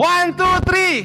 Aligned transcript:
One, 0.00 0.32
two, 0.32 0.56
three. 0.64 0.96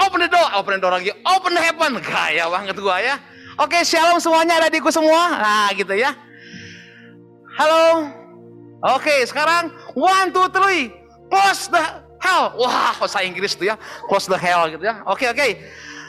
Open 0.00 0.24
the 0.24 0.30
door, 0.32 0.48
open 0.56 0.72
the 0.72 0.80
door 0.80 0.96
lagi, 0.96 1.12
open 1.20 1.52
the 1.52 1.60
heaven. 1.60 2.00
Gaya 2.00 2.48
banget 2.48 2.80
gua 2.80 2.96
ya. 2.96 3.20
Oke, 3.60 3.84
shalom 3.84 4.16
semuanya 4.16 4.56
ada 4.56 4.72
diku 4.72 4.88
semua. 4.88 5.36
Nah, 5.36 5.68
gitu 5.76 5.92
ya. 5.92 6.16
Halo. 7.60 8.08
Oke, 8.96 9.20
sekarang 9.28 9.68
one, 9.92 10.32
two, 10.32 10.48
three. 10.48 10.88
Close 11.28 11.68
the 11.68 11.82
hell. 12.24 12.56
Wah, 12.56 12.96
bahasa 12.96 13.20
Inggris 13.20 13.52
tuh 13.52 13.68
ya. 13.68 13.76
Close 14.08 14.24
the 14.24 14.38
hell 14.40 14.64
gitu 14.72 14.80
ya. 14.80 15.04
Oke, 15.04 15.28
oke. 15.28 15.60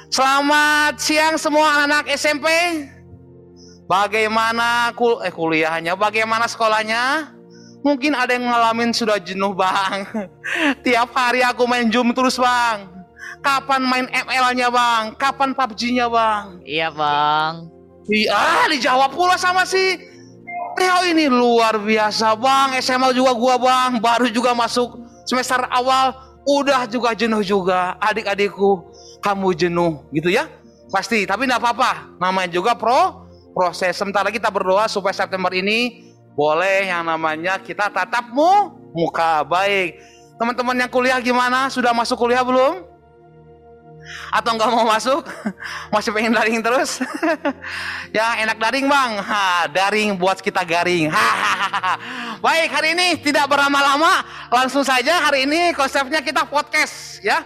Selamat 0.07 0.95
siang 0.95 1.35
semua 1.35 1.83
anak 1.83 2.07
SMP. 2.07 2.47
Bagaimana 3.89 4.95
kul 4.95 5.19
eh 5.27 5.33
kuliahnya? 5.33 5.99
Bagaimana 5.99 6.47
sekolahnya? 6.47 7.35
Mungkin 7.79 8.11
ada 8.11 8.35
yang 8.35 8.47
ngalamin 8.47 8.91
sudah 8.91 9.15
jenuh 9.19 9.55
bang. 9.55 10.03
Tiap 10.85 11.09
hari 11.15 11.39
aku 11.39 11.63
main 11.63 11.87
Zoom 11.87 12.11
terus 12.11 12.35
bang. 12.35 12.87
Kapan 13.39 13.81
main 13.87 14.05
ML-nya 14.11 14.67
bang? 14.67 15.15
Kapan 15.15 15.55
PUBG-nya 15.55 16.11
bang? 16.11 16.59
Iya 16.67 16.91
bang. 16.91 17.71
Iya, 18.09 18.67
dijawab 18.73 19.15
pula 19.15 19.39
sama 19.39 19.63
si 19.63 19.95
Theo 20.75 20.99
ini 21.07 21.31
luar 21.31 21.79
biasa 21.79 22.35
bang. 22.35 22.75
SMA 22.83 23.15
juga 23.15 23.31
gua 23.31 23.55
bang, 23.55 24.01
baru 24.03 24.27
juga 24.27 24.51
masuk 24.51 24.99
semester 25.23 25.63
awal, 25.71 26.11
udah 26.43 26.83
juga 26.89 27.15
jenuh 27.15 27.45
juga. 27.45 27.95
Adik-adikku, 28.03 28.91
kamu 29.23 29.55
jenuh 29.55 30.03
gitu 30.11 30.27
ya? 30.27 30.51
Pasti, 30.91 31.23
tapi 31.23 31.45
tidak 31.47 31.63
apa-apa. 31.63 32.17
Namanya 32.19 32.49
juga 32.49 32.75
pro 32.75 33.29
proses. 33.53 33.95
Sebentar 33.95 34.25
lagi 34.25 34.41
kita 34.41 34.49
berdoa 34.49 34.89
supaya 34.89 35.13
September 35.13 35.53
ini 35.53 36.08
boleh 36.33 36.89
yang 36.89 37.05
namanya 37.05 37.57
kita 37.61 37.89
tatap 37.89 38.29
mu 38.33 38.73
muka 38.93 39.45
baik. 39.45 39.99
Teman-teman 40.39 40.75
yang 40.79 40.91
kuliah 40.91 41.19
gimana? 41.19 41.67
Sudah 41.67 41.91
masuk 41.91 42.15
kuliah 42.15 42.43
belum? 42.45 42.89
Atau 44.31 44.55
nggak 44.55 44.71
mau 44.71 44.87
masuk? 44.87 45.27
Masih 45.93 46.09
pengen 46.15 46.33
daring 46.33 46.63
terus? 46.63 47.03
ya 48.15 48.39
enak 48.41 48.57
daring 48.57 48.87
bang. 48.87 49.11
Ha, 49.19 49.67
daring 49.69 50.15
buat 50.15 50.39
kita 50.39 50.63
garing. 50.63 51.11
Baik 52.45 52.69
hari 52.71 52.95
ini 52.95 53.19
tidak 53.19 53.51
berlama-lama. 53.51 54.23
Langsung 54.49 54.81
saja 54.81 55.27
hari 55.27 55.43
ini 55.43 55.75
konsepnya 55.75 56.23
kita 56.23 56.47
podcast 56.47 57.19
ya. 57.19 57.43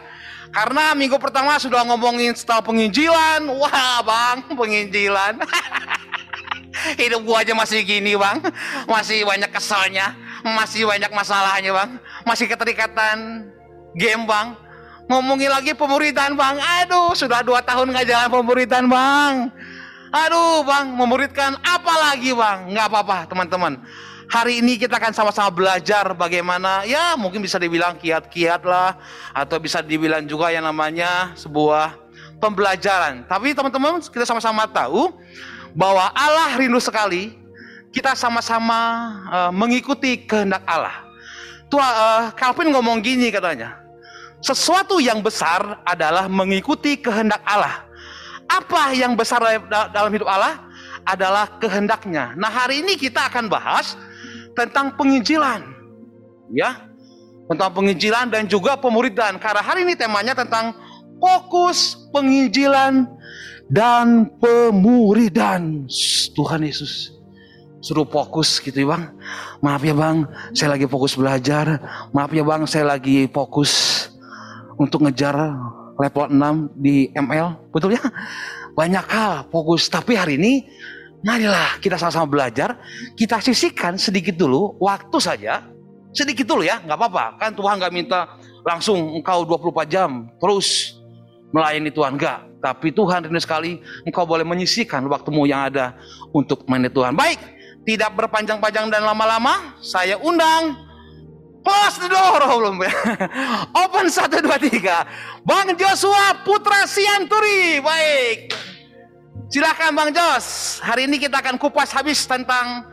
Karena 0.54 0.94
minggu 0.94 1.18
pertama 1.18 1.58
sudah 1.58 1.82
ngomongin 1.82 2.38
style 2.38 2.62
penginjilan. 2.62 3.42
Wah 3.50 4.06
bang 4.06 4.38
penginjilan. 4.54 5.42
Hidup 7.00 7.24
gua 7.24 7.42
aja 7.42 7.56
masih 7.56 7.84
gini 7.88 8.14
bang. 8.20 8.44
Masih 8.86 9.24
banyak 9.24 9.52
kesalnya. 9.52 10.16
Masih 10.44 10.84
banyak 10.84 11.12
masalahnya 11.16 11.72
bang. 11.72 11.90
Masih 12.28 12.46
keterikatan 12.52 13.48
game 13.96 14.24
bang. 14.28 14.60
Ngomongin 15.08 15.52
lagi 15.52 15.72
pemuridan 15.76 16.36
bang. 16.36 16.60
Aduh 16.84 17.16
sudah 17.16 17.44
dua 17.44 17.64
tahun 17.64 17.92
nggak 17.92 18.06
jalan 18.08 18.30
pemuridan 18.32 18.86
bang. 18.92 19.52
Aduh 20.14 20.62
bang 20.68 20.92
memuridkan 20.92 21.56
apa 21.64 21.94
lagi 22.12 22.36
bang. 22.36 22.68
Nggak 22.72 22.86
apa-apa 22.92 23.18
teman-teman. 23.32 23.80
Hari 24.32 24.66
ini 24.66 24.82
kita 24.82 24.98
akan 24.98 25.14
sama-sama 25.14 25.54
belajar 25.54 26.10
bagaimana 26.18 26.82
ya 26.90 27.14
mungkin 27.14 27.44
bisa 27.44 27.62
dibilang 27.62 27.96
kiat-kiat 28.00 28.62
lah. 28.68 29.00
Atau 29.32 29.60
bisa 29.64 29.80
dibilang 29.80 30.28
juga 30.28 30.52
yang 30.52 30.68
namanya 30.68 31.32
sebuah 31.40 31.96
pembelajaran. 32.44 33.24
Tapi 33.24 33.56
teman-teman 33.56 34.04
kita 34.04 34.28
sama-sama 34.28 34.68
tahu 34.68 35.14
bahwa 35.74 36.10
Allah 36.14 36.54
rindu 36.58 36.78
sekali 36.78 37.34
kita 37.94 38.18
sama-sama 38.18 38.80
uh, 39.30 39.52
mengikuti 39.54 40.18
kehendak 40.18 40.62
Allah. 40.66 41.06
Tua 41.70 41.86
uh, 41.86 42.24
Calvin 42.34 42.74
ngomong 42.74 43.02
gini 43.02 43.30
katanya. 43.30 43.82
Sesuatu 44.44 45.00
yang 45.00 45.22
besar 45.24 45.82
adalah 45.86 46.26
mengikuti 46.28 46.98
kehendak 46.98 47.40
Allah. 47.46 47.86
Apa 48.50 48.92
yang 48.92 49.16
besar 49.16 49.40
dalam 49.96 50.12
hidup 50.12 50.28
Allah 50.28 50.68
adalah 51.08 51.48
kehendaknya. 51.58 52.36
Nah, 52.36 52.52
hari 52.52 52.84
ini 52.84 53.00
kita 53.00 53.32
akan 53.32 53.48
bahas 53.48 53.96
tentang 54.52 54.94
penginjilan. 55.00 55.64
Ya. 56.52 56.92
Tentang 57.48 57.72
penginjilan 57.72 58.36
dan 58.36 58.44
juga 58.46 58.76
pemuridan. 58.76 59.40
Karena 59.40 59.64
hari 59.64 59.88
ini 59.88 59.96
temanya 59.96 60.36
tentang 60.36 60.76
fokus 61.24 61.96
penginjilan 62.12 63.08
dan 63.72 64.32
pemuridan. 64.40 65.88
Tuhan 66.34 66.66
Yesus 66.66 67.14
suruh 67.84 68.08
fokus 68.08 68.64
gitu 68.64 68.88
ya 68.88 68.96
bang. 68.96 69.04
Maaf 69.60 69.84
ya 69.84 69.92
bang, 69.92 70.24
saya 70.56 70.80
lagi 70.80 70.88
fokus 70.88 71.20
belajar. 71.20 71.78
Maaf 72.16 72.32
ya 72.32 72.42
bang, 72.48 72.64
saya 72.64 72.96
lagi 72.96 73.28
fokus 73.28 74.08
untuk 74.80 75.04
ngejar 75.04 75.36
level 76.00 76.26
6 76.32 76.80
di 76.80 77.12
ML. 77.12 77.70
Betul 77.76 78.00
ya? 78.00 78.04
Banyak 78.74 79.06
hal 79.12 79.34
fokus. 79.52 79.92
Tapi 79.92 80.16
hari 80.16 80.40
ini 80.40 80.64
marilah 81.22 81.78
kita 81.84 82.00
sama-sama 82.00 82.26
belajar. 82.26 82.80
Kita 83.20 83.44
sisihkan 83.44 84.00
sedikit 84.00 84.40
dulu 84.40 84.80
waktu 84.80 85.18
saja. 85.20 85.68
Sedikit 86.16 86.48
dulu 86.48 86.64
ya, 86.64 86.80
nggak 86.82 86.98
apa-apa. 86.98 87.26
Kan 87.42 87.52
Tuhan 87.58 87.84
nggak 87.84 87.94
minta 87.94 88.40
langsung 88.64 89.20
engkau 89.20 89.44
24 89.44 89.92
jam 89.92 90.32
terus 90.40 90.96
melayani 91.54 91.94
Tuhan. 91.94 92.18
Enggak. 92.18 92.50
Tapi 92.60 92.90
Tuhan 92.92 93.30
rindu 93.30 93.40
sekali 93.40 93.80
engkau 94.04 94.26
boleh 94.26 94.44
menyisihkan 94.44 95.06
waktumu 95.06 95.46
yang 95.46 95.70
ada 95.70 95.96
untuk 96.34 96.66
melayani 96.66 96.90
Tuhan. 96.92 97.14
Baik, 97.14 97.40
tidak 97.86 98.12
berpanjang-panjang 98.18 98.90
dan 98.90 99.06
lama-lama, 99.06 99.78
saya 99.80 100.18
undang 100.20 100.92
Close 101.64 101.96
the 102.04 102.12
door 102.12 102.44
belum. 102.44 102.76
Open 103.88 104.12
satu 104.12 104.44
dua 104.44 104.60
tiga. 104.60 105.08
Bang 105.48 105.72
Joshua 105.80 106.44
Putra 106.44 106.84
Sianturi. 106.84 107.80
Baik. 107.80 108.52
Silakan 109.48 109.96
Bang 109.96 110.12
Jos. 110.12 110.80
Hari 110.84 111.08
ini 111.08 111.16
kita 111.16 111.40
akan 111.40 111.56
kupas 111.56 111.96
habis 111.96 112.28
tentang 112.28 112.84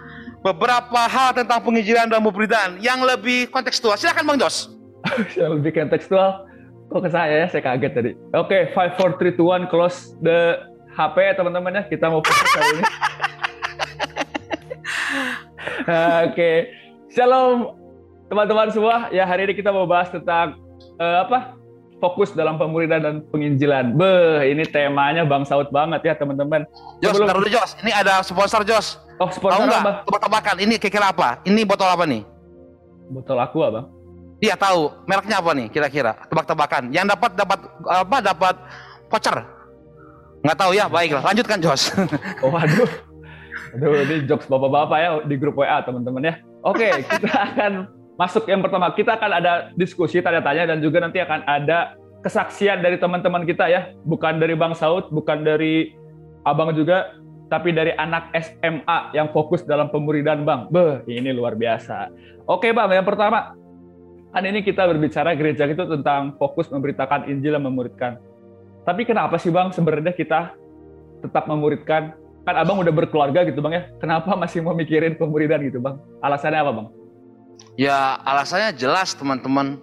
beberapa 0.47 1.03
hal 1.11 1.35
tentang 1.35 1.59
pengijilan 1.67 2.07
dan 2.07 2.23
pemberitaan 2.23 2.79
yang 2.79 3.03
lebih 3.03 3.51
kontekstual. 3.51 3.99
Silakan 3.99 4.23
Bang 4.23 4.39
Jos. 4.39 4.71
yang 5.41 5.59
lebih 5.59 5.75
kontekstual. 5.75 6.47
Kok 6.91 7.07
ke 7.07 7.11
saya 7.15 7.47
ya? 7.47 7.47
Saya 7.47 7.63
kaget 7.63 7.93
tadi. 7.95 8.11
Oke, 8.35 8.67
okay, 8.67 8.75
5 8.75 8.99
4 8.99 9.39
3 9.39 9.39
2 9.39 9.71
1 9.71 9.71
close 9.71 10.19
the 10.19 10.59
HP 10.91 11.17
ya 11.23 11.33
teman-teman 11.39 11.79
ya. 11.79 11.83
Kita 11.87 12.11
mau 12.11 12.19
fokus 12.19 12.51
kali 12.51 12.67
ini. 12.67 12.83
Oke. 15.87 16.35
Okay. 16.35 16.57
Shalom 17.15 17.79
teman-teman 18.27 18.75
semua, 18.75 19.07
ya 19.15 19.23
hari 19.23 19.47
ini 19.47 19.55
kita 19.55 19.71
mau 19.71 19.87
bahas 19.87 20.11
tentang 20.11 20.59
uh, 20.99 21.27
apa? 21.27 21.55
Fokus 22.03 22.35
dalam 22.35 22.59
pemuridan 22.59 23.07
dan 23.07 23.15
penginjilan. 23.31 23.95
Beh, 23.95 24.51
ini 24.51 24.67
temanya 24.67 25.23
Bang 25.23 25.47
Saud 25.47 25.71
banget 25.71 26.03
ya 26.03 26.19
teman-teman. 26.19 26.67
Jos, 26.99 27.15
Sebelum... 27.15 27.39
dulu 27.39 27.49
Jos. 27.55 27.79
Ini 27.87 27.93
ada 27.95 28.25
sponsor 28.27 28.67
Jos. 28.67 28.99
Oh, 29.23 29.31
sponsor 29.31 29.63
tahu 29.63 29.79
apa? 29.79 29.93
Tebak-tebakan. 30.11 30.57
Ini 30.59 30.75
kira-kira 30.83 31.15
apa? 31.15 31.39
Ini 31.47 31.63
botol 31.63 31.87
apa 31.87 32.03
nih? 32.03 32.27
Botol 33.15 33.39
aku 33.39 33.63
Bang. 33.63 34.00
Iya 34.41 34.57
tahu. 34.57 35.05
Mereknya 35.05 35.37
apa 35.39 35.51
nih 35.53 35.67
kira-kira? 35.69 36.17
Tebak-tebakan. 36.33 36.89
Yang 36.91 37.13
dapat 37.17 37.31
dapat 37.37 37.59
apa? 37.85 38.17
Dapat 38.25 38.55
voucher. 39.13 39.37
Nggak 40.41 40.57
tahu 40.57 40.71
ya. 40.73 40.89
Baiklah, 40.89 41.23
lanjutkan 41.23 41.61
Jos. 41.61 41.93
oh, 42.45 42.53
aduh. 42.57 42.91
Aduh, 43.77 44.03
ini 44.03 44.27
jokes 44.27 44.51
bapak-bapak 44.51 44.99
ya 44.99 45.11
di 45.29 45.37
grup 45.39 45.61
WA 45.61 45.79
teman-teman 45.85 46.27
ya. 46.27 46.35
Oke, 46.67 46.91
kita 47.23 47.31
akan 47.31 47.73
masuk 48.21 48.45
yang 48.53 48.61
pertama 48.61 48.93
kita 48.93 49.17
akan 49.17 49.33
ada 49.33 49.53
diskusi 49.81 50.21
tanya-tanya 50.21 50.69
dan 50.69 50.85
juga 50.85 51.01
nanti 51.01 51.25
akan 51.25 51.41
ada 51.49 51.97
kesaksian 52.21 52.85
dari 52.85 53.01
teman-teman 53.01 53.49
kita 53.49 53.65
ya 53.73 53.97
bukan 54.05 54.37
dari 54.37 54.53
Bang 54.53 54.77
Saud 54.77 55.09
bukan 55.09 55.41
dari 55.41 55.97
Abang 56.45 56.77
juga 56.77 57.17
tapi 57.49 57.73
dari 57.73 57.97
anak 57.97 58.29
SMA 58.37 59.17
yang 59.17 59.33
fokus 59.33 59.65
dalam 59.65 59.89
pemuridan 59.89 60.45
Bang 60.45 60.69
Beh 60.69 61.01
ini 61.09 61.33
luar 61.33 61.57
biasa 61.57 62.13
oke 62.45 62.69
Bang 62.77 62.93
yang 62.93 63.09
pertama 63.09 63.57
kan 64.31 64.43
ini 64.47 64.63
kita 64.63 64.87
berbicara 64.87 65.35
gereja 65.35 65.67
itu 65.67 65.83
tentang 65.87 66.39
fokus 66.39 66.71
memberitakan 66.71 67.27
Injil 67.27 67.59
dan 67.59 67.63
memuridkan. 67.67 68.13
Tapi 68.87 69.05
kenapa 69.05 69.37
sih 69.37 69.53
Bang 69.53 69.75
sebenarnya 69.75 70.15
kita 70.15 70.55
tetap 71.21 71.45
memuridkan? 71.51 72.17
Kan 72.49 72.57
abang 72.57 72.81
udah 72.81 72.89
berkeluarga 72.89 73.45
gitu 73.45 73.61
bang 73.61 73.75
ya. 73.77 73.83
Kenapa 74.01 74.33
masih 74.33 74.65
mau 74.65 74.73
mikirin 74.73 75.13
pemuridan 75.13 75.61
gitu 75.61 75.77
bang? 75.77 76.01
Alasannya 76.25 76.61
apa 76.65 76.73
bang? 76.73 76.89
Ya 77.77 78.17
alasannya 78.25 78.73
jelas 78.73 79.13
teman-teman. 79.13 79.77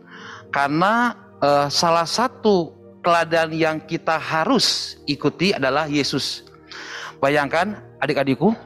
Karena 0.50 1.14
uh, 1.38 1.70
salah 1.70 2.10
satu 2.10 2.74
teladan 3.06 3.54
yang 3.54 3.78
kita 3.80 4.18
harus 4.18 4.98
ikuti 5.06 5.54
adalah 5.54 5.86
Yesus. 5.86 6.44
Bayangkan 7.22 7.78
adik-adikku, 8.02 8.58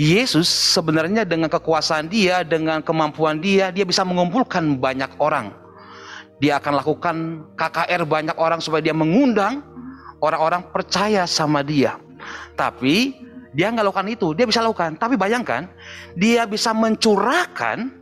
Yesus 0.00 0.48
sebenarnya 0.48 1.28
dengan 1.28 1.52
kekuasaan 1.52 2.08
dia, 2.08 2.40
dengan 2.40 2.80
kemampuan 2.80 3.36
dia, 3.36 3.68
dia 3.68 3.84
bisa 3.84 4.00
mengumpulkan 4.00 4.80
banyak 4.80 5.12
orang. 5.20 5.52
Dia 6.40 6.56
akan 6.56 6.72
lakukan 6.80 7.16
KKR 7.52 8.08
banyak 8.08 8.36
orang 8.40 8.64
supaya 8.64 8.80
dia 8.80 8.96
mengundang 8.96 9.60
orang-orang 10.24 10.64
percaya 10.72 11.28
sama 11.28 11.60
dia. 11.60 12.00
Tapi 12.56 13.12
dia 13.52 13.68
nggak 13.68 13.92
lakukan 13.92 14.08
itu, 14.08 14.32
dia 14.32 14.48
bisa 14.48 14.64
lakukan. 14.64 14.96
Tapi 14.96 15.20
bayangkan, 15.20 15.68
dia 16.16 16.48
bisa 16.48 16.72
mencurahkan 16.72 17.92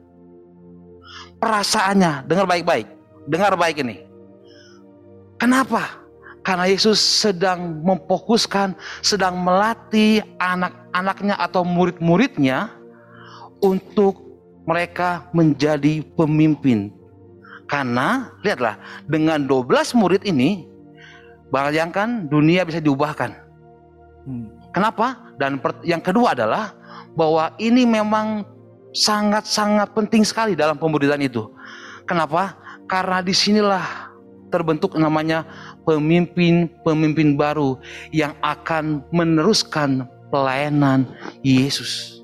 perasaannya. 1.43 2.31
Dengar 2.31 2.47
baik-baik. 2.47 2.87
Dengar 3.27 3.59
baik 3.59 3.83
ini. 3.83 4.07
Kenapa? 5.35 5.99
Karena 6.49 6.65
Yesus 6.65 6.97
sedang 6.97 7.85
memfokuskan, 7.85 8.73
sedang 9.05 9.37
melatih 9.37 10.25
anak-anaknya 10.41 11.37
atau 11.37 11.61
murid-muridnya 11.61 12.73
untuk 13.61 14.17
mereka 14.65 15.29
menjadi 15.37 16.01
pemimpin. 16.17 16.89
Karena 17.69 18.33
lihatlah 18.41 18.81
dengan 19.05 19.45
12 19.45 19.93
murid 19.93 20.25
ini 20.25 20.65
bayangkan 21.53 22.25
dunia 22.33 22.65
bisa 22.65 22.81
diubahkan. 22.81 23.37
Hmm. 24.25 24.49
Kenapa? 24.73 25.37
Dan 25.37 25.61
yang 25.85 26.01
kedua 26.01 26.33
adalah 26.33 26.73
bahwa 27.13 27.53
ini 27.61 27.85
memang 27.85 28.49
sangat-sangat 28.97 29.93
penting 29.93 30.25
sekali 30.25 30.57
dalam 30.57 30.81
pemuridan 30.81 31.21
itu. 31.21 31.45
Kenapa? 32.09 32.57
Karena 32.89 33.21
di 33.21 33.37
sinilah 33.37 34.09
terbentuk 34.49 34.97
namanya 34.97 35.45
pemimpin-pemimpin 35.89 37.41
baru 37.41 37.81
yang 38.13 38.37
akan 38.45 39.01
meneruskan 39.09 40.05
pelayanan 40.29 41.09
Yesus. 41.41 42.21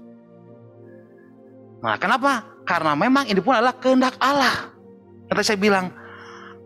Nah, 1.81 1.97
kenapa? 1.97 2.45
Karena 2.69 2.93
memang 2.93 3.25
ini 3.25 3.41
pun 3.41 3.57
adalah 3.57 3.73
kehendak 3.81 4.21
Allah. 4.21 4.69
Kata 5.33 5.41
saya 5.41 5.57
bilang, 5.57 5.89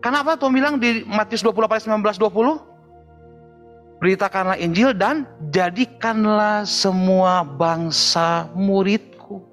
kenapa 0.03 0.35
Tuhan 0.35 0.51
bilang 0.51 0.75
di 0.75 1.07
Matius 1.07 1.39
28 1.43 1.87
19 1.87 2.19
20? 2.19 3.99
Beritakanlah 3.99 4.55
Injil 4.59 4.95
dan 4.95 5.27
jadikanlah 5.51 6.63
semua 6.63 7.43
bangsa 7.43 8.47
muridku. 8.55 9.43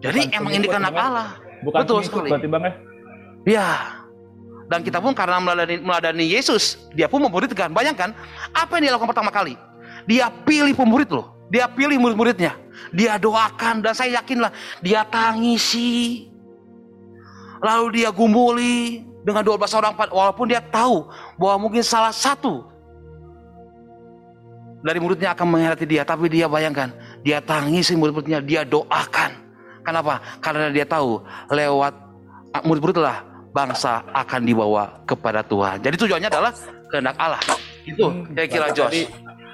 Jadi 0.00 0.28
bukan 0.28 0.36
emang 0.36 0.52
ini 0.56 0.66
kehendak 0.68 0.96
Allah. 0.96 1.36
Bukan 1.64 1.80
Betul 1.84 2.00
sekali. 2.04 2.28
Berarti 2.32 2.48
bang 2.48 2.62
ya? 2.64 2.72
Ya. 3.44 4.01
Dan 4.72 4.80
kita 4.80 5.04
pun 5.04 5.12
karena 5.12 5.36
meladani, 5.36 5.84
meladani 5.84 6.32
Yesus, 6.32 6.80
dia 6.96 7.04
pun 7.04 7.20
memuridkan. 7.20 7.68
Bayangkan, 7.68 8.16
apa 8.56 8.80
yang 8.80 8.88
dia 8.88 8.92
lakukan 8.96 9.12
pertama 9.12 9.28
kali? 9.28 9.52
Dia 10.08 10.32
pilih 10.32 10.72
pemurid 10.72 11.12
loh. 11.12 11.28
Dia 11.52 11.68
pilih 11.68 12.00
murid-muridnya. 12.00 12.56
Dia 12.88 13.20
doakan 13.20 13.84
dan 13.84 13.92
saya 13.92 14.16
yakinlah 14.24 14.48
dia 14.80 15.04
tangisi. 15.04 16.24
Lalu 17.60 18.00
dia 18.00 18.08
gumuli 18.08 19.04
dengan 19.20 19.44
12 19.44 19.60
orang 19.76 19.92
walaupun 20.08 20.48
dia 20.48 20.64
tahu 20.64 21.04
bahwa 21.36 21.68
mungkin 21.68 21.84
salah 21.84 22.10
satu 22.10 22.64
dari 24.80 24.98
muridnya 25.04 25.36
akan 25.36 25.52
mengkhianati 25.52 25.84
dia, 25.84 26.02
tapi 26.02 26.32
dia 26.32 26.48
bayangkan, 26.48 26.96
dia 27.20 27.44
tangisi 27.44 27.92
murid-muridnya, 27.92 28.40
dia 28.40 28.64
doakan. 28.64 29.36
Kenapa? 29.84 30.24
Karena 30.40 30.72
dia 30.72 30.88
tahu 30.88 31.20
lewat 31.52 31.92
murid-murid 32.64 32.96
lah 32.96 33.31
bangsa 33.52 34.02
akan 34.10 34.40
dibawa 34.42 35.04
kepada 35.04 35.44
Tuhan. 35.44 35.84
Jadi 35.84 35.96
tujuannya 36.00 36.28
adalah 36.32 36.52
kehendak 36.88 37.16
Allah. 37.20 37.42
Itu 37.84 38.08
hmm, 38.08 38.32
saya 38.34 38.46
kira 38.48 38.68
Josh 38.72 39.06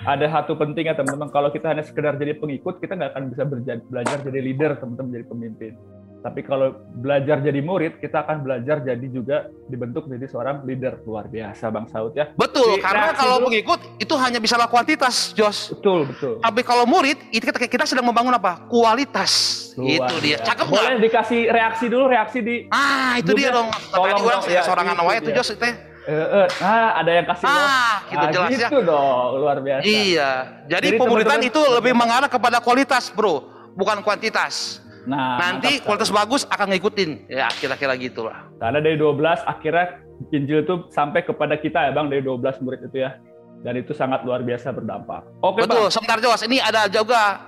ada 0.06 0.26
satu 0.30 0.54
penting 0.54 0.88
ya 0.88 0.94
teman-teman 0.94 1.28
kalau 1.28 1.50
kita 1.50 1.74
hanya 1.74 1.82
sekedar 1.82 2.14
jadi 2.16 2.38
pengikut 2.38 2.78
kita 2.78 2.94
nggak 2.94 3.10
akan 3.12 3.24
bisa 3.34 3.42
belajar 3.90 4.16
jadi 4.22 4.38
leader 4.40 4.78
teman-teman 4.80 5.10
jadi 5.10 5.26
pemimpin 5.26 5.72
tapi 6.18 6.42
kalau 6.42 6.74
belajar 6.98 7.38
jadi 7.38 7.62
murid 7.62 8.02
kita 8.02 8.26
akan 8.26 8.42
belajar 8.42 8.82
jadi 8.82 9.06
juga 9.06 9.46
dibentuk 9.70 10.10
menjadi 10.10 10.26
seorang 10.34 10.66
leader. 10.66 10.98
Luar 11.06 11.30
biasa 11.30 11.70
bang 11.70 11.86
Saud 11.86 12.12
ya. 12.18 12.34
Betul 12.34 12.74
jadi, 12.74 12.82
karena 12.82 13.14
kalau 13.14 13.36
dulu, 13.38 13.46
pengikut 13.50 13.80
itu 14.02 14.14
hanya 14.18 14.42
bisa 14.42 14.58
kuantitas 14.66 15.30
Jos. 15.38 15.70
Betul 15.78 16.10
betul. 16.10 16.42
Tapi 16.42 16.60
kalau 16.66 16.84
murid 16.90 17.16
itu 17.30 17.46
kita, 17.46 17.58
kita 17.70 17.84
sedang 17.86 18.10
membangun 18.10 18.34
apa? 18.34 18.66
Kualitas. 18.66 19.54
Luar 19.78 20.10
itu 20.10 20.14
dia 20.18 20.42
cakep 20.42 20.66
boleh 20.66 20.98
gak? 20.98 21.02
dikasih 21.06 21.40
reaksi 21.54 21.84
dulu 21.86 22.04
reaksi 22.10 22.38
di 22.42 22.54
ah 22.74 23.14
itu 23.22 23.30
dia 23.38 23.54
dong. 23.54 23.70
Tolong 23.94 24.18
dong. 24.18 24.42
ya, 24.50 24.66
seorang 24.66 24.90
anak 24.90 25.22
itu 25.22 25.30
Jos 25.30 25.54
itu 25.54 25.66
Uh, 26.08 26.48
uh, 26.48 26.64
ah, 26.64 27.04
ada 27.04 27.20
yang 27.20 27.26
kasih 27.28 27.44
ah, 27.44 28.00
gitu 28.08 28.24
ah, 28.24 28.32
jelas 28.32 28.48
gitu 28.56 28.80
ya. 28.80 28.80
dong, 28.80 29.44
luar 29.44 29.60
biasa. 29.60 29.84
Iya. 29.84 30.30
Jadi, 30.64 30.96
Jadi 30.96 31.00
pemuridan 31.04 31.40
itu 31.44 31.60
lebih 31.60 31.92
mengarah 31.92 32.32
kepada 32.32 32.64
kualitas, 32.64 33.12
Bro, 33.12 33.44
bukan 33.76 34.00
kuantitas. 34.00 34.80
Nah, 35.08 35.40
nanti 35.40 35.80
kualitas 35.80 36.12
bagus 36.12 36.44
akan 36.52 36.76
ngikutin. 36.76 37.32
Ya, 37.32 37.48
kira-kira 37.56 37.96
gitulah. 37.96 38.44
Karena 38.60 38.84
dari 38.84 39.00
12 39.00 39.40
akhirnya 39.48 40.04
Injil 40.36 40.68
itu 40.68 40.84
sampai 40.92 41.24
kepada 41.24 41.56
kita 41.56 41.88
ya, 41.88 41.90
Bang, 41.96 42.12
dari 42.12 42.20
12 42.20 42.60
murid 42.60 42.84
itu 42.84 43.00
ya. 43.00 43.16
Dan 43.64 43.80
itu 43.80 43.96
sangat 43.96 44.22
luar 44.22 44.44
biasa 44.44 44.70
berdampak. 44.70 45.24
Oke, 45.40 45.64
Betul, 45.64 45.88
Bang. 45.88 45.94
sebentar 45.96 46.20
Jos. 46.20 46.44
Ini 46.44 46.60
ada 46.60 46.92
juga 46.92 47.40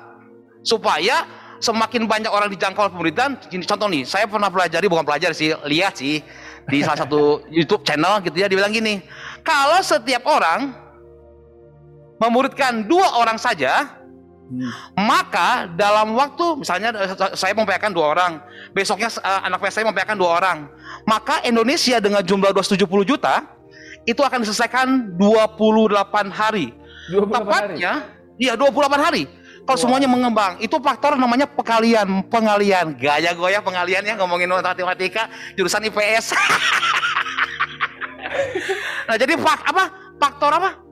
supaya 0.65 1.29
semakin 1.61 2.09
banyak 2.09 2.33
orang 2.33 2.49
dijangkau 2.49 2.89
pemuridan. 2.97 3.37
Contoh 3.45 3.87
nih, 3.93 4.09
saya 4.09 4.25
pernah 4.25 4.49
pelajari, 4.49 4.89
bukan 4.89 5.05
pelajari 5.05 5.37
sih, 5.37 5.53
lihat 5.69 6.01
sih 6.01 6.25
di 6.67 6.81
salah 6.81 7.05
satu 7.05 7.41
YouTube 7.57 7.85
channel 7.85 8.25
gitu 8.25 8.37
ya 8.37 8.47
dibilang 8.47 8.73
gini 8.73 9.01
kalau 9.43 9.81
setiap 9.81 10.23
orang 10.29 10.77
memuridkan 12.21 12.85
dua 12.85 13.17
orang 13.21 13.41
saja. 13.41 14.00
Maka 14.99 15.71
dalam 15.79 16.19
waktu 16.19 16.59
misalnya 16.59 16.91
saya 17.39 17.55
membayarkan 17.55 17.95
dua 17.95 18.07
orang 18.15 18.43
besoknya 18.75 19.07
uh, 19.23 19.47
anak 19.47 19.63
saya 19.71 19.87
membayarkan 19.87 20.19
dua 20.19 20.43
orang 20.43 20.67
maka 21.07 21.39
Indonesia 21.47 22.03
dengan 22.03 22.21
jumlah 22.21 22.51
270 22.51 22.83
juta 23.07 23.47
itu 24.05 24.19
akan 24.19 24.43
diselesaikan 24.43 25.15
28 25.15 25.95
hari 26.35 26.75
28 27.15 27.31
tepatnya 27.31 27.93
hari? 28.03 28.43
iya 28.43 28.59
28 28.59 29.07
hari 29.07 29.23
kalau 29.71 29.77
wow. 29.77 29.85
semuanya 29.87 30.09
mengembang, 30.11 30.59
itu 30.59 30.75
faktor 30.83 31.15
namanya 31.15 31.47
pekalian, 31.47 32.27
pengalian. 32.27 32.97
Gaya 32.97 33.37
goyah 33.37 33.63
pengalian 33.63 34.03
ya 34.03 34.19
ngomongin 34.19 34.51
matematika 34.51 35.31
jurusan 35.55 35.87
IPS. 35.87 36.35
nah, 39.07 39.15
jadi 39.15 39.39
fak 39.39 39.61
apa? 39.71 39.85
Faktor 40.19 40.51
apa? 40.59 40.90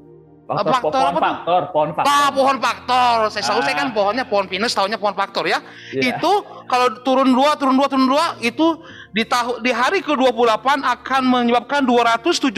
Faktor, 0.48 0.72
faktor 0.72 0.96
pohon 0.96 1.12
apa? 1.12 1.20
Faktor, 1.20 1.62
pohon 1.76 1.90
faktor. 1.92 2.08
Ah, 2.08 2.28
pohon 2.32 2.56
faktor. 2.56 3.16
Saya 3.28 3.42
selalu 3.44 3.60
ah. 3.60 3.66
saya 3.68 3.76
kan 3.76 3.88
pohonnya 3.92 4.24
pohon 4.24 4.46
pinus, 4.48 4.72
tahunya 4.72 4.96
pohon 4.96 5.12
faktor 5.12 5.44
ya. 5.44 5.60
Yeah. 5.92 6.16
Itu 6.16 6.32
kalau 6.64 7.04
turun 7.04 7.36
dua, 7.36 7.52
turun 7.60 7.76
dua, 7.76 7.86
turun 7.92 8.08
dua, 8.08 8.32
itu 8.40 8.80
di 9.12 9.28
tahun 9.28 9.60
di 9.60 9.76
hari 9.76 10.00
ke-28 10.00 10.80
akan 10.80 11.22
menyebabkan 11.28 11.84
278 11.84 12.48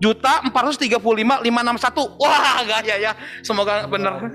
juta 0.00 0.32
empat 0.46 0.60
ratus 0.64 0.80
tiga 0.80 0.96
puluh 0.96 1.20
lima 1.20 1.44
lima 1.44 1.60
enam 1.60 1.76
satu 1.76 2.16
wah 2.16 2.64
gaya 2.64 2.96
ya 2.96 3.12
semoga 3.44 3.84
benar 3.84 4.32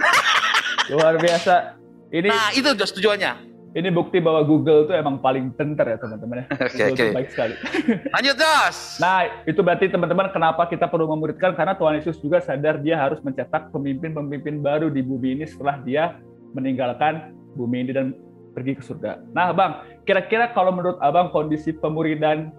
luar 0.94 1.18
biasa 1.18 1.74
ini 2.14 2.30
nah 2.30 2.54
itu 2.54 2.70
tujuannya 2.70 3.55
ini 3.76 3.92
bukti 3.92 4.24
bahwa 4.24 4.40
Google 4.48 4.88
itu 4.88 4.96
emang 4.96 5.20
paling 5.20 5.52
pinter 5.52 5.84
ya 5.84 5.98
teman-teman 6.00 6.42
ya. 6.42 6.46
Oke 6.56 6.80
okay, 6.80 6.86
okay. 6.96 7.10
baik 7.12 7.30
sekali. 7.36 7.54
Lanjut 8.16 8.36
Jos. 8.40 8.78
Nah 9.04 9.44
itu 9.44 9.60
berarti 9.60 9.92
teman-teman 9.92 10.32
kenapa 10.32 10.64
kita 10.72 10.88
perlu 10.88 11.12
memuridkan 11.12 11.52
karena 11.60 11.76
Tuhan 11.76 12.00
Yesus 12.00 12.16
juga 12.24 12.40
sadar 12.40 12.80
dia 12.80 12.96
harus 12.96 13.20
mencetak 13.20 13.76
pemimpin-pemimpin 13.76 14.64
baru 14.64 14.88
di 14.88 15.04
bumi 15.04 15.36
ini 15.36 15.46
setelah 15.46 15.76
dia 15.84 16.16
meninggalkan 16.56 17.36
bumi 17.60 17.84
ini 17.84 17.92
dan 17.92 18.16
pergi 18.56 18.80
ke 18.80 18.84
surga. 18.88 19.20
Nah 19.36 19.52
bang, 19.52 19.84
kira-kira 20.08 20.56
kalau 20.56 20.72
menurut 20.72 20.96
abang 21.04 21.28
kondisi 21.36 21.76
pemuridan 21.76 22.56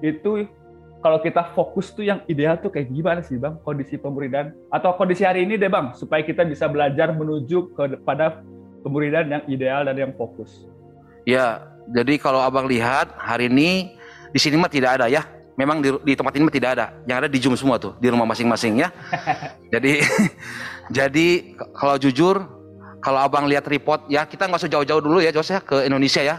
itu 0.00 0.48
kalau 1.04 1.20
kita 1.20 1.52
fokus 1.52 1.92
tuh 1.92 2.08
yang 2.08 2.24
ideal 2.32 2.56
tuh 2.56 2.72
kayak 2.72 2.88
gimana 2.88 3.20
sih 3.20 3.36
bang 3.36 3.60
kondisi 3.60 4.00
pemuridan 4.00 4.56
atau 4.72 4.96
kondisi 4.96 5.22
hari 5.22 5.44
ini 5.44 5.60
deh 5.60 5.68
bang 5.68 5.92
supaya 5.92 6.24
kita 6.24 6.48
bisa 6.48 6.64
belajar 6.66 7.12
menuju 7.12 7.76
kepada 7.76 8.40
pemuridan 8.86 9.26
yang 9.26 9.42
ideal 9.50 9.82
dan 9.82 9.98
yang 9.98 10.12
fokus. 10.14 10.62
Ya, 11.26 11.66
jadi 11.90 12.22
kalau 12.22 12.38
abang 12.38 12.70
lihat 12.70 13.10
hari 13.18 13.50
ini 13.50 13.98
di 14.30 14.38
sini 14.38 14.54
mah 14.54 14.70
tidak 14.70 15.02
ada 15.02 15.10
ya. 15.10 15.26
Memang 15.58 15.82
di, 15.82 15.90
di 16.06 16.14
tempat 16.14 16.30
ini 16.38 16.46
mah 16.46 16.54
tidak 16.54 16.70
ada. 16.78 16.86
Yang 17.10 17.16
ada 17.18 17.28
di 17.32 17.38
Zoom 17.42 17.58
semua 17.58 17.82
tuh 17.82 17.98
di 17.98 18.06
rumah 18.06 18.30
masing-masing 18.30 18.78
ya. 18.78 18.94
jadi 19.74 20.06
jadi 21.02 21.26
kalau 21.74 21.98
jujur 21.98 22.46
kalau 23.02 23.18
abang 23.18 23.50
lihat 23.50 23.66
report 23.66 24.06
ya 24.06 24.22
kita 24.22 24.46
nggak 24.46 24.62
usah 24.62 24.70
jauh-jauh 24.70 25.02
dulu 25.02 25.18
ya 25.18 25.34
Jos 25.34 25.50
ya 25.50 25.58
ke 25.58 25.82
Indonesia 25.82 26.22
ya. 26.22 26.38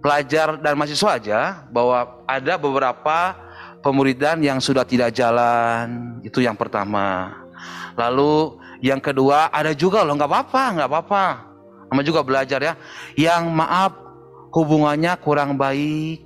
Pelajar 0.00 0.56
dan 0.62 0.78
mahasiswa 0.80 1.10
aja 1.18 1.38
bahwa 1.68 2.24
ada 2.24 2.54
beberapa 2.56 3.46
pemuridan 3.86 4.40
yang 4.40 4.58
sudah 4.62 4.82
tidak 4.82 5.12
jalan 5.12 6.18
itu 6.26 6.42
yang 6.42 6.58
pertama 6.58 7.38
lalu 7.94 8.58
yang 8.82 8.98
kedua 8.98 9.46
ada 9.54 9.70
juga 9.72 10.02
loh 10.02 10.18
nggak 10.18 10.26
apa-apa 10.26 10.62
nggak 10.74 10.88
apa-apa 10.90 11.24
sama 11.88 12.02
juga 12.02 12.20
belajar 12.22 12.60
ya. 12.62 12.74
Yang 13.14 13.42
maaf 13.52 13.92
hubungannya 14.54 15.12
kurang 15.20 15.58
baik. 15.58 16.24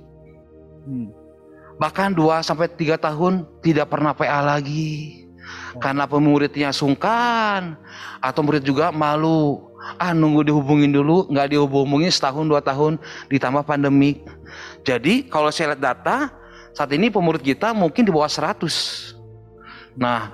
Hmm. 0.81 1.13
bahkan 1.77 2.09
dua 2.13 2.41
sampai 2.41 2.69
tiga 2.69 2.97
tahun 2.97 3.45
tidak 3.61 3.89
pernah 3.89 4.13
PA 4.13 4.41
lagi. 4.41 5.25
Karena 5.81 6.05
pemuridnya 6.05 6.69
sungkan. 6.73 7.77
Atau 8.21 8.45
murid 8.45 8.61
juga 8.61 8.93
malu. 8.93 9.69
Ah 9.97 10.13
nunggu 10.13 10.45
dihubungin 10.45 10.93
dulu. 10.93 11.25
Nggak 11.29 11.57
dihubungin 11.57 12.13
setahun 12.13 12.45
dua 12.45 12.61
tahun. 12.61 13.01
Ditambah 13.33 13.65
pandemik 13.65 14.21
jadi 14.81 15.25
kalau 15.29 15.49
saya 15.53 15.73
lihat 15.73 15.81
data 15.81 16.17
saat 16.71 16.91
ini 16.95 17.11
pemurid 17.11 17.43
kita 17.43 17.75
mungkin 17.75 18.07
di 18.07 18.11
bawah 18.11 18.29
100. 18.29 19.15
Nah, 19.99 20.31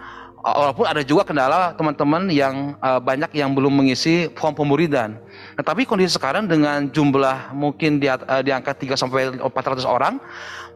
walaupun 0.55 0.85
ada 0.87 1.03
juga 1.03 1.27
kendala 1.27 1.75
teman-teman 1.75 2.31
yang 2.31 2.79
uh, 2.79 3.01
banyak 3.03 3.35
yang 3.35 3.51
belum 3.51 3.73
mengisi 3.83 4.31
form 4.37 4.55
pemuridan. 4.55 5.19
Nah, 5.59 5.63
tapi 5.65 5.83
kondisi 5.83 6.15
sekarang 6.15 6.47
dengan 6.47 6.87
jumlah 6.87 7.51
mungkin 7.51 7.99
di, 7.99 8.07
uh, 8.07 8.41
di 8.45 8.51
angka 8.55 8.71
3 8.71 8.95
sampai 8.95 9.35
400 9.41 9.83
orang, 9.83 10.21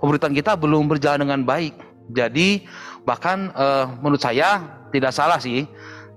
pemerintahan 0.03 0.35
kita 0.35 0.51
belum 0.59 0.91
berjalan 0.91 1.23
dengan 1.23 1.41
baik. 1.47 1.77
Jadi 2.11 2.67
bahkan 3.07 3.53
uh, 3.55 3.87
menurut 4.03 4.19
saya 4.19 4.59
tidak 4.91 5.15
salah 5.15 5.39
sih, 5.39 5.63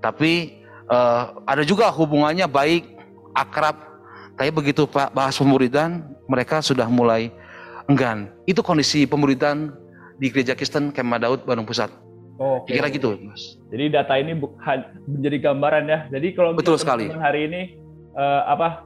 tapi 0.03 0.59
uh, 0.91 1.39
ada 1.47 1.63
juga 1.63 1.87
hubungannya 1.93 2.49
baik, 2.49 2.83
akrab. 3.31 3.79
Tapi 4.35 4.51
begitu 4.51 4.83
Pak 4.83 5.15
bahas 5.15 5.39
pemuridan, 5.39 6.03
mereka 6.27 6.59
sudah 6.59 6.91
mulai 6.91 7.31
enggan. 7.87 8.27
Itu 8.43 8.59
kondisi 8.59 9.07
pemuridan 9.07 9.71
di 10.19 10.27
Gereja 10.27 10.59
Kristen 10.59 10.91
Kemah 10.91 11.23
Daud 11.23 11.47
Bandung 11.47 11.63
Pusat. 11.63 12.04
Oh, 12.35 12.59
okay. 12.59 12.79
kira 12.79 12.91
gitu, 12.91 13.15
Mas. 13.23 13.55
Jadi 13.71 13.95
data 13.95 14.13
ini 14.19 14.35
menjadi 15.07 15.37
gambaran 15.39 15.83
ya. 15.87 15.99
Jadi 16.11 16.27
kalau 16.35 16.51
betul 16.51 16.75
sekali 16.75 17.07
hari 17.07 17.47
ini 17.47 17.61
uh, 18.11 18.43
apa 18.51 18.83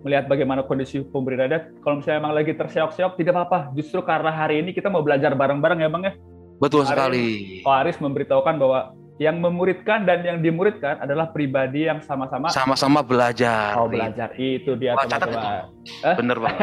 melihat 0.00 0.24
bagaimana 0.30 0.62
kondisi 0.64 1.02
pemerintah 1.04 1.68
kalau 1.84 2.00
misalnya 2.00 2.22
emang 2.22 2.32
lagi 2.32 2.56
terseok-seok 2.56 3.20
tidak 3.20 3.36
apa-apa. 3.36 3.76
Justru 3.76 4.00
karena 4.00 4.32
hari 4.32 4.64
ini 4.64 4.72
kita 4.72 4.88
mau 4.88 5.04
belajar 5.04 5.36
bareng-bareng 5.36 5.84
ya, 5.84 5.88
Bang 5.92 6.04
ya. 6.08 6.12
Betul 6.56 6.88
hari 6.88 6.92
sekali. 6.96 7.26
Pak 7.60 7.76
Aris 7.84 7.98
memberitahukan 8.00 8.54
bahwa 8.56 8.96
yang 9.16 9.40
memuridkan 9.40 10.04
dan 10.04 10.20
yang 10.24 10.44
dimuridkan 10.44 11.00
adalah 11.00 11.32
pribadi 11.32 11.88
yang 11.88 12.04
sama-sama 12.04 12.52
sama-sama 12.52 13.00
belajar. 13.00 13.76
Oh, 13.76 13.88
belajar. 13.88 14.32
Itu 14.36 14.76
dia 14.76 14.96
teman-teman. 14.96 15.72
Bener, 16.16 16.36
Bang. 16.40 16.56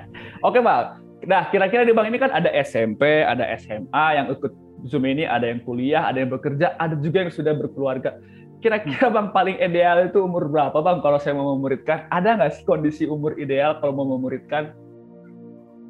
Oke, 0.46 0.58
Bang. 0.62 1.02
Nah, 1.26 1.50
kira-kira 1.50 1.82
di 1.82 1.94
Bang 1.94 2.06
ini 2.06 2.18
kan 2.18 2.30
ada 2.34 2.50
SMP, 2.62 3.22
ada 3.22 3.46
SMA 3.58 4.06
yang 4.14 4.26
ikut 4.30 4.69
Zoom 4.88 5.04
ini 5.08 5.28
ada 5.28 5.48
yang 5.48 5.60
kuliah, 5.64 6.08
ada 6.08 6.22
yang 6.22 6.30
bekerja, 6.32 6.76
ada 6.80 6.96
juga 6.96 7.26
yang 7.26 7.32
sudah 7.32 7.52
berkeluarga. 7.56 8.16
Kira-kira 8.60 9.08
bang 9.08 9.32
paling 9.32 9.56
ideal 9.56 10.04
itu 10.04 10.20
umur 10.20 10.48
berapa 10.48 10.76
bang 10.84 11.00
kalau 11.00 11.16
saya 11.16 11.32
mau 11.32 11.56
memuridkan? 11.56 12.04
Ada 12.12 12.36
nggak 12.36 12.50
sih 12.60 12.64
kondisi 12.68 13.04
umur 13.08 13.36
ideal 13.40 13.80
kalau 13.80 13.96
mau 13.96 14.06
memuridkan? 14.16 14.76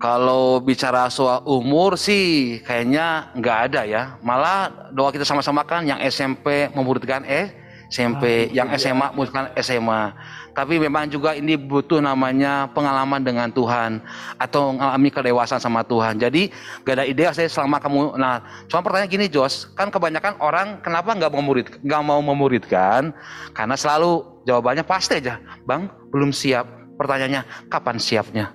Kalau 0.00 0.64
bicara 0.64 1.12
soal 1.12 1.44
umur 1.44 1.98
sih 2.00 2.62
kayaknya 2.64 3.34
nggak 3.36 3.58
ada 3.68 3.82
ya. 3.84 4.02
Malah 4.24 4.90
doa 4.94 5.12
kita 5.12 5.26
sama-sama 5.28 5.66
kan 5.66 5.84
yang 5.84 6.00
SMP 6.00 6.72
memuridkan 6.72 7.26
eh 7.28 7.60
SMP, 7.90 8.46
ah, 8.46 8.54
yang 8.54 8.68
SMA 8.78 9.06
memuridkan 9.12 9.50
SMA 9.58 10.14
tapi 10.52 10.78
memang 10.78 11.08
juga 11.08 11.34
ini 11.36 11.54
butuh 11.54 12.02
namanya 12.02 12.68
pengalaman 12.74 13.22
dengan 13.22 13.48
Tuhan 13.50 14.02
atau 14.36 14.74
mengalami 14.74 15.08
kedewasaan 15.10 15.62
sama 15.62 15.86
Tuhan. 15.86 16.18
Jadi 16.18 16.50
gak 16.84 16.94
ada 17.00 17.04
ide 17.06 17.24
saya 17.30 17.48
selama 17.48 17.78
kamu. 17.78 18.18
Nah, 18.18 18.42
cuma 18.66 18.80
pertanyaan 18.84 19.10
gini 19.10 19.26
Jos, 19.30 19.70
kan 19.78 19.88
kebanyakan 19.88 20.38
orang 20.42 20.82
kenapa 20.82 21.14
nggak 21.14 21.30
mau 21.32 21.42
murid, 21.42 21.66
nggak 21.82 22.02
mau 22.02 22.20
memuridkan? 22.20 23.14
Karena 23.54 23.74
selalu 23.74 24.44
jawabannya 24.44 24.84
pasti 24.84 25.22
aja, 25.22 25.38
Bang 25.64 25.90
belum 26.10 26.34
siap. 26.34 26.66
Pertanyaannya 27.00 27.70
kapan 27.72 27.96
siapnya? 27.96 28.46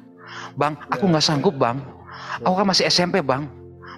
Bang, 0.53 0.77
aku 0.91 1.09
nggak 1.09 1.25
sanggup 1.25 1.57
bang. 1.57 1.81
Aku 2.45 2.53
kan 2.53 2.67
masih 2.67 2.85
SMP 2.85 3.25
bang. 3.25 3.49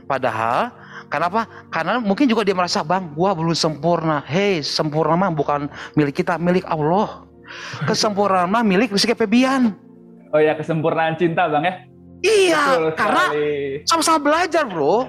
Padahal 0.07 0.71
Kenapa? 1.07 1.47
Karena 1.71 2.03
mungkin 2.03 2.27
juga 2.27 2.43
dia 2.43 2.51
merasa 2.51 2.83
bang, 2.83 3.15
gua 3.15 3.31
belum 3.31 3.55
sempurna. 3.55 4.19
Hei, 4.27 4.59
sempurna 4.59 5.15
mah 5.15 5.31
bukan 5.31 5.71
milik 5.95 6.19
kita, 6.19 6.35
milik 6.35 6.67
Allah. 6.67 7.26
Kesempurnaan 7.85 8.51
mah 8.51 8.63
milik 8.63 8.93
Rizky 8.93 9.15
Febian. 9.15 9.75
Oh 10.35 10.39
ya, 10.41 10.53
kesempurnaan 10.59 11.15
cinta 11.15 11.47
bang 11.47 11.63
ya? 11.63 11.73
Iya, 12.25 12.63
Betul 12.65 12.85
karena 12.97 13.23
sama-sama 13.85 14.19
belajar 14.19 14.65
bro. 14.65 15.05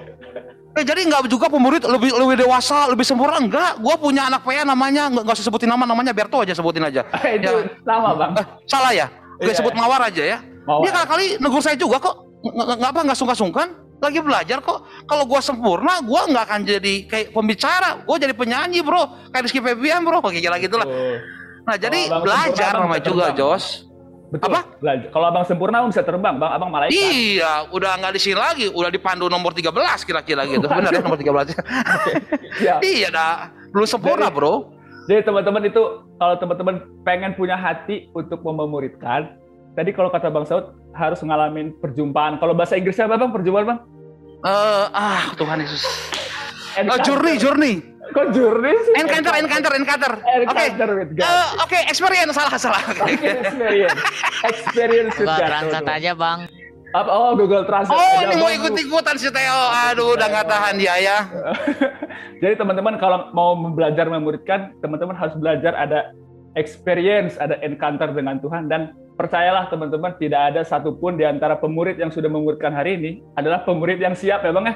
Eh, 0.77 0.85
jadi 0.85 1.01
nggak 1.09 1.25
juga 1.25 1.49
pemurid 1.49 1.81
lebih 1.81 2.13
lebih 2.13 2.45
dewasa, 2.45 2.85
lebih 2.93 3.01
sempurna 3.01 3.41
enggak. 3.41 3.81
Gua 3.81 3.97
punya 3.97 4.29
anak 4.29 4.45
PA 4.45 4.61
namanya 4.61 5.09
nggak 5.09 5.33
usah 5.33 5.45
sebutin 5.49 5.67
nama, 5.67 5.89
namanya 5.89 6.13
Berto 6.13 6.39
aja 6.45 6.53
sebutin 6.53 6.85
aja. 6.85 7.01
Itu 7.37 7.49
ya. 7.49 7.67
sama 7.81 8.13
bang. 8.13 8.31
Eh, 8.37 8.45
salah 8.69 8.93
ya? 8.93 9.07
Gue 9.41 9.51
iya, 9.51 9.57
sebut 9.57 9.73
iya. 9.73 9.79
Mawar 9.81 10.01
aja 10.05 10.23
ya. 10.23 10.37
Mawar. 10.67 10.83
Dia 10.85 10.91
kali-kali 10.93 11.25
negur 11.41 11.61
saya 11.63 11.75
juga 11.79 11.97
kok. 11.97 12.15
Nggak 12.45 12.89
apa 12.93 13.01
nggak 13.09 13.17
sungkan-sungkan. 13.17 13.67
Lagi 13.99 14.19
belajar 14.23 14.57
kok. 14.63 14.79
Kalau 15.09 15.23
gua 15.27 15.41
sempurna, 15.43 15.99
gua 16.05 16.29
nggak 16.29 16.43
akan 16.47 16.59
jadi 16.63 16.93
kayak 17.09 17.27
pembicara. 17.33 18.05
Gua 18.05 18.15
jadi 18.21 18.31
penyanyi 18.37 18.85
bro. 18.85 19.33
Kayak 19.33 19.49
Rizky 19.49 19.59
Febian 19.59 20.05
bro. 20.05 20.21
Kayak 20.21 20.63
gitu 20.63 20.75
lah. 20.77 20.87
Oh. 20.87 21.17
Nah, 21.69 21.77
jadi 21.77 22.09
oh, 22.09 22.25
belajar 22.25 22.73
sama 22.73 22.97
juga, 22.97 23.29
Jos. 23.37 23.85
Betul. 24.33 24.49
Apa? 24.49 24.61
Belajar. 24.81 25.07
Kalau 25.13 25.25
abang 25.29 25.45
sempurna 25.45 25.85
bisa 25.85 26.01
terbang, 26.01 26.41
bang. 26.41 26.49
Abang 26.49 26.73
malaikat. 26.73 26.97
Iya, 26.97 27.69
udah 27.69 27.97
nggak 28.01 28.13
di 28.17 28.21
sini 28.21 28.37
lagi, 28.37 28.65
udah 28.73 28.89
dipandu 28.89 29.29
nomor 29.29 29.53
13 29.53 29.69
kira-kira 30.01 30.49
gitu. 30.49 30.65
Benar 30.65 30.89
ya 30.89 31.01
nomor 31.05 31.17
13. 31.21 31.53
ya. 32.65 32.75
Iya, 32.81 33.07
dah. 33.13 33.53
Belum 33.69 33.85
sempurna, 33.85 34.33
jadi, 34.33 34.37
Bro. 34.37 34.53
Jadi 35.05 35.21
teman-teman 35.25 35.61
itu 35.69 35.81
kalau 36.17 36.35
teman-teman 36.41 36.75
pengen 37.05 37.37
punya 37.37 37.57
hati 37.57 38.09
untuk 38.17 38.41
memuridkan, 38.41 39.37
tadi 39.77 39.93
kalau 39.93 40.09
kata 40.09 40.33
Bang 40.33 40.49
Saud 40.49 40.73
harus 40.97 41.21
ngalamin 41.21 41.77
perjumpaan. 41.77 42.41
Kalau 42.41 42.57
bahasa 42.57 42.81
Inggrisnya 42.81 43.05
apa, 43.05 43.21
Bang? 43.21 43.29
Perjumpaan, 43.29 43.65
Bang? 43.65 43.79
Eh, 44.41 44.49
uh, 44.49 44.89
ah, 44.93 45.33
Tuhan 45.37 45.61
Yesus. 45.61 45.85
Oh, 46.85 46.97
journey, 47.01 47.37
journey. 47.37 47.73
Kok 48.09 48.25
journey 48.33 48.73
sih? 48.85 48.93
Encounter, 48.97 49.33
encounter, 49.37 49.73
encounter. 49.77 50.11
Oke. 50.17 50.49
Okay. 50.49 50.67
Uh, 50.73 51.61
Oke, 51.61 51.77
okay, 51.77 51.81
experience 51.85 52.33
salah 52.33 52.57
salah. 52.57 52.81
Okay. 52.89 53.15
okay, 53.15 53.33
experience. 53.45 53.99
Experience 54.45 55.13
with 55.17 55.29
God. 55.29 55.39
Translate 55.45 55.89
aja, 55.93 56.11
Bang. 56.17 56.39
Apa? 56.89 57.09
Oh, 57.13 57.37
Google 57.37 57.69
Translate. 57.69 57.93
Oh, 57.93 58.17
ini 58.25 58.35
mau 58.41 58.49
ikut-ikutan 58.49 59.15
si 59.21 59.29
Theo. 59.29 59.61
Aduh, 59.93 60.17
udah 60.17 60.25
nggak 60.25 60.47
tahan 60.49 60.75
dia 60.81 60.95
ya. 60.97 61.17
Jadi 62.41 62.53
teman-teman 62.57 62.97
kalau 62.97 63.29
mau 63.35 63.53
belajar 63.69 64.09
memuridkan, 64.09 64.73
teman-teman 64.81 65.13
harus 65.13 65.37
belajar 65.37 65.77
ada 65.77 66.17
experience, 66.57 67.37
ada 67.37 67.61
encounter 67.61 68.09
dengan 68.09 68.41
Tuhan 68.41 68.65
dan 68.65 68.97
percayalah 69.19 69.69
teman-teman 69.69 70.17
tidak 70.17 70.55
ada 70.55 70.61
satupun 70.65 71.19
di 71.19 71.27
antara 71.27 71.59
pemurid 71.59 72.01
yang 72.01 72.09
sudah 72.09 72.31
memuridkan 72.31 72.73
hari 72.73 72.97
ini 72.97 73.11
adalah 73.37 73.61
pemurid 73.67 74.01
yang 74.01 74.17
siap 74.17 74.41
ya 74.41 74.49
bang 74.49 74.73
ya. 74.73 74.75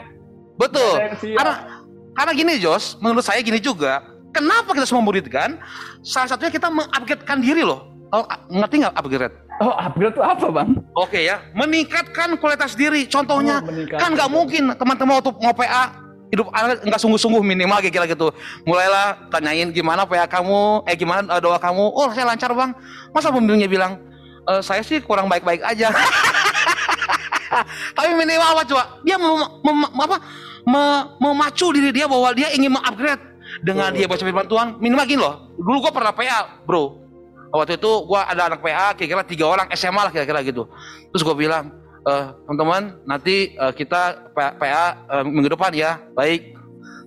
Betul. 0.54 0.94
Karena 1.34 1.82
karena 2.14 2.32
gini 2.34 2.54
Jos, 2.62 2.98
menurut 3.02 3.26
saya 3.26 3.42
gini 3.42 3.58
juga. 3.58 4.02
Kenapa 4.34 4.74
kita 4.74 4.90
semua 4.90 5.06
muridkan? 5.06 5.62
Salah 6.02 6.34
satunya 6.34 6.50
kita 6.50 6.70
mengupgradekan 6.70 7.38
diri 7.38 7.62
loh. 7.62 7.86
Oh, 8.14 8.26
ngerti 8.50 8.86
nggak 8.86 8.94
upgrade? 8.98 9.36
Oh, 9.62 9.74
upgrade 9.78 10.14
itu 10.14 10.22
apa 10.22 10.46
bang? 10.50 10.70
Oke 10.98 11.20
ya, 11.26 11.42
meningkatkan 11.54 12.38
kualitas 12.38 12.74
diri. 12.74 13.06
Contohnya, 13.06 13.62
oh, 13.62 13.70
kan 13.98 14.14
nggak 14.14 14.30
mungkin 14.30 14.74
teman-teman 14.74 15.22
waktu 15.22 15.34
mau 15.38 15.54
PA 15.54 16.04
hidup 16.34 16.50
nggak 16.90 16.98
sungguh-sungguh 16.98 17.46
minimal 17.46 17.78
kayak 17.78 17.94
kira 17.94 18.06
gitu. 18.10 18.34
Mulailah 18.66 19.30
tanyain 19.30 19.70
gimana 19.70 20.10
PA 20.10 20.26
kamu, 20.26 20.82
eh 20.90 20.98
gimana 20.98 21.30
eh, 21.30 21.42
doa 21.42 21.62
kamu. 21.62 21.86
Oh 21.94 22.10
saya 22.10 22.26
lancar 22.34 22.50
bang. 22.58 22.74
Masa 23.14 23.30
pembimbingnya 23.30 23.70
bilang, 23.70 24.02
e, 24.50 24.54
saya 24.66 24.82
sih 24.82 24.98
kurang 24.98 25.30
baik-baik 25.30 25.62
aja. 25.62 25.94
Tapi 27.98 28.10
minimal 28.18 28.58
apa 28.58 28.64
coba? 28.66 28.84
Dia 29.06 29.22
mau 29.22 29.38
apa? 30.02 30.18
Memacu 31.20 31.68
diri 31.76 31.92
dia 31.92 32.06
bahwa 32.08 32.32
dia 32.32 32.52
ingin 32.56 32.72
mengupgrade. 32.72 33.34
Dengan 33.62 33.94
oh. 33.94 33.96
dia 33.96 34.08
baca 34.10 34.24
firman 34.24 34.48
Tuhan 34.48 34.68
minimal 34.80 35.06
gini 35.06 35.22
loh. 35.22 35.52
Dulu 35.60 35.78
gue 35.88 35.94
pernah 35.94 36.14
PA 36.16 36.64
bro. 36.66 37.04
Waktu 37.54 37.78
itu 37.78 37.92
gue 38.10 38.18
ada 38.18 38.50
anak 38.50 38.66
PA 38.66 38.98
kira-kira 38.98 39.22
tiga 39.28 39.46
orang 39.46 39.68
SMA 39.78 40.02
lah 40.02 40.12
kira-kira 40.12 40.42
gitu. 40.42 40.66
Terus 41.14 41.22
gue 41.22 41.36
bilang 41.38 41.70
eh, 42.02 42.26
teman-teman 42.50 42.98
nanti 43.06 43.54
uh, 43.62 43.70
kita 43.70 44.34
PA, 44.34 44.58
PA 44.58 44.86
uh, 45.06 45.24
minggu 45.28 45.54
depan 45.54 45.70
ya. 45.76 46.02
Baik. 46.18 46.58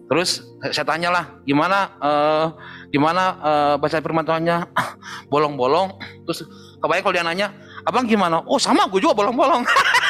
Terus 0.07 0.47
saya 0.71 0.87
tanya 0.87 1.11
lah 1.11 1.25
gimana 1.43 1.99
uh, 1.99 2.47
gimana 2.95 3.23
uh, 3.43 3.75
baca 3.75 3.99
firman 3.99 4.23
Tuhannya? 4.23 4.71
Bolong-bolong. 5.33 5.99
Terus 6.31 6.47
kebayang 6.79 7.03
kalau 7.03 7.17
dia 7.19 7.27
nanya 7.27 7.49
abang 7.83 8.07
gimana? 8.07 8.47
Oh 8.47 8.63
sama 8.63 8.87
gue 8.87 9.03
juga 9.03 9.19
bolong-bolong 9.19 9.67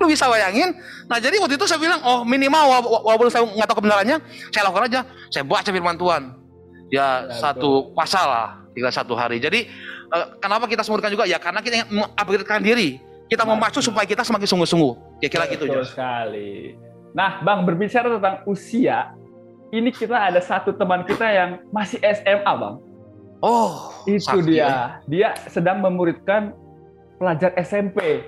lu 0.00 0.08
bisa 0.08 0.28
bayangin 0.28 0.76
Nah 1.10 1.18
jadi 1.18 1.42
waktu 1.42 1.58
itu 1.58 1.66
saya 1.66 1.82
bilang, 1.82 1.98
oh 2.06 2.22
minimal 2.22 2.86
walaupun 3.02 3.26
saya 3.26 3.42
nggak 3.42 3.66
tahu 3.66 3.82
kebenarannya, 3.82 4.22
saya 4.54 4.62
lakukan 4.70 4.86
aja. 4.86 5.00
Saya 5.26 5.42
baca 5.42 5.66
firman 5.66 5.98
Tuhan. 5.98 6.22
Ya, 6.86 7.26
ya 7.26 7.34
satu 7.34 7.90
pasal 7.98 8.30
lah, 8.30 8.48
tiga 8.78 8.94
satu 8.94 9.18
hari. 9.18 9.42
Jadi 9.42 9.66
uh, 10.14 10.38
kenapa 10.38 10.70
kita 10.70 10.86
semurkan 10.86 11.10
juga? 11.10 11.26
Ya 11.26 11.42
karena 11.42 11.58
kita 11.66 11.82
mengupgradekan 11.90 12.62
diri. 12.62 13.02
Kita 13.26 13.42
memacu 13.42 13.82
supaya 13.82 14.06
kita 14.06 14.22
semakin 14.22 14.46
sungguh-sungguh. 14.46 15.22
Kira-kira 15.22 15.44
gitu. 15.50 15.66
Betul 15.66 15.86
sekali. 15.86 16.78
Nah, 17.14 17.42
Bang 17.42 17.62
berbicara 17.62 18.10
tentang 18.18 18.42
usia, 18.46 19.14
ini 19.70 19.90
kita 19.90 20.14
ada 20.14 20.38
satu 20.42 20.74
teman 20.74 21.06
kita 21.06 21.26
yang 21.30 21.50
masih 21.70 21.98
SMA, 22.02 22.52
Bang. 22.58 22.82
Oh, 23.38 23.94
itu 24.06 24.34
dia. 24.46 24.58
Ya. 24.58 24.74
Dia 25.06 25.28
sedang 25.46 25.78
memuridkan 25.78 26.54
pelajar 27.22 27.54
SMP 27.62 28.26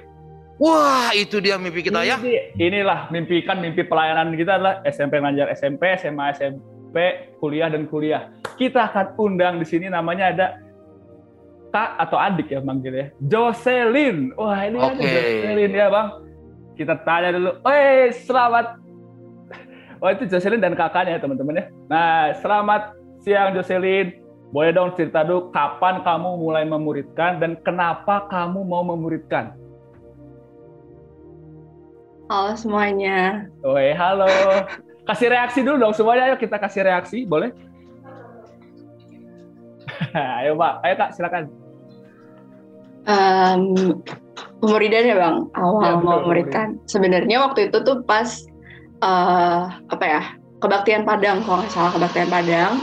Wah, 0.61 1.11
itu 1.16 1.40
dia 1.40 1.56
mimpi 1.56 1.80
kita 1.80 2.04
ya. 2.04 2.21
Inilah 2.61 3.09
mimpi 3.09 3.40
kan 3.42 3.59
mimpi 3.59 3.87
pelayanan 3.87 4.37
kita 4.37 4.61
adalah 4.61 4.75
SMP 4.85 5.18
ngajar 5.18 5.49
SMP, 5.56 5.97
SMA 5.97 6.25
SMP, 6.37 6.97
kuliah 7.40 7.73
dan 7.73 7.88
kuliah. 7.88 8.28
Kita 8.61 8.92
akan 8.92 9.16
undang 9.16 9.56
di 9.59 9.66
sini 9.66 9.88
namanya 9.88 10.32
ada 10.35 10.47
kak 11.73 11.90
atau 11.97 12.21
adik 12.21 12.52
ya 12.52 12.61
manggil 12.61 12.92
ya. 12.92 13.06
Jocelyn. 13.26 14.37
Wah, 14.37 14.68
ini 14.68 14.76
okay. 14.76 14.92
ada 14.92 15.02
Jocelyn 15.02 15.73
ya, 15.73 15.87
Bang. 15.88 16.09
Kita 16.76 16.94
tanya 17.02 17.28
dulu. 17.32 17.50
Eh, 17.64 18.12
selamat. 18.12 18.66
Oh, 20.04 20.11
itu 20.12 20.28
Jocelyn 20.28 20.61
dan 20.61 20.76
kakaknya 20.76 21.16
teman-teman 21.16 21.59
ya. 21.59 21.64
Nah, 21.88 22.37
selamat 22.44 22.82
siang 23.25 23.56
Jocelyn. 23.56 24.21
Boleh 24.52 24.76
dong 24.76 24.92
cerita 25.00 25.25
dulu 25.25 25.49
kapan 25.49 26.04
kamu 26.04 26.37
mulai 26.37 26.68
memuridkan 26.68 27.40
dan 27.40 27.56
kenapa 27.64 28.28
kamu 28.28 28.61
mau 28.68 28.85
memuridkan? 28.85 29.56
Halo 32.32 32.56
semuanya. 32.56 33.44
Oi, 33.60 33.92
halo. 33.92 34.24
Kasih 35.04 35.28
reaksi 35.28 35.60
dulu 35.60 35.84
dong 35.84 35.92
semuanya. 35.92 36.32
Ayo 36.32 36.40
kita 36.40 36.56
kasih 36.56 36.80
reaksi, 36.80 37.28
boleh? 37.28 37.52
ayo 40.40 40.56
Pak, 40.56 40.80
ayo 40.80 40.94
Kak, 40.96 41.12
silakan. 41.12 41.52
Um, 43.04 44.00
pemuridan 44.64 45.12
ya 45.12 45.16
bang, 45.20 45.36
awal 45.60 45.84
Ya, 45.84 45.92
betul, 45.92 46.08
mau 46.08 46.18
memuridkan. 46.24 46.80
Sebenarnya 46.88 47.36
waktu 47.36 47.68
itu 47.68 47.84
tuh 47.84 48.00
pas 48.00 48.48
eh 49.04 49.62
apa 49.92 50.04
ya 50.08 50.22
kebaktian 50.64 51.04
Padang, 51.04 51.44
kalau 51.44 51.60
nggak 51.60 51.68
salah 51.68 51.92
kebaktian 51.92 52.32
Padang. 52.32 52.80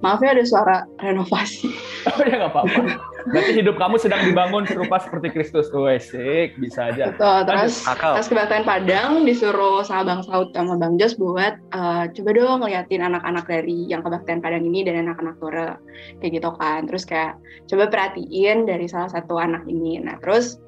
Maaf 0.00 0.24
ya 0.24 0.32
ada 0.32 0.44
suara 0.48 0.88
renovasi. 0.96 1.68
Oh 2.08 2.24
ya 2.24 2.40
nggak 2.40 2.56
apa-apa. 2.56 2.80
Berarti 3.28 3.52
hidup 3.60 3.76
kamu 3.76 3.96
sedang 4.00 4.24
dibangun 4.24 4.64
serupa 4.64 4.96
seperti 4.98 5.28
Kristus. 5.32 5.68
Wesik, 5.68 6.56
bisa 6.58 6.90
aja. 6.90 7.12
Gitu. 7.12 7.32
Terus 7.44 7.84
Akal. 7.84 8.18
pas 8.18 8.26
kebaktian 8.26 8.64
Padang 8.64 9.10
disuruh 9.28 9.84
sama 9.84 10.02
Bang 10.08 10.22
Saud 10.24 10.50
sama 10.56 10.74
Bang 10.80 10.96
Jos 10.96 11.14
buat 11.20 11.60
eh, 11.60 12.04
coba 12.10 12.30
dong 12.34 12.58
ngeliatin 12.64 13.04
anak-anak 13.04 13.44
dari 13.46 13.86
yang 13.86 14.00
kebaktian 14.02 14.40
Padang 14.40 14.64
ini 14.64 14.82
dan 14.82 15.06
anak-anak 15.06 15.36
Tora 15.38 15.76
kayak 16.18 16.32
gitu 16.40 16.50
kan. 16.56 16.88
Terus 16.88 17.04
kayak 17.04 17.38
coba 17.68 17.84
perhatiin 17.92 18.66
dari 18.66 18.86
salah 18.88 19.12
satu 19.12 19.36
anak 19.38 19.62
ini. 19.68 20.00
Nah 20.02 20.16
terus 20.18 20.58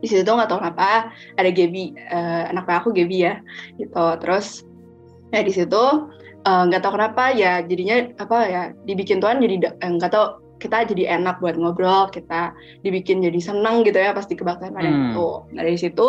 di 0.00 0.08
situ 0.08 0.24
tuh 0.24 0.34
nggak 0.40 0.48
tahu 0.48 0.64
kenapa 0.64 1.12
ada 1.36 1.50
Gebi 1.52 1.92
eh, 1.94 2.44
anak 2.48 2.66
aku 2.66 2.90
Gebi 2.96 3.28
ya 3.28 3.38
gitu. 3.76 4.06
Terus 4.18 4.64
ya 5.30 5.40
di 5.44 5.52
situ 5.52 5.84
eh, 6.48 6.62
nggak 6.66 6.80
tahu 6.80 6.96
kenapa 6.96 7.30
ya 7.36 7.60
jadinya 7.62 8.08
apa 8.18 8.38
ya 8.48 8.62
dibikin 8.88 9.20
Tuhan 9.20 9.38
jadi 9.44 9.68
eh, 9.68 9.90
nggak 10.00 10.10
tahu 10.10 10.49
kita 10.60 10.84
jadi 10.84 11.16
enak 11.16 11.40
buat 11.40 11.56
ngobrol 11.56 12.12
kita 12.12 12.52
dibikin 12.84 13.18
jadi 13.18 13.40
seneng 13.40 13.80
gitu 13.82 13.96
ya 13.96 14.12
pas 14.12 14.28
di 14.28 14.36
kebaktian 14.36 14.70
Padang 14.70 14.92
Hmm. 14.92 15.04
itu. 15.10 15.28
Nah 15.56 15.62
dari 15.64 15.74
situ 15.74 16.08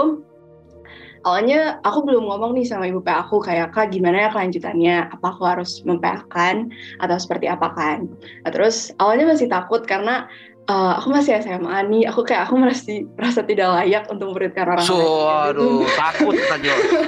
awalnya 1.21 1.77
aku 1.81 2.01
belum 2.01 2.25
ngomong 2.25 2.57
nih 2.57 2.65
sama 2.65 2.89
ibu 2.89 2.97
PA 2.97 3.21
aku 3.21 3.39
kayak 3.39 3.71
kak 3.71 3.93
gimana 3.93 4.25
ya 4.25 4.29
kelanjutannya 4.33 5.05
apa 5.07 5.25
aku 5.29 5.43
harus 5.45 5.85
memPA-kan 5.85 6.67
atau 6.97 7.15
seperti 7.15 7.45
apa 7.45 7.69
kan 7.71 8.09
nah, 8.41 8.49
terus 8.49 8.89
awalnya 8.97 9.29
masih 9.29 9.45
takut 9.45 9.85
karena 9.85 10.25
eh, 10.65 10.93
aku 10.97 11.13
masih 11.13 11.37
SMA 11.39 11.77
nih 11.93 12.09
aku 12.09 12.25
kayak 12.25 12.49
aku 12.49 12.57
masih 12.57 13.05
merasa 13.13 13.45
tidak 13.45 13.69
layak 13.69 14.09
untuk 14.09 14.33
memuridkan 14.33 14.65
orang 14.65 14.81
So, 14.81 14.97
lain 14.97 15.53
aduh, 15.53 15.85
takut 16.01 16.33
kita 16.33 16.55
Jo. 16.57 16.73
gitu 16.73 16.99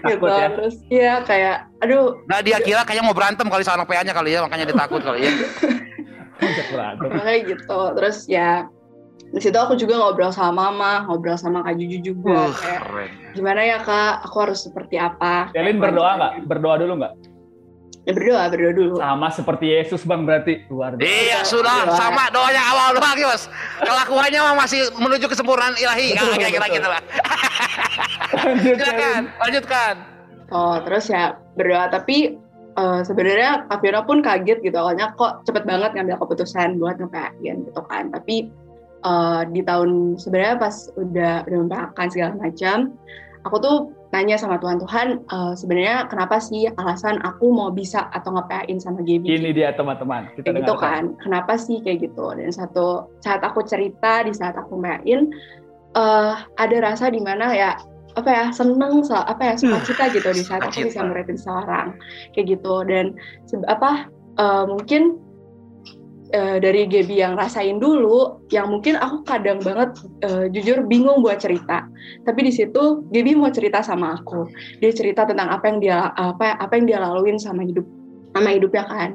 Takut 0.00 0.30
ya? 0.32 0.46
terus 0.52 0.74
ya 0.88 1.14
kayak 1.20 1.56
aduh 1.84 2.16
Nah 2.24 2.40
dia 2.40 2.56
kira 2.56 2.88
kayaknya 2.88 3.04
mau 3.04 3.16
berantem 3.16 3.44
kali 3.48 3.60
sama 3.66 3.84
anak 3.84 3.88
PA-nya 3.92 4.14
kali 4.16 4.32
ya, 4.32 4.40
makanya 4.40 4.64
dia 4.64 4.76
takut 4.76 5.04
kali 5.04 5.28
ya. 5.28 5.32
Kayak 6.38 7.40
gitu 7.48 7.80
terus 7.94 8.26
ya 8.26 8.68
di 9.26 9.40
situ 9.40 9.54
aku 9.54 9.74
juga 9.74 9.98
ngobrol 9.98 10.30
sama 10.30 10.70
mama 10.70 11.02
ngobrol 11.04 11.34
sama 11.34 11.60
kak 11.60 11.74
Juju 11.76 11.98
juga 12.06 12.46
Uh, 12.46 12.52
kayak 12.52 12.80
keren. 12.80 13.10
gimana 13.32 13.60
ya 13.60 13.78
kak 13.80 14.22
aku 14.22 14.36
harus 14.40 14.62
seperti 14.62 14.96
apa 14.96 15.50
Kayak 15.50 15.76
berdoa 15.76 15.90
nggak? 16.12 16.30
kelanjutannya. 16.30 16.46
Berdoa 16.46 16.74
dulu 16.78 16.92
nggak? 16.96 17.14
ya 18.06 18.12
berdoa 18.14 18.42
berdoa 18.46 18.72
dulu 18.72 18.94
Sama 18.96 19.28
seperti 19.28 19.66
Yesus 19.68 20.02
bang 20.02 20.22
berarti 20.22 20.62
luar 20.68 20.94
biasa. 20.94 21.10
Iya 21.10 21.38
sudah 21.42 21.76
Doa. 21.84 21.96
sama 21.96 22.30
doanya 22.30 22.62
awal 22.64 22.88
doang 22.94 23.18
Yos. 23.18 23.50
Kelakuannya 23.80 24.40
mah 24.40 24.54
masih 24.56 24.80
menuju 24.94 25.26
kesempurnaan 25.26 25.74
ilahi. 25.74 26.14
Nah, 26.14 26.30
kira-kira 26.32 26.66
gitu 26.70 26.86
lah. 26.86 27.02
Lanjut, 28.36 28.76
Silakan, 28.78 29.22
lanjutkan. 29.38 29.94
Oh, 30.48 30.78
terus 30.80 31.10
ya 31.10 31.24
berdoa 31.52 31.90
tapi 31.90 32.38
eh, 32.76 33.00
sebenarnya 33.02 33.66
Kak 33.66 33.80
Fiona 33.80 34.04
pun 34.04 34.20
kaget 34.20 34.60
gitu 34.60 34.76
awalnya 34.76 35.16
kok 35.16 35.42
cepet 35.48 35.64
banget 35.64 35.96
ngambil 35.96 36.20
keputusan 36.20 36.76
buat 36.76 37.00
ngepain 37.00 37.56
gitu 37.66 37.80
kan. 37.88 38.12
Tapi 38.12 38.52
eh, 39.04 39.42
di 39.50 39.60
tahun 39.64 40.20
sebenarnya 40.20 40.56
pas 40.60 40.76
udah 40.94 41.34
udah 41.48 41.58
mempeakan 41.64 42.08
segala 42.12 42.32
macam, 42.36 42.76
aku 43.44 43.56
tuh 43.62 43.76
nanya 44.14 44.38
sama 44.38 44.56
Tuhan 44.62 44.78
Tuhan 44.80 45.08
eh, 45.26 45.54
sebenarnya 45.58 46.06
kenapa 46.06 46.38
sih 46.38 46.70
alasan 46.78 47.18
aku 47.26 47.50
mau 47.50 47.74
bisa 47.74 48.06
atau 48.12 48.36
ngepain 48.36 48.78
sama 48.78 49.02
Gaby? 49.02 49.26
Ini 49.26 49.50
dia 49.52 49.74
teman-teman. 49.74 50.30
Kita 50.36 50.54
kayak 50.54 50.62
gitu 50.62 50.74
kan 50.78 51.02
kenapa 51.20 51.58
sih 51.58 51.82
kayak 51.82 52.12
gitu 52.12 52.32
dan 52.36 52.52
satu 52.52 53.10
saat 53.24 53.42
aku 53.42 53.66
cerita 53.66 54.22
di 54.22 54.32
saat 54.32 54.54
aku 54.54 54.78
main 54.78 55.32
eh 55.96 56.34
ada 56.36 56.76
rasa 56.84 57.08
di 57.08 57.24
mana 57.24 57.56
ya 57.56 57.72
apa 58.16 58.30
ya 58.32 58.46
seneng 58.48 59.04
so, 59.04 59.12
apa 59.12 59.52
ya 59.52 59.54
sukacita 59.60 60.08
gitu 60.08 60.28
di 60.32 60.42
saat 60.42 60.64
aku 60.64 60.88
bisa 60.88 61.04
muridin 61.04 61.36
seorang 61.36 61.92
kayak 62.32 62.56
gitu. 62.56 62.74
Dan 62.88 63.12
apa 63.68 64.08
eh, 64.40 64.64
mungkin 64.64 65.20
eh, 66.32 66.56
dari 66.58 66.88
Gaby 66.88 67.20
yang 67.20 67.36
rasain 67.36 67.76
dulu 67.76 68.40
yang 68.50 68.72
mungkin 68.72 68.96
aku 68.96 69.22
kadang 69.28 69.60
banget 69.60 70.00
eh, 70.24 70.48
jujur 70.50 70.88
bingung 70.88 71.20
buat 71.20 71.38
cerita. 71.38 71.84
Tapi 72.24 72.40
di 72.48 72.52
situ 72.56 73.04
Gaby 73.12 73.36
mau 73.36 73.52
cerita 73.52 73.84
sama 73.84 74.16
aku. 74.16 74.48
Dia 74.80 74.90
cerita 74.96 75.28
tentang 75.28 75.52
apa 75.52 75.68
yang 75.68 75.78
dia 75.84 75.98
apa 76.16 76.56
apa 76.56 76.72
yang 76.80 76.86
dia 76.88 76.98
laluin 77.04 77.36
sama 77.36 77.62
hidup 77.68 77.84
sama 78.36 78.52
hidupnya 78.52 78.84
kan. 78.88 79.10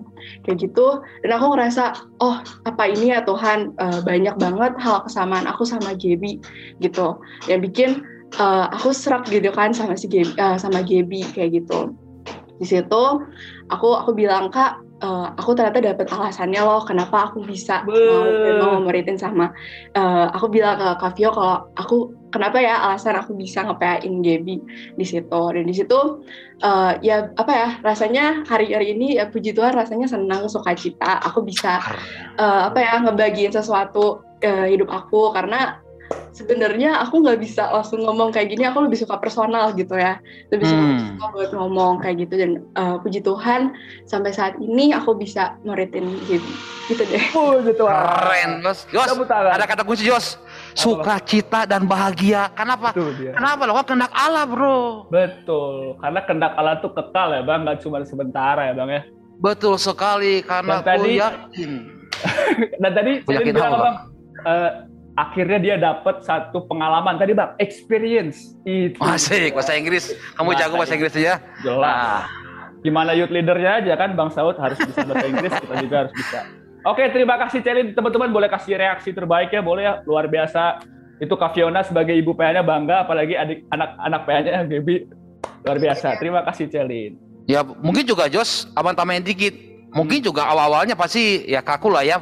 Kayak 0.46 0.70
gitu. 0.70 1.02
Dan 1.26 1.30
aku 1.38 1.58
ngerasa 1.58 1.84
oh 2.22 2.38
apa 2.70 2.84
ini 2.86 3.14
ya 3.14 3.26
Tuhan 3.26 3.74
eh, 3.78 4.00
banyak 4.06 4.36
banget 4.38 4.74
hal 4.78 5.06
kesamaan 5.06 5.50
aku 5.50 5.66
sama 5.66 5.98
Gaby 5.98 6.38
gitu. 6.82 7.18
Yang 7.50 7.60
bikin 7.70 7.90
eh, 8.38 8.66
aku 8.72 8.96
serak 8.96 9.28
gitu 9.28 9.52
kan 9.52 9.76
sama 9.76 9.98
si 10.00 10.08
Gaby, 10.08 10.34
eh, 10.38 10.58
sama 10.60 10.86
Gaby 10.86 11.26
kayak 11.34 11.64
gitu. 11.64 11.96
Di 12.62 12.66
situ 12.70 13.04
aku 13.74 13.90
aku 13.98 14.14
bilang 14.14 14.54
kak 14.54 14.78
eh, 15.02 15.28
aku 15.34 15.58
ternyata 15.58 15.82
dapet 15.82 16.06
alasannya 16.14 16.62
loh 16.62 16.86
kenapa 16.86 17.34
aku 17.34 17.42
bisa 17.42 17.82
mau, 17.90 18.22
Be- 18.30 18.54
mau 18.62 18.78
memeritin 18.78 19.18
sama 19.18 19.50
eh, 19.98 20.28
aku 20.30 20.46
bilang 20.54 20.78
ke 20.78 20.88
Kak 21.02 21.18
Vio 21.18 21.34
kalau 21.34 21.66
aku 21.74 22.14
kenapa 22.30 22.62
ya 22.62 22.80
alasan 22.86 23.18
aku 23.18 23.34
bisa 23.34 23.66
ngepain 23.66 24.22
Gaby 24.22 24.56
di 24.96 25.06
situ. 25.06 25.42
Dan 25.52 25.66
di 25.66 25.74
situ 25.74 26.22
eh, 26.62 26.92
ya 27.02 27.34
apa 27.34 27.52
ya 27.52 27.70
rasanya 27.82 28.46
hari-hari 28.46 28.94
ini 28.94 29.18
ya 29.18 29.26
puji 29.28 29.58
Tuhan 29.58 29.74
rasanya 29.74 30.06
senang 30.06 30.46
sukacita. 30.46 31.18
Aku 31.26 31.42
bisa 31.42 31.82
eh, 32.38 32.62
apa 32.70 32.78
ya 32.78 33.02
ngebagiin 33.02 33.52
sesuatu 33.52 34.22
eh, 34.46 34.70
hidup 34.70 34.94
aku 34.94 35.34
karena 35.34 35.82
sebenarnya 36.32 37.00
aku 37.00 37.20
nggak 37.20 37.38
bisa 37.38 37.70
langsung 37.70 38.02
ngomong 38.02 38.30
kayak 38.30 38.50
gini 38.50 38.64
aku 38.64 38.82
lebih 38.82 38.98
suka 38.98 39.16
personal 39.16 39.72
gitu 39.72 39.94
ya 39.94 40.18
lebih 40.48 40.66
suka, 40.66 40.82
Hmm. 40.82 41.00
suka 41.12 41.26
buat 41.30 41.52
ngomong 41.52 41.94
kayak 42.00 42.16
gitu 42.20 42.34
dan 42.36 42.52
eh, 42.74 42.96
puji 43.00 43.20
Tuhan 43.20 43.74
sampai 44.04 44.32
saat 44.32 44.56
ini 44.58 44.92
aku 44.92 45.14
bisa 45.14 45.56
meritin 45.62 46.08
Gaby 46.22 46.54
gitu 46.88 47.04
deh 47.04 47.24
Puji 47.32 47.72
Tuhan. 47.74 47.96
Keren, 48.04 48.52
Tepuk 48.84 49.24
tangan. 49.26 49.52
ada 49.54 49.64
kata 49.64 49.82
kunci 49.82 50.04
Yos. 50.04 50.36
Sukacita 50.74 51.64
dan 51.64 51.84
bahagia. 51.84 52.52
Kenapa? 52.52 52.92
Dia. 52.92 53.32
Kenapa? 53.32 53.64
Lo 53.64 53.74
kan 53.74 53.86
kehendak 53.86 54.12
Allah, 54.12 54.44
Bro. 54.44 55.08
Betul. 55.08 55.96
Karena 55.98 56.20
kendak 56.22 56.54
Allah 56.54 56.80
tuh 56.80 56.92
kekal 56.92 57.32
ya 57.32 57.42
bang, 57.42 57.64
nggak 57.64 57.80
cuma 57.80 58.02
sementara 58.02 58.68
ya 58.68 58.74
bang 58.74 58.90
ya. 58.90 59.02
Betul 59.38 59.76
sekali 59.76 60.42
karena 60.42 60.80
Dan 60.80 60.86
tadi- 60.86 61.16
aku 61.16 61.22
yakin. 61.22 61.72
Dan 62.82 62.92
tadi 62.92 63.12
yakin 63.26 63.54
bilang 63.54 63.62
apa, 63.64 63.72
apa, 63.72 63.84
bang? 63.84 63.96
Eh, 64.42 64.72
akhirnya 65.16 65.60
dia 65.60 65.76
dapat 65.76 66.24
satu 66.24 66.66
pengalaman 66.68 67.20
tadi 67.20 67.36
bang, 67.36 67.56
experience 67.60 68.56
itu. 68.64 68.98
Asik, 69.02 69.56
bahasa 69.56 69.76
Inggris. 69.76 70.16
Kamu 70.36 70.56
jago 70.56 70.80
bahasa 70.80 70.96
Inggris 70.96 71.16
ya? 71.16 71.40
Jelas. 71.64 71.84
Nah, 71.84 72.24
Gimana 72.82 73.14
youth 73.14 73.30
leadernya 73.30 73.78
aja 73.78 73.94
kan 73.94 74.18
Bang 74.18 74.34
Saud 74.34 74.58
harus 74.58 74.78
bisa 74.82 75.06
bahasa 75.06 75.26
Inggris, 75.30 75.54
kita 75.54 75.76
juga 75.86 75.96
harus 76.06 76.14
bisa. 76.18 76.40
Oke, 76.82 77.06
terima 77.14 77.38
kasih 77.38 77.62
Celin. 77.62 77.94
Teman-teman 77.94 78.34
boleh 78.34 78.50
kasih 78.50 78.74
reaksi 78.74 79.14
terbaik 79.14 79.54
ya, 79.54 79.62
boleh 79.62 79.86
ya. 79.86 79.94
Luar 80.10 80.26
biasa. 80.26 80.82
Itu 81.22 81.38
Kak 81.38 81.54
Fiona 81.54 81.86
sebagai 81.86 82.18
ibu 82.18 82.34
PA-nya 82.34 82.66
bangga, 82.66 83.06
apalagi 83.06 83.38
adik 83.38 83.70
anak-anak 83.70 84.22
PA-nya 84.26 84.66
Gaby. 84.66 84.96
Luar 85.62 85.78
biasa. 85.78 86.18
Terima 86.18 86.42
kasih 86.42 86.74
Celin. 86.74 87.14
ya 87.46 87.62
mungkin 87.62 88.02
juga 88.02 88.26
Jos, 88.26 88.66
abang 88.74 88.98
tambahin 88.98 89.22
dikit. 89.22 89.54
Mungkin 89.94 90.26
juga 90.26 90.50
awal-awalnya 90.50 90.98
pasti 90.98 91.46
ya 91.46 91.62
kaku 91.62 91.94
lah 91.94 92.02
ya. 92.02 92.18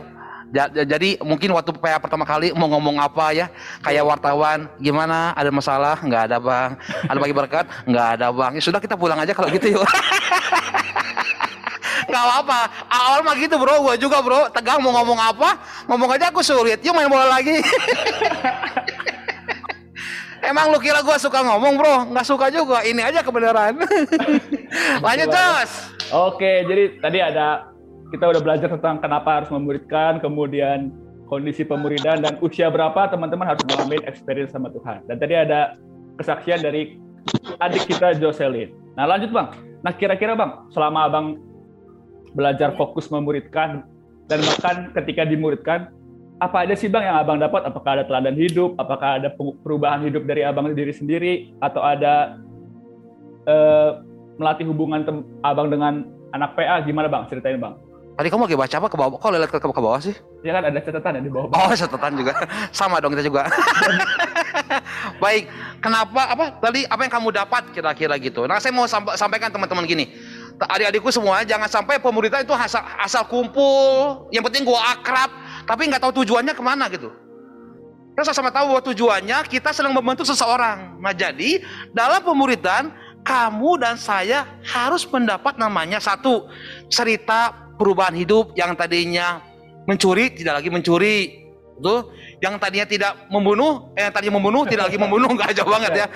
Ja- 0.49 0.71
ja- 0.71 0.87
Jadi 0.87 1.21
mungkin 1.21 1.53
waktu 1.53 1.69
PA 1.73 1.97
pertama 1.97 2.25
kali 2.25 2.49
mau 2.51 2.65
ngomong 2.67 2.97
apa 2.97 3.29
ya, 3.31 3.47
kayak 3.79 4.01
wartawan, 4.01 4.65
gimana? 4.77 5.31
Ada 5.33 5.49
masalah? 5.49 6.01
Nggak 6.01 6.21
ada 6.25 6.37
bang. 6.37 6.69
Ada 7.05 7.17
bagi 7.17 7.35
berkat? 7.35 7.65
Nggak 7.85 8.07
ada 8.17 8.27
bang. 8.29 8.51
Ya 8.57 8.61
sudah 8.61 8.79
kita 8.79 8.97
pulang 8.97 9.17
aja 9.17 9.31
kalau 9.31 9.49
gitu 9.49 9.77
yuk. 9.77 9.85
Nggak 12.09 12.23
apa-apa. 12.25 12.59
Awal 12.89 13.19
mah 13.21 13.35
gitu 13.37 13.55
bro, 13.55 13.75
gua 13.79 13.93
juga 13.93 14.17
bro. 14.19 14.49
Tegang 14.49 14.81
mau 14.81 14.89
ngomong 14.91 15.19
apa? 15.19 15.61
Ngomong 15.85 16.09
aja 16.17 16.33
aku 16.33 16.41
sulit. 16.41 16.81
Yuk 16.81 16.97
main 16.97 17.05
bola 17.05 17.29
lagi. 17.29 17.61
Emang 20.41 20.71
lu 20.71 20.79
kira 20.79 21.03
gua 21.03 21.21
suka 21.21 21.43
ngomong 21.43 21.77
bro? 21.77 22.09
Nggak 22.09 22.25
suka 22.25 22.49
juga. 22.49 22.81
Ini 22.81 23.05
aja 23.05 23.21
kebenaran. 23.21 23.77
Lanjut 25.05 25.29
Jos. 25.29 25.71
Oke, 26.09 26.65
jadi 26.65 26.97
tadi 26.97 27.19
ada 27.21 27.69
kita 28.09 28.25
udah 28.25 28.41
belajar 28.41 28.69
tentang 28.73 28.97
kenapa 28.97 29.41
harus 29.41 29.49
memuridkan, 29.53 30.17
kemudian 30.17 30.89
kondisi 31.29 31.61
pemuridan 31.61 32.25
dan 32.25 32.41
usia 32.41 32.73
berapa 32.73 33.05
teman-teman 33.05 33.45
harus 33.53 33.61
mengalami 33.69 34.01
experience 34.09 34.51
sama 34.51 34.73
Tuhan. 34.73 35.05
Dan 35.05 35.21
tadi 35.21 35.37
ada 35.37 35.77
kesaksian 36.17 36.65
dari 36.65 36.97
adik 37.61 37.85
kita 37.85 38.17
Jocelyn. 38.17 38.73
Nah 38.97 39.05
lanjut 39.05 39.29
bang. 39.29 39.47
Nah 39.85 39.93
kira-kira 39.93 40.33
bang, 40.33 40.65
selama 40.73 41.05
abang 41.05 41.27
belajar 42.33 42.73
fokus 42.73 43.13
memuridkan, 43.13 43.85
dan 44.25 44.39
bahkan 44.41 44.75
ketika 44.97 45.25
dimuridkan 45.25 45.93
apa 46.41 46.65
aja 46.65 46.73
sih 46.73 46.89
bang 46.89 47.13
yang 47.13 47.17
abang 47.21 47.37
dapat? 47.37 47.61
Apakah 47.67 48.01
ada 48.01 48.03
teladan 48.09 48.33
hidup? 48.33 48.73
Apakah 48.81 49.21
ada 49.21 49.29
perubahan 49.37 50.01
hidup 50.01 50.25
dari 50.25 50.41
abang 50.41 50.71
diri 50.73 50.93
sendiri? 50.95 51.53
Atau 51.61 51.83
ada 51.83 52.41
uh, 53.45 54.01
melatih 54.39 54.65
hubungan 54.71 55.03
abang 55.43 55.67
dengan 55.69 56.07
anak 56.31 56.57
PA? 56.57 56.81
Gimana 56.81 57.11
bang? 57.11 57.27
Ceritain 57.27 57.59
bang. 57.59 57.75
Tadi 58.19 58.27
kamu 58.27 58.51
lagi 58.51 58.59
baca 58.59 58.75
apa 58.83 58.87
ke 58.91 58.97
bawah? 58.99 59.15
Kok 59.15 59.31
lihat 59.31 59.47
ke, 59.47 59.63
ke 59.63 59.79
bawah 59.79 59.95
sih? 60.03 60.11
Ya 60.43 60.51
kan 60.51 60.67
ada 60.67 60.75
catatan 60.83 61.11
ya 61.15 61.21
di 61.23 61.31
bawah. 61.31 61.55
Oh 61.55 61.71
catatan 61.71 62.19
juga, 62.19 62.35
sama 62.75 62.99
dong 62.99 63.15
kita 63.15 63.23
juga. 63.23 63.47
Baik, 65.23 65.47
kenapa 65.79 66.27
apa 66.27 66.59
tadi 66.59 66.83
apa 66.83 66.99
yang 67.07 67.13
kamu 67.15 67.31
dapat 67.31 67.71
kira-kira 67.71 68.19
gitu? 68.19 68.43
Nah 68.43 68.59
saya 68.59 68.75
mau 68.75 68.83
sampaikan 68.91 69.55
teman-teman 69.55 69.87
gini, 69.87 70.11
adik-adikku 70.59 71.15
semua 71.15 71.47
jangan 71.47 71.71
sampai 71.71 71.95
pemerintah 72.03 72.43
itu 72.43 72.51
asal, 72.51 72.83
asal 72.99 73.23
kumpul, 73.23 74.27
yang 74.35 74.43
penting 74.51 74.67
gua 74.67 74.99
akrab, 74.99 75.31
tapi 75.63 75.87
nggak 75.87 76.03
tahu 76.03 76.19
tujuannya 76.19 76.51
ke 76.51 76.59
mana 76.59 76.91
gitu. 76.91 77.15
Kita 78.19 78.35
sama-sama 78.35 78.51
tahu 78.51 78.75
bahwa 78.75 78.83
tujuannya 78.83 79.47
kita 79.47 79.71
sedang 79.71 79.95
membentuk 79.95 80.27
seseorang. 80.27 80.99
Nah 80.99 81.15
jadi 81.15 81.63
dalam 81.95 82.19
pemuridan 82.19 82.91
kamu 83.23 83.79
dan 83.79 83.95
saya 83.95 84.43
harus 84.67 85.07
mendapat 85.07 85.55
namanya 85.55 86.03
satu 86.03 86.51
cerita 86.91 87.68
perubahan 87.79 88.11
hidup 88.19 88.51
yang 88.59 88.75
tadinya 88.75 89.39
mencuri 89.87 90.35
tidak 90.35 90.59
lagi 90.59 90.69
mencuri 90.69 91.17
tuh 91.79 92.11
yang 92.43 92.59
tadinya 92.59 92.83
tidak 92.83 93.11
membunuh 93.31 93.95
eh 93.95 94.03
yang 94.03 94.11
tadinya 94.11 94.35
membunuh 94.35 94.67
tidak 94.67 94.91
lagi 94.91 94.99
membunuh 94.99 95.31
nggak 95.39 95.55
jauh 95.55 95.71
banget 95.71 95.91
ya 95.95 96.07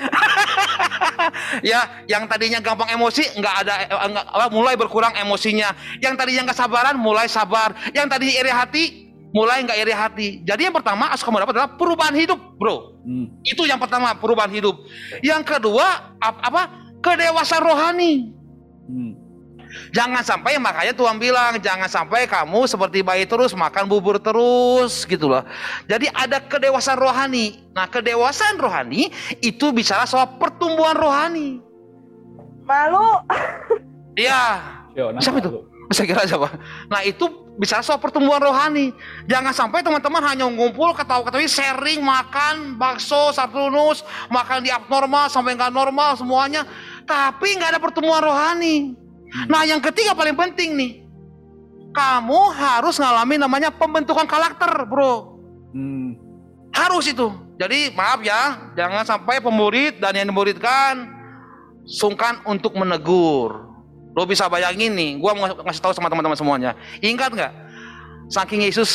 ya 1.72 1.80
yang 2.12 2.28
tadinya 2.28 2.60
gampang 2.60 2.92
emosi 2.92 3.40
nggak 3.40 3.56
ada 3.64 3.74
enggak, 4.12 4.26
eh, 4.28 4.52
mulai 4.52 4.76
berkurang 4.76 5.16
emosinya 5.16 5.72
yang 6.04 6.20
tadinya 6.20 6.52
nggak 6.52 6.60
sabaran 6.60 7.00
mulai 7.00 7.32
sabar 7.32 7.72
yang 7.96 8.12
tadinya 8.12 8.36
iri 8.44 8.52
hati 8.52 8.86
mulai 9.34 9.66
nggak 9.66 9.80
iri 9.82 9.94
hati. 9.98 10.28
Jadi 10.46 10.70
yang 10.70 10.76
pertama 10.78 11.10
harus 11.10 11.26
kamu 11.26 11.42
dapat 11.42 11.58
adalah 11.58 11.74
perubahan 11.74 12.14
hidup, 12.14 12.38
bro. 12.62 13.02
Hmm. 13.02 13.42
Itu 13.42 13.66
yang 13.66 13.82
pertama 13.82 14.14
perubahan 14.14 14.54
hidup. 14.54 14.78
Yang 15.26 15.58
kedua 15.58 16.14
apa? 16.22 16.70
Kedewasaan 17.02 17.66
rohani. 17.66 18.30
Hmm. 18.86 19.23
Jangan 19.94 20.22
sampai 20.22 20.58
makanya 20.62 20.94
Tuhan 20.94 21.18
bilang 21.18 21.58
jangan 21.58 21.90
sampai 21.90 22.30
kamu 22.30 22.70
seperti 22.70 23.02
bayi 23.02 23.26
terus 23.26 23.54
makan 23.58 23.90
bubur 23.90 24.22
terus 24.22 25.06
gitu 25.06 25.30
loh. 25.30 25.44
Jadi 25.90 26.10
ada 26.14 26.42
kedewasaan 26.42 27.00
rohani. 27.00 27.62
Nah 27.74 27.90
kedewasaan 27.90 28.62
rohani 28.62 29.10
itu 29.42 29.74
bicara 29.74 30.06
soal 30.06 30.38
pertumbuhan 30.38 30.98
rohani. 30.98 31.62
Malu. 32.64 33.08
Iya. 34.14 34.62
Siapa 34.94 35.42
itu? 35.42 35.66
Saya 35.90 36.06
kira 36.06 36.22
siapa? 36.30 36.54
Nah 36.86 37.02
itu 37.02 37.26
bisa 37.58 37.82
soal 37.82 37.98
pertumbuhan 37.98 38.42
rohani. 38.42 38.94
Jangan 39.26 39.54
sampai 39.54 39.82
teman-teman 39.82 40.22
hanya 40.22 40.46
ngumpul 40.50 40.94
ketawa-ketawa 40.94 41.50
sharing 41.50 42.02
makan 42.02 42.78
bakso 42.78 43.34
satu 43.34 43.74
nus, 43.74 44.06
makan 44.30 44.62
di 44.62 44.70
abnormal 44.70 45.34
sampai 45.34 45.58
nggak 45.58 45.74
normal 45.74 46.14
semuanya, 46.14 46.62
tapi 47.10 47.58
nggak 47.58 47.78
ada 47.78 47.82
pertumbuhan 47.82 48.22
rohani. 48.22 49.03
Hmm. 49.34 49.48
Nah 49.50 49.62
yang 49.66 49.82
ketiga 49.82 50.14
paling 50.14 50.38
penting 50.38 50.78
nih, 50.78 50.92
kamu 51.94 52.42
harus 52.54 53.02
ngalami 53.02 53.42
namanya 53.42 53.70
pembentukan 53.74 54.30
karakter, 54.30 54.70
bro. 54.86 55.42
Hmm. 55.74 56.16
Harus 56.74 57.10
itu. 57.10 57.30
Jadi 57.58 57.94
maaf 57.94 58.22
ya, 58.22 58.74
jangan 58.74 59.06
sampai 59.06 59.42
pemurid 59.42 60.02
dan 60.02 60.14
yang 60.18 60.30
dimuridkan 60.30 61.06
sungkan 61.86 62.42
untuk 62.50 62.74
menegur 62.74 63.74
Lo 64.14 64.30
bisa 64.30 64.46
bayangin 64.46 64.94
nih, 64.94 65.12
gue 65.18 65.32
mau 65.34 65.50
ngasih 65.50 65.82
tahu 65.82 65.94
sama 65.98 66.06
teman-teman 66.06 66.38
semuanya. 66.38 66.78
Ingat 67.02 67.34
nggak? 67.34 67.54
Saking 68.30 68.62
Yesus, 68.70 68.90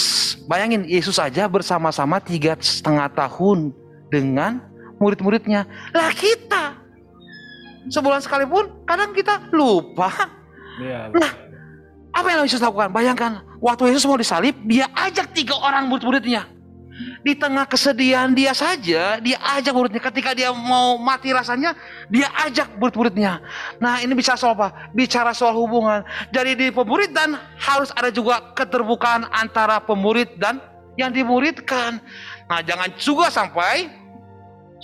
bayangin 0.46 0.86
Yesus 0.86 1.18
saja 1.18 1.50
bersama-sama 1.50 2.22
tiga 2.22 2.54
setengah 2.54 3.10
tahun 3.10 3.74
dengan 4.14 4.62
murid-muridnya. 5.02 5.66
Lah 5.90 6.10
kita 6.14 6.77
sebulan 7.86 8.18
sekalipun 8.18 8.82
kadang 8.82 9.14
kita 9.14 9.46
lupa. 9.54 10.10
Ya, 10.82 11.10
nah, 11.10 11.32
apa 12.14 12.26
yang 12.34 12.46
Yesus 12.46 12.62
lakukan? 12.62 12.90
Bayangkan, 12.90 13.42
waktu 13.62 13.94
Yesus 13.94 14.06
mau 14.06 14.18
disalib, 14.18 14.58
dia 14.66 14.90
ajak 14.94 15.34
tiga 15.34 15.54
orang 15.58 15.86
murid-muridnya 15.86 16.58
di 17.22 17.34
tengah 17.34 17.66
kesedihan 17.66 18.30
dia 18.34 18.54
saja, 18.54 19.18
dia 19.22 19.38
ajak 19.58 19.74
muridnya. 19.74 20.02
Ketika 20.02 20.34
dia 20.34 20.50
mau 20.50 20.98
mati 20.98 21.30
rasanya, 21.30 21.74
dia 22.10 22.26
ajak 22.46 22.78
murid-muridnya. 22.78 23.42
Nah 23.78 24.02
ini 24.02 24.14
bisa 24.14 24.34
soal 24.34 24.58
apa? 24.58 24.90
Bicara 24.94 25.34
soal 25.34 25.54
hubungan. 25.54 26.02
Jadi 26.34 26.54
di 26.58 26.66
pemurid 26.70 27.14
dan 27.14 27.38
harus 27.58 27.90
ada 27.94 28.10
juga 28.10 28.54
keterbukaan 28.54 29.26
antara 29.30 29.78
pemurid 29.82 30.38
dan 30.38 30.62
yang 30.98 31.14
dimuridkan. 31.14 32.02
Nah 32.50 32.60
jangan 32.62 32.90
juga 32.98 33.30
sampai 33.30 33.90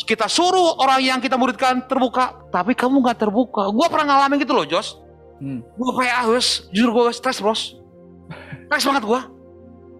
kita 0.03 0.27
suruh 0.27 0.83
orang 0.83 0.99
yang 0.99 1.19
kita 1.23 1.39
muridkan 1.39 1.87
terbuka, 1.87 2.51
tapi 2.51 2.75
kamu 2.75 2.99
nggak 2.99 3.19
terbuka. 3.23 3.71
Gue 3.71 3.87
pernah 3.87 4.19
ngalamin 4.19 4.43
gitu 4.43 4.51
loh, 4.51 4.67
Jos. 4.67 4.99
Hmm. 5.39 5.63
Gue 5.63 5.91
kayak 6.03 6.27
harus, 6.27 6.67
jujur 6.75 6.91
gue 6.91 7.15
stres, 7.15 7.39
bros. 7.39 7.79
Stres 8.67 8.85
banget 8.91 9.07
gue 9.07 9.21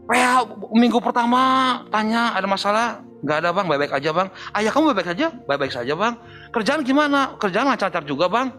PH 0.05 0.33
minggu 0.77 1.01
pertama 1.01 1.41
tanya 1.89 2.37
ada 2.37 2.45
masalah? 2.45 3.01
Nggak 3.25 3.37
ada 3.41 3.49
bang. 3.57 3.67
Baik-baik 3.73 3.93
aja 3.97 4.11
bang. 4.13 4.29
Ayah 4.53 4.71
kamu 4.71 4.85
baik-baik 4.93 5.11
aja 5.17 5.27
baik-baik 5.49 5.73
saja 5.73 5.93
bang. 5.97 6.15
Kerjaan 6.53 6.81
gimana? 6.85 7.33
Kerjaan 7.41 7.65
lancar-lancar 7.65 8.05
juga 8.05 8.29
bang. 8.29 8.53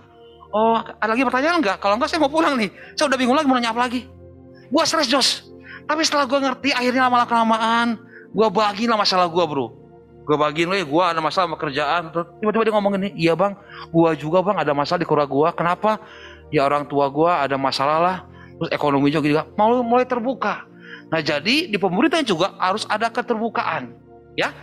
Oh 0.50 0.82
ada 0.82 1.14
lagi 1.14 1.22
pertanyaan 1.22 1.62
nggak? 1.62 1.78
Kalau 1.78 2.02
nggak 2.02 2.10
saya 2.10 2.20
mau 2.26 2.34
pulang 2.34 2.58
nih. 2.58 2.74
Saya 2.98 3.14
udah 3.14 3.20
bingung 3.22 3.38
lagi 3.38 3.46
mau 3.46 3.58
nanya 3.62 3.78
apa 3.78 3.86
lagi. 3.86 4.10
Gua 4.74 4.90
stres 4.90 5.06
jos. 5.06 5.46
Tapi 5.86 6.02
setelah 6.02 6.26
gua 6.26 6.42
ngerti 6.50 6.74
akhirnya 6.74 7.06
lama 7.06 7.30
kelamaan 7.30 8.02
gua 8.34 8.50
bagiin 8.50 8.90
lah 8.90 8.98
masalah 8.98 9.30
gua 9.30 9.46
bro 9.46 9.85
gua 10.26 10.36
bagiin 10.50 10.68
loh 10.68 10.78
gua 10.90 11.14
ada 11.14 11.22
masalah 11.22 11.54
sama 11.54 11.58
kerjaan 11.62 12.10
tiba-tiba 12.42 12.68
dia 12.68 12.74
ngomong 12.74 12.94
ini 13.00 13.10
iya 13.16 13.34
bang 13.38 13.54
gua 13.94 14.18
juga 14.18 14.42
bang 14.42 14.58
ada 14.60 14.74
masalah 14.74 15.00
di 15.00 15.08
keluarga 15.08 15.30
gua 15.30 15.50
kenapa 15.54 16.02
ya 16.50 16.66
orang 16.66 16.90
tua 16.90 17.08
gua 17.14 17.46
ada 17.46 17.56
masalah 17.56 17.98
lah 18.02 18.18
terus 18.58 18.74
ekonomi 18.74 19.14
juga 19.14 19.46
mau 19.56 19.80
mulai 19.86 20.04
terbuka 20.10 20.76
Nah 21.10 21.22
jadi 21.22 21.70
di 21.70 21.78
pemerintahan 21.78 22.26
juga 22.26 22.58
harus 22.58 22.86
ada 22.90 23.12
keterbukaan, 23.14 23.94
ya. 24.34 24.54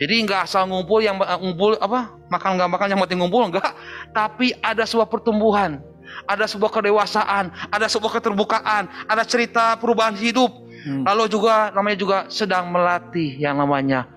Jadi 0.00 0.24
nggak 0.24 0.48
asal 0.48 0.64
ngumpul 0.64 1.04
yang 1.04 1.20
uh, 1.20 1.36
ngumpul 1.36 1.76
apa 1.76 2.16
makan 2.32 2.56
nggak 2.56 2.70
makan 2.72 2.86
yang 2.88 3.00
penting 3.04 3.20
ngumpul 3.20 3.44
enggak, 3.44 3.76
tapi 4.16 4.56
ada 4.64 4.88
sebuah 4.88 5.12
pertumbuhan, 5.12 5.84
ada 6.24 6.48
sebuah 6.48 6.72
kedewasaan, 6.72 7.52
ada 7.68 7.84
sebuah 7.84 8.16
keterbukaan, 8.16 8.88
ada 9.04 9.22
cerita 9.28 9.76
perubahan 9.76 10.16
hidup. 10.16 10.48
Hmm. 10.88 11.04
Lalu 11.04 11.28
juga 11.28 11.68
namanya 11.76 11.98
juga 12.00 12.18
sedang 12.32 12.72
melatih 12.72 13.36
yang 13.36 13.60
namanya 13.60 14.08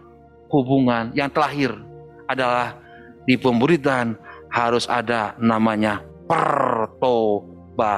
hubungan 0.53 1.09
yang 1.17 1.33
terakhir 1.33 1.73
adalah 2.29 2.77
di 3.25 3.33
pemuridan 3.41 4.13
harus 4.53 4.85
ada 4.85 5.33
namanya 5.41 6.05
pertobatan. 6.29 7.89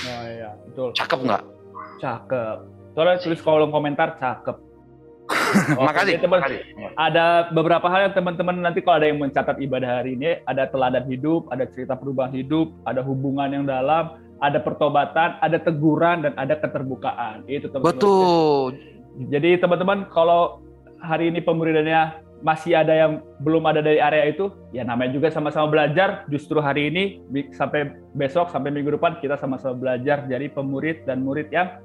Nah, 0.00 0.24
iya, 0.24 0.56
betul. 0.64 0.96
Cakep 0.96 1.20
nggak? 1.28 1.44
Cakep. 2.00 2.56
Soalnya 2.96 3.20
tulis 3.20 3.44
kolom 3.44 3.68
komentar 3.68 4.16
cakep. 4.16 4.56
Oh, 5.78 5.86
makasih, 5.86 6.18
teman. 6.18 6.42
Ada 6.94 7.50
beberapa 7.54 7.86
hal 7.90 8.10
yang 8.10 8.14
teman-teman 8.14 8.54
nanti 8.66 8.82
kalau 8.82 9.02
ada 9.02 9.06
yang 9.10 9.18
mencatat 9.18 9.58
ibadah 9.62 10.02
hari 10.02 10.18
ini, 10.18 10.42
ada 10.46 10.66
teladan 10.70 11.06
hidup, 11.06 11.46
ada 11.50 11.66
cerita 11.70 11.94
perubahan 11.98 12.34
hidup, 12.34 12.70
ada 12.86 13.02
hubungan 13.02 13.50
yang 13.50 13.62
dalam, 13.66 14.18
ada 14.42 14.58
pertobatan, 14.62 15.38
ada 15.42 15.58
teguran 15.58 16.22
dan 16.26 16.34
ada 16.34 16.54
keterbukaan. 16.58 17.46
Itu 17.50 17.66
teman-teman. 17.70 17.94
Betul. 17.94 18.78
Jadi 19.30 19.50
teman-teman 19.58 20.06
kalau 20.10 20.62
hari 21.00 21.32
ini 21.32 21.40
pemuridannya 21.40 22.28
masih 22.40 22.72
ada 22.72 22.96
yang 22.96 23.20
belum 23.44 23.68
ada 23.68 23.84
dari 23.84 24.00
area 24.00 24.32
itu, 24.32 24.48
ya 24.72 24.80
namanya 24.80 25.12
juga 25.12 25.28
sama-sama 25.28 25.68
belajar. 25.68 26.24
Justru 26.32 26.56
hari 26.60 26.88
ini 26.88 27.20
sampai 27.52 27.92
besok 28.16 28.48
sampai 28.48 28.72
minggu 28.72 28.96
depan 28.96 29.20
kita 29.20 29.36
sama-sama 29.36 29.76
belajar 29.76 30.24
jadi 30.24 30.48
pemurid 30.48 31.04
dan 31.04 31.20
murid 31.20 31.52
yang 31.52 31.80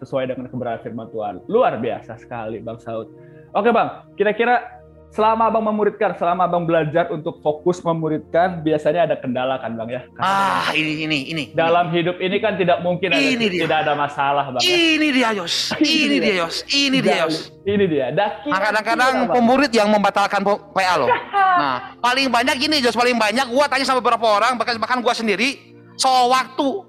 sesuai 0.00 0.32
dengan 0.32 0.48
kebenaran 0.48 0.80
firman 0.80 1.08
Tuhan. 1.12 1.44
Luar 1.46 1.76
biasa 1.78 2.16
sekali 2.16 2.64
Bang 2.64 2.80
Saud. 2.80 3.12
Oke 3.54 3.70
Bang, 3.70 4.08
kira-kira 4.18 4.83
selama 5.14 5.46
abang 5.46 5.62
memuridkan, 5.62 6.10
selama 6.18 6.42
abang 6.50 6.66
belajar 6.66 7.06
untuk 7.14 7.38
fokus 7.38 7.78
memuridkan, 7.86 8.66
biasanya 8.66 9.06
ada 9.06 9.14
kendala 9.14 9.62
kan 9.62 9.78
bang 9.78 9.88
ya? 9.94 10.02
Karena 10.10 10.26
ah 10.26 10.68
ini 10.74 11.06
ini 11.06 11.18
ini. 11.30 11.44
Dalam 11.54 11.94
hidup 11.94 12.18
ini 12.18 12.42
kan 12.42 12.58
tidak 12.58 12.82
mungkin 12.82 13.14
ini 13.14 13.38
ada, 13.38 13.46
dia. 13.46 13.62
tidak 13.62 13.78
ada 13.86 13.92
masalah 13.94 14.44
bang. 14.50 14.60
Ya? 14.66 14.74
Ini 14.74 15.08
dia 15.14 15.30
Yos, 15.38 15.54
ini 15.78 16.16
dia 16.18 16.34
Yos, 16.42 16.56
ini 16.66 16.98
dia 16.98 17.16
Yos. 17.22 17.54
Ini 17.64 17.84
dia. 17.86 18.06
Nah, 18.10 18.60
kadang-kadang 18.60 19.14
pemurid 19.30 19.70
yang 19.70 19.88
membatalkan 19.88 20.42
PA 20.74 20.94
loh. 20.98 21.08
Nah 21.54 21.94
paling 22.02 22.34
banyak 22.34 22.66
ini 22.66 22.82
Yos, 22.82 22.98
paling 22.98 23.14
banyak 23.14 23.46
gua 23.46 23.70
tanya 23.70 23.86
sama 23.86 24.02
beberapa 24.02 24.26
orang, 24.26 24.58
bahkan 24.58 24.74
bahkan 24.74 24.98
gua 24.98 25.14
sendiri 25.14 25.54
soal 25.94 26.26
waktu. 26.26 26.82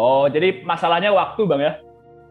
Oh 0.00 0.24
jadi 0.32 0.64
masalahnya 0.64 1.12
waktu 1.12 1.44
bang 1.44 1.60
ya? 1.60 1.72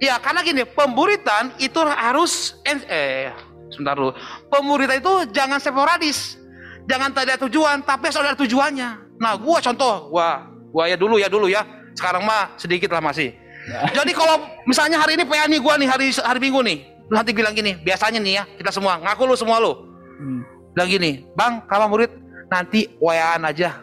Ya 0.02 0.16
karena 0.18 0.42
gini 0.42 0.66
pemburitan 0.66 1.54
itu 1.62 1.78
harus 1.86 2.58
eh 2.66 3.30
sebentar 3.76 4.00
dulu. 4.00 4.16
Pemuridan 4.48 5.04
itu 5.04 5.14
jangan 5.36 5.60
sporadis. 5.60 6.40
Jangan 6.88 7.12
tak 7.12 7.28
ada 7.28 7.36
tujuan, 7.50 7.84
tapi 7.84 8.08
harus 8.08 8.20
ada 8.22 8.38
tujuannya. 8.38 9.20
Nah, 9.20 9.34
gua 9.36 9.60
contoh, 9.60 10.08
gua 10.14 10.48
gua 10.72 10.88
ya 10.88 10.96
dulu 10.96 11.20
ya 11.20 11.28
dulu 11.28 11.52
ya. 11.52 11.66
Sekarang 11.98 12.24
mah 12.24 12.56
sedikit 12.56 12.94
lah 12.94 13.02
masih. 13.04 13.36
Jadi 13.66 14.14
kalau 14.14 14.46
misalnya 14.70 15.02
hari 15.02 15.18
ini 15.18 15.26
PA 15.26 15.50
nih 15.50 15.58
gua 15.58 15.76
nih 15.76 15.90
hari 15.90 16.14
hari 16.14 16.38
Minggu 16.38 16.62
nih, 16.62 16.78
lu 17.10 17.14
nanti 17.18 17.34
bilang 17.34 17.58
gini, 17.58 17.74
biasanya 17.82 18.22
nih 18.22 18.34
ya 18.38 18.44
kita 18.62 18.70
semua 18.70 19.02
ngaku 19.02 19.24
lu 19.26 19.36
semua 19.36 19.58
lu. 19.58 19.74
Hmm. 20.22 20.42
Bilang 20.78 20.90
gini, 20.94 21.12
"Bang, 21.34 21.66
kalau 21.66 21.90
murid 21.90 22.14
nanti 22.54 22.86
WA-an 23.02 23.50
aja." 23.50 23.82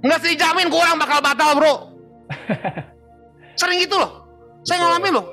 Enggak 0.00 0.20
sih 0.24 0.36
jamin 0.36 0.72
kurang 0.72 0.96
bakal 0.96 1.20
batal, 1.20 1.56
Bro. 1.56 1.74
Sering 3.60 3.80
gitu 3.80 3.96
loh. 3.96 4.24
Saya 4.64 4.80
Betul. 4.80 4.88
ngalamin 4.88 5.12
loh. 5.20 5.26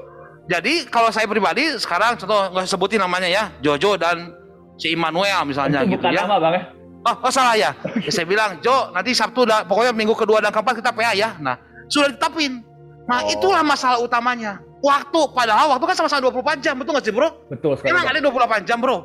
Jadi 0.46 0.88
kalau 0.88 1.10
saya 1.10 1.26
pribadi 1.26 1.78
sekarang 1.78 2.18
contoh 2.18 2.50
nggak 2.52 2.66
sebutin 2.66 3.00
namanya 3.00 3.30
ya, 3.30 3.44
Jojo 3.60 3.96
dan 3.96 4.34
si 4.76 4.92
Immanuel 4.92 5.46
misalnya 5.46 5.86
Itu 5.86 5.96
gitu 5.96 6.02
bukan 6.02 6.18
ya. 6.18 6.22
nama 6.26 6.38
bang 6.40 6.54
ya. 6.54 6.64
Oh, 7.02 7.16
oh 7.26 7.32
salah 7.32 7.56
ya. 7.58 7.72
Ya, 8.06 8.12
Saya 8.12 8.26
bilang, 8.26 8.62
Jo, 8.62 8.94
nanti 8.94 9.14
Sabtu, 9.14 9.42
dah, 9.42 9.66
pokoknya 9.66 9.90
minggu 9.90 10.14
kedua 10.14 10.38
dan 10.38 10.54
keempat 10.54 10.82
kita 10.82 10.94
PA 10.94 11.14
ya. 11.14 11.34
Nah, 11.42 11.58
sudah 11.90 12.14
ditetapin. 12.14 12.62
Nah, 13.10 13.26
Oh. 13.26 13.34
itulah 13.34 13.62
masalah 13.62 13.98
utamanya. 13.98 14.62
Waktu, 14.82 15.20
padahal 15.34 15.74
waktu 15.74 15.86
kan 15.86 15.96
sama-sama 15.98 16.22
24 16.26 16.62
jam, 16.62 16.74
betul 16.78 16.94
nggak 16.94 17.06
sih 17.06 17.14
bro? 17.14 17.30
Betul 17.50 17.78
sekali. 17.78 17.90
Emang 17.90 18.06
ada 18.06 18.18
28 18.18 18.66
jam 18.66 18.78
bro? 18.78 18.98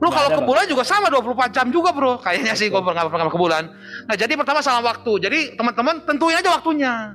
Lu 0.00 0.06
Nggak 0.06 0.10
kalau 0.10 0.26
ada, 0.26 0.34
ke 0.34 0.40
Bang. 0.40 0.48
bulan 0.48 0.64
juga 0.66 0.82
sama 0.82 1.06
24 1.06 1.50
jam 1.50 1.66
juga 1.68 1.90
bro. 1.92 2.18
Kayaknya 2.18 2.54
sih 2.54 2.66
gue 2.66 2.78
pernah 2.80 3.04
pernah 3.06 3.26
ke 3.26 3.38
bulan. 3.38 3.62
Nah, 4.06 4.14
jadi 4.16 4.32
pertama 4.34 4.58
salah 4.58 4.82
waktu. 4.82 5.12
Jadi 5.20 5.38
teman-teman 5.54 6.02
tentuin 6.02 6.34
aja 6.34 6.50
waktunya. 6.50 7.14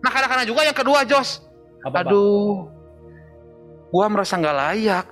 Nah, 0.00 0.10
kadang-kadang 0.10 0.46
juga 0.46 0.60
yang 0.62 0.76
kedua, 0.76 1.04
Jos. 1.04 1.44
Apa, 1.82 2.00
Bang? 2.00 2.12
Gua 3.90 4.06
merasa 4.06 4.38
nggak 4.38 4.56
layak. 4.56 5.06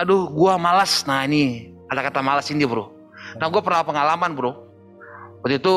Aduh, 0.00 0.32
gua 0.32 0.56
malas. 0.56 1.04
Nah 1.04 1.24
ini 1.28 1.76
ada 1.92 2.00
kata 2.00 2.24
malas 2.24 2.48
ini 2.48 2.64
bro. 2.64 2.88
Nah 3.36 3.46
gua 3.52 3.60
pernah 3.60 3.84
pengalaman 3.84 4.32
bro. 4.32 4.52
Waktu 5.44 5.60
itu, 5.60 5.74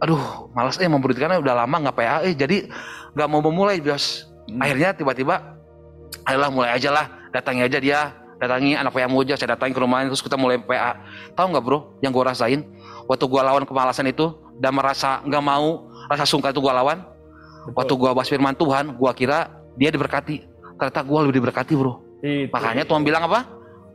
aduh 0.00 0.52
malas 0.52 0.76
eh 0.80 0.88
memberikannya 0.88 1.40
udah 1.40 1.64
lama 1.64 1.76
nggak 1.88 1.96
PA 1.96 2.16
eh 2.24 2.32
jadi 2.36 2.68
nggak 3.12 3.28
mau 3.28 3.44
memulai 3.44 3.80
bias. 3.80 4.28
Hmm. 4.48 4.64
Akhirnya 4.64 4.96
tiba-tiba, 4.96 5.60
ayolah 6.24 6.48
mulai 6.48 6.72
aja 6.72 6.88
lah. 6.88 7.06
Datangi 7.28 7.60
aja 7.60 7.78
dia, 7.80 8.00
datangi 8.40 8.72
anak 8.72 8.96
PA 8.96 9.08
Moja, 9.08 9.36
saya 9.36 9.52
datangi 9.52 9.76
ke 9.76 9.80
rumahnya 9.84 10.08
terus 10.08 10.24
kita 10.24 10.40
mulai 10.40 10.56
PA. 10.56 10.96
Tahu 11.36 11.46
nggak 11.52 11.64
bro? 11.64 12.00
Yang 12.00 12.12
gua 12.16 12.24
rasain 12.32 12.60
waktu 13.08 13.24
gua 13.24 13.42
lawan 13.44 13.64
kemalasan 13.64 14.08
itu 14.08 14.36
dan 14.60 14.76
merasa 14.76 15.24
nggak 15.24 15.44
mau, 15.44 15.88
rasa 16.08 16.24
sungkan 16.28 16.52
itu 16.52 16.60
gua 16.60 16.76
lawan. 16.76 17.04
Betul. 17.68 17.76
Waktu 17.76 17.92
gua 17.96 18.10
bahas 18.16 18.28
firman 18.28 18.54
Tuhan, 18.56 18.96
gua 18.96 19.12
kira 19.16 19.52
dia 19.80 19.88
diberkati. 19.92 20.44
Ternyata 20.78 21.00
gua 21.02 21.26
lebih 21.26 21.42
diberkati, 21.42 21.74
Bro. 21.74 21.94
Itu. 22.18 22.50
Makanya 22.50 22.86
Tuhan 22.86 23.02
bilang 23.02 23.26
apa? 23.26 23.44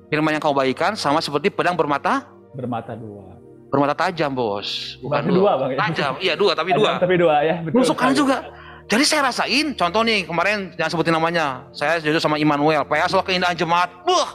Firman 0.07 0.35
yang 0.35 0.43
kau 0.43 0.53
bagikan 0.53 0.93
sama 0.93 1.17
seperti 1.17 1.49
pedang 1.49 1.73
bermata 1.73 2.27
bermata 2.53 2.93
dua. 2.93 3.33
bermata 3.65 3.97
tajam, 3.97 4.29
Bos. 4.29 5.01
Bukan 5.01 5.25
dua, 5.25 5.57
Bang, 5.57 5.73
ya? 5.73 5.77
Tajam. 5.81 6.13
Iya, 6.21 6.33
dua, 6.37 6.53
tapi 6.53 6.77
dua. 6.77 7.01
Tapi 7.01 7.15
dua 7.17 7.35
ya. 7.41 7.55
Betul. 7.65 7.81
Nusukkan 7.81 8.13
sekali. 8.13 8.19
juga. 8.21 8.37
Jadi 8.85 9.03
saya 9.03 9.21
rasain, 9.25 9.73
contoh 9.73 10.05
nih 10.05 10.29
kemarin 10.29 10.69
jangan 10.77 10.91
sebutin 10.93 11.15
namanya. 11.15 11.65
Saya 11.73 11.97
jujur 11.97 12.21
sama 12.21 12.37
Immanuel, 12.37 12.85
PA 12.85 13.09
soal 13.09 13.25
keindahan 13.25 13.57
jemaat. 13.57 13.89
Wah, 14.05 14.29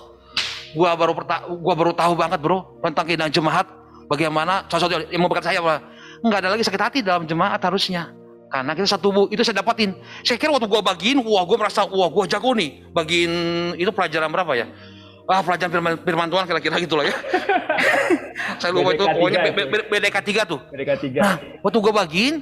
gua 0.75 0.99
baru 0.99 1.15
perta- 1.15 1.47
gua 1.47 1.75
baru 1.79 1.95
tahu 1.95 2.19
banget, 2.19 2.43
Bro, 2.43 2.83
tentang 2.83 3.07
keindahan 3.07 3.31
jemaat. 3.31 3.71
Bagaimana 4.11 4.67
sosok 4.67 5.07
yang 5.07 5.21
mau 5.23 5.31
berkata 5.31 5.55
saya 5.55 5.63
apa? 5.63 5.85
Enggak 6.19 6.39
ada 6.43 6.49
lagi 6.51 6.65
sakit 6.67 6.83
hati 6.83 6.99
dalam 7.07 7.23
jemaat 7.23 7.63
harusnya. 7.63 8.11
Karena 8.49 8.73
kita 8.73 8.97
satu 8.97 9.13
tubuh, 9.13 9.25
itu 9.29 9.45
saya 9.45 9.61
dapatin. 9.61 9.93
Saya 10.25 10.41
kira 10.41 10.49
waktu 10.49 10.65
gua 10.65 10.81
bagiin, 10.81 11.21
wah 11.21 11.45
gua 11.45 11.57
merasa, 11.61 11.85
wah 11.85 12.09
gua 12.09 12.25
jago 12.25 12.57
nih. 12.57 12.81
Bagiin 12.97 13.33
itu 13.77 13.93
pelajaran 13.93 14.33
berapa 14.33 14.53
ya? 14.57 14.67
Ah, 15.29 15.45
pelajaran 15.45 15.69
firman, 15.69 15.93
firman 16.01 16.29
Tuhan 16.33 16.45
kira-kira 16.49 16.81
gitu 16.81 16.97
lah 16.97 17.05
ya. 17.13 17.15
saya 18.65 18.73
lupa 18.73 18.97
itu, 18.97 19.05
BDK 19.05 19.13
pokoknya 19.13 19.39
tiga 19.45 19.53
B-. 19.53 19.69
B- 19.69 19.87
BDK 19.93 20.17
3 20.25 20.49
tuh. 20.49 20.61
Mereka 20.73 20.93
tiga. 20.97 21.21
Nah, 21.21 21.37
waktu 21.61 21.79
gue 21.85 21.93
bagiin, 21.93 22.35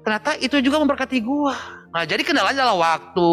ternyata 0.00 0.30
itu 0.40 0.56
juga 0.64 0.80
memberkati 0.80 1.20
gue. 1.20 1.54
Nah, 1.92 2.02
jadi 2.08 2.24
kendalanya 2.24 2.64
adalah 2.64 2.96
waktu, 2.96 3.30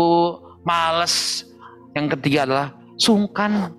males. 0.68 1.48
Yang 1.96 2.20
ketiga 2.20 2.44
adalah 2.44 2.68
sungkan. 3.00 3.72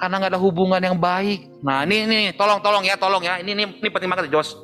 Karena 0.00 0.16
nggak 0.16 0.32
ada 0.32 0.40
hubungan 0.40 0.80
yang 0.80 0.96
baik. 0.96 1.44
Nah, 1.60 1.84
ini, 1.84 2.08
ini, 2.08 2.18
tolong, 2.32 2.64
tolong 2.64 2.88
ya, 2.88 2.96
tolong 2.96 3.20
ya. 3.20 3.44
Ini, 3.44 3.52
ini, 3.52 3.64
ini 3.68 3.88
penting 3.92 4.08
banget, 4.08 4.32
Jos. 4.32 4.56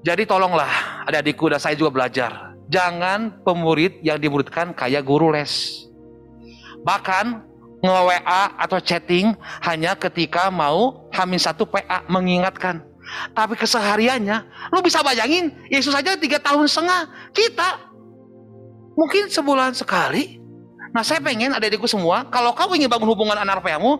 Jadi 0.00 0.24
tolonglah, 0.24 0.99
adik-adikku 1.10 1.50
dan 1.50 1.60
saya 1.60 1.74
juga 1.74 1.90
belajar. 1.90 2.54
Jangan 2.70 3.42
pemurid 3.42 3.98
yang 4.06 4.16
dimuridkan 4.22 4.70
kayak 4.70 5.02
guru 5.02 5.34
les. 5.34 5.84
Bahkan 6.86 7.50
nge-WA 7.80 8.42
atau 8.60 8.78
chatting 8.78 9.34
hanya 9.66 9.96
ketika 9.98 10.52
mau 10.52 11.10
hamin 11.10 11.40
satu 11.40 11.66
PA 11.66 12.06
mengingatkan. 12.06 12.86
Tapi 13.34 13.58
kesehariannya, 13.58 14.70
lu 14.70 14.78
bisa 14.86 15.02
bayangin, 15.02 15.50
Yesus 15.66 15.90
aja 15.90 16.14
tiga 16.14 16.38
tahun 16.38 16.70
setengah. 16.70 17.10
Kita 17.34 17.90
mungkin 18.94 19.26
sebulan 19.26 19.74
sekali. 19.74 20.38
Nah 20.94 21.02
saya 21.02 21.18
pengen 21.18 21.50
adik-adikku 21.50 21.90
semua, 21.90 22.26
kalau 22.30 22.54
kamu 22.54 22.78
ingin 22.78 22.90
bangun 22.90 23.10
hubungan 23.10 23.34
anak 23.34 23.66
PA-mu, 23.66 23.98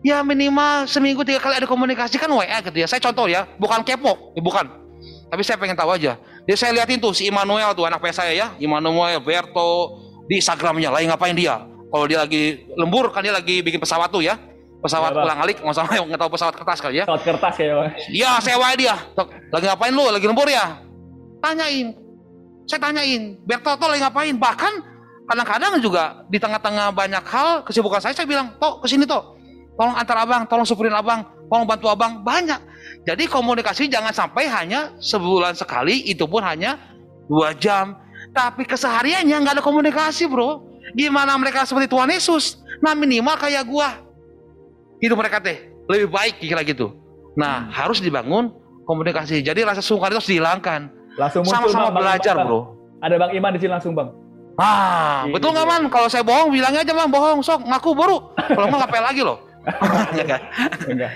ya 0.00 0.24
minimal 0.24 0.88
seminggu 0.88 1.20
tiga 1.26 1.42
kali 1.42 1.60
ada 1.60 1.68
komunikasi 1.68 2.16
kan 2.16 2.32
WA 2.32 2.64
gitu 2.64 2.76
ya. 2.80 2.88
Saya 2.88 3.02
contoh 3.04 3.28
ya, 3.28 3.44
bukan 3.60 3.84
kepo, 3.84 4.32
bukan. 4.40 4.85
Tapi 5.26 5.42
saya 5.42 5.58
pengen 5.58 5.74
tahu 5.74 5.90
aja. 5.90 6.14
Jadi 6.46 6.56
saya 6.56 6.70
liatin 6.76 7.02
tuh 7.02 7.10
si 7.10 7.26
Immanuel 7.26 7.74
tuh 7.74 7.82
anak 7.86 7.98
saya 8.14 8.30
ya, 8.30 8.46
Immanuel, 8.62 9.18
Berto, 9.18 9.98
di 10.30 10.38
Instagramnya 10.38 10.90
lagi 10.94 11.06
ngapain 11.10 11.34
dia. 11.34 11.66
Kalau 11.90 12.04
dia 12.06 12.18
lagi 12.22 12.66
lembur 12.74 13.10
kan 13.10 13.22
dia 13.22 13.34
lagi 13.34 13.62
bikin 13.62 13.78
pesawat 13.82 14.10
tuh 14.10 14.22
ya. 14.22 14.38
Pesawat 14.82 15.10
Ya, 15.10 15.16
Bang. 15.18 15.26
ulang 15.26 15.38
alik, 15.42 15.56
nggak 15.58 15.74
salah 15.74 15.90
nggak 16.06 16.20
tahu 16.20 16.30
pesawat 16.30 16.54
kertas 16.54 16.78
kali 16.78 17.02
ya. 17.02 17.04
Pesawat 17.08 17.22
kertas 17.26 17.54
ya. 17.58 17.74
Iya, 18.12 18.30
sewa 18.38 18.70
dia. 18.78 18.94
Lagi 19.50 19.64
ngapain 19.66 19.92
lu? 19.94 20.04
Lagi 20.10 20.26
lembur 20.30 20.46
ya? 20.46 20.78
Tanyain. 21.42 21.94
Saya 22.66 22.82
tanyain, 22.82 23.38
Bertoto 23.46 23.86
lagi 23.86 24.02
ngapain? 24.02 24.34
Bahkan 24.34 24.72
kadang-kadang 25.26 25.78
juga 25.78 26.22
di 26.26 26.38
tengah-tengah 26.38 26.90
banyak 26.94 27.24
hal 27.26 27.62
kesibukan 27.62 28.02
saya, 28.02 28.14
saya 28.14 28.26
bilang, 28.26 28.54
Tok, 28.58 28.82
ke 28.82 28.86
sini 28.90 29.06
Tok. 29.06 29.38
Tolong 29.78 29.94
antar 29.94 30.22
abang, 30.26 30.42
tolong 30.50 30.66
supirin 30.66 30.94
abang, 30.94 31.22
tolong 31.46 31.66
bantu 31.66 31.86
abang. 31.86 32.22
Banyak. 32.26 32.58
Jadi 33.06 33.30
komunikasi 33.30 33.86
jangan 33.86 34.10
sampai 34.10 34.50
hanya 34.50 34.90
sebulan 34.98 35.54
sekali, 35.54 36.02
itu 36.04 36.26
pun 36.26 36.42
hanya 36.42 36.74
dua 37.30 37.54
jam. 37.54 37.94
Tapi 38.34 38.66
kesehariannya 38.66 39.36
nggak 39.38 39.54
ada 39.56 39.64
komunikasi 39.64 40.26
bro. 40.26 40.66
Gimana 40.92 41.38
mereka 41.38 41.62
seperti 41.62 41.86
Tuhan 41.86 42.10
Yesus? 42.10 42.58
Nah 42.82 42.92
minimal 42.92 43.38
kayak 43.38 43.62
gua. 43.64 44.02
Itu 44.98 45.14
mereka 45.14 45.38
teh. 45.38 45.70
Lebih 45.86 46.10
baik 46.10 46.34
kira 46.42 46.66
gitu. 46.66 46.98
Nah 47.38 47.70
harus 47.70 48.02
dibangun 48.02 48.50
komunikasi. 48.84 49.38
Jadi 49.38 49.62
rasa 49.62 49.78
sungkan 49.78 50.10
itu 50.10 50.18
harus 50.18 50.30
dihilangkan. 50.30 50.90
Langsung 51.16 51.46
Sama-sama 51.46 51.94
belajar 51.94 52.34
Bang. 52.36 52.46
bro. 52.50 52.60
Ada 53.00 53.14
Bang 53.16 53.32
Iman 53.32 53.54
di 53.54 53.60
sini 53.62 53.70
langsung 53.70 53.94
Bang. 53.94 54.10
Ah, 54.56 55.28
Iya. 55.28 55.36
betul 55.36 55.52
nggak 55.52 55.68
man? 55.68 55.82
Kalau 55.92 56.08
saya 56.08 56.24
bohong, 56.24 56.48
bilangnya 56.48 56.80
aja 56.80 56.92
bang 56.96 57.12
bohong. 57.12 57.44
Sok 57.44 57.68
ngaku 57.68 57.92
baru. 57.92 58.16
Kalau 58.40 58.66
nggak 58.66 58.80
ngapel 58.88 59.02
lagi 59.04 59.20
loh. 59.20 59.38
Enggak. 60.16 60.40
Enggak. 60.88 61.12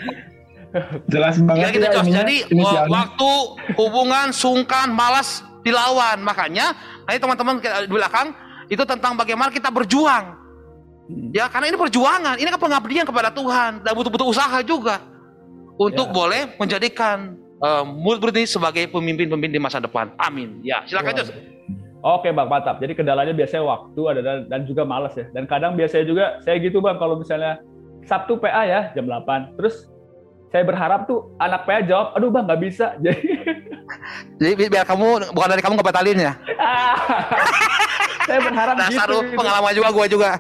Jelas 1.11 1.35
Ya 1.37 1.45
banget 1.45 1.71
ya 1.75 1.91
Jos. 1.91 2.07
ininya, 2.07 2.21
Jadi 2.23 2.37
inisialnya. 2.55 2.91
waktu 2.91 3.31
hubungan 3.75 4.27
sungkan 4.31 4.89
malas 4.91 5.43
dilawan. 5.61 6.23
Makanya 6.23 6.73
ini 7.11 7.19
teman-teman 7.19 7.59
di 7.59 7.91
belakang 7.91 8.31
itu 8.71 8.83
tentang 8.87 9.19
bagaimana 9.19 9.51
kita 9.51 9.69
berjuang. 9.69 10.39
Hmm. 11.11 11.35
Ya 11.35 11.51
karena 11.51 11.75
ini 11.75 11.79
perjuangan, 11.79 12.39
ini 12.39 12.49
kan 12.49 12.61
pengabdian 12.63 13.03
kepada 13.03 13.35
Tuhan 13.35 13.83
dan 13.83 13.93
butuh-butuh 13.99 14.31
usaha 14.31 14.63
juga 14.63 15.03
untuk 15.75 16.07
Ya. 16.07 16.15
boleh 16.15 16.43
menjadikan 16.55 17.35
uh, 17.59 17.83
murid-murid 17.83 18.39
ini 18.39 18.47
sebagai 18.47 18.87
pemimpin-pemimpin 18.89 19.51
di 19.51 19.59
masa 19.59 19.83
depan. 19.83 20.15
Amin. 20.23 20.63
Ya 20.63 20.87
silakan 20.87 21.19
Jos. 21.19 21.35
Oke 22.01 22.31
bang, 22.33 22.49
mantap. 22.49 22.81
Jadi 22.81 22.97
kendalanya 22.97 23.35
biasanya 23.35 23.67
waktu 23.67 24.01
ada 24.07 24.21
dan, 24.25 24.39
dan 24.49 24.61
juga 24.65 24.87
males 24.87 25.13
ya. 25.13 25.27
Dan 25.35 25.45
kadang 25.45 25.77
biasanya 25.77 26.07
juga 26.07 26.25
saya 26.41 26.57
gitu 26.57 26.81
bang, 26.81 26.97
kalau 26.97 27.19
misalnya 27.19 27.59
Sabtu 28.09 28.41
PA 28.41 28.65
ya 28.65 28.89
jam 28.97 29.05
8. 29.05 29.59
Terus 29.61 29.90
saya 30.51 30.67
berharap 30.67 31.07
tuh 31.07 31.31
anak 31.39 31.63
PA 31.63 31.81
jawab, 31.87 32.07
aduh 32.19 32.31
bang 32.35 32.45
nggak 32.45 32.61
bisa. 32.61 32.87
Jadi 33.05 33.23
Jadi 34.39 34.53
bi- 34.59 34.71
biar 34.71 34.87
kamu 34.87 35.31
bukan 35.31 35.49
dari 35.49 35.63
kamu 35.63 35.75
nggak 35.79 35.89
batalin 35.89 36.19
ya. 36.19 36.33
saya 38.31 38.41
berharap 38.47 38.75
Dasar 38.79 39.09
gitu. 39.11 39.35
pengalaman 39.35 39.73
juga 39.75 39.89
gua 39.91 40.07
juga. 40.07 40.31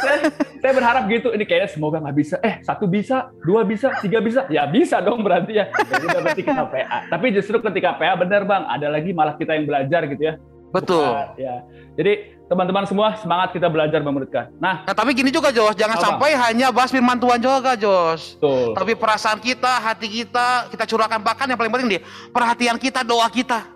saya, 0.00 0.18
saya 0.60 0.72
berharap 0.72 1.04
gitu. 1.08 1.28
Ini 1.32 1.44
kayaknya 1.44 1.68
semoga 1.72 2.00
nggak 2.00 2.16
bisa. 2.16 2.36
Eh 2.40 2.60
satu 2.64 2.84
bisa, 2.88 3.32
dua 3.44 3.64
bisa, 3.64 3.92
tiga 4.00 4.20
bisa. 4.20 4.44
Ya 4.48 4.64
bisa 4.68 5.00
dong 5.00 5.20
berarti 5.24 5.56
ya. 5.56 5.68
Jadi 5.72 6.04
berarti 6.04 6.40
kita 6.44 6.64
PA. 6.68 6.98
Tapi 7.08 7.26
justru 7.32 7.56
ketika 7.60 7.96
PA 7.96 8.16
benar 8.16 8.44
bang, 8.44 8.64
ada 8.68 8.88
lagi 8.92 9.12
malah 9.12 9.36
kita 9.36 9.56
yang 9.56 9.68
belajar 9.68 10.04
gitu 10.08 10.22
ya. 10.32 10.34
Betul. 10.70 11.06
Bukan, 11.06 11.28
ya. 11.36 11.54
Jadi 11.96 12.12
teman-teman 12.46 12.86
semua 12.86 13.18
semangat 13.18 13.50
kita 13.50 13.66
belajar 13.66 13.98
memuridkan. 14.00 14.54
Nah, 14.56 14.86
Nah 14.86 14.94
tapi 14.94 15.10
gini 15.12 15.34
juga 15.34 15.50
Jos, 15.50 15.74
jangan 15.74 15.98
Apa? 15.98 16.04
sampai 16.06 16.30
hanya 16.36 16.70
bahas 16.70 16.94
firman 16.94 17.18
Tuhan 17.18 17.42
juga 17.42 17.74
Jos. 17.74 18.38
betul. 18.38 18.70
Tapi 18.72 18.92
perasaan 18.94 19.38
kita, 19.38 19.82
hati 19.82 20.06
kita, 20.06 20.70
kita 20.70 20.84
curahkan 20.86 21.18
bahkan 21.18 21.46
yang 21.46 21.58
paling 21.58 21.72
penting 21.72 21.98
nih, 21.98 22.02
perhatian 22.30 22.76
kita, 22.76 23.02
doa 23.02 23.26
kita. 23.26 23.66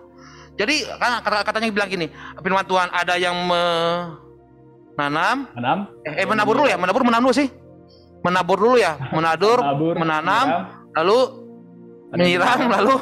Jadi 0.54 0.84
kan 1.00 1.18
kata 1.18 1.40
katanya 1.42 1.72
bilang 1.72 1.88
gini, 1.88 2.06
firman 2.36 2.62
Tuhan 2.62 2.88
ada 2.92 3.16
yang 3.16 3.34
menanam, 4.94 5.48
Enam. 5.56 5.78
eh, 6.04 6.20
eh, 6.20 6.26
menabur 6.28 6.54
dulu 6.54 6.68
ya, 6.68 6.76
menabur 6.76 7.02
menanam 7.02 7.24
dulu 7.26 7.34
sih. 7.34 7.48
Menabur 8.20 8.58
dulu 8.60 8.76
ya, 8.76 9.00
menabur, 9.16 9.58
Menabur, 9.58 9.94
menanam, 9.96 10.46
menyiram, 10.46 10.92
lalu 10.94 11.18
menyiram, 12.12 12.58
lalu 12.68 12.94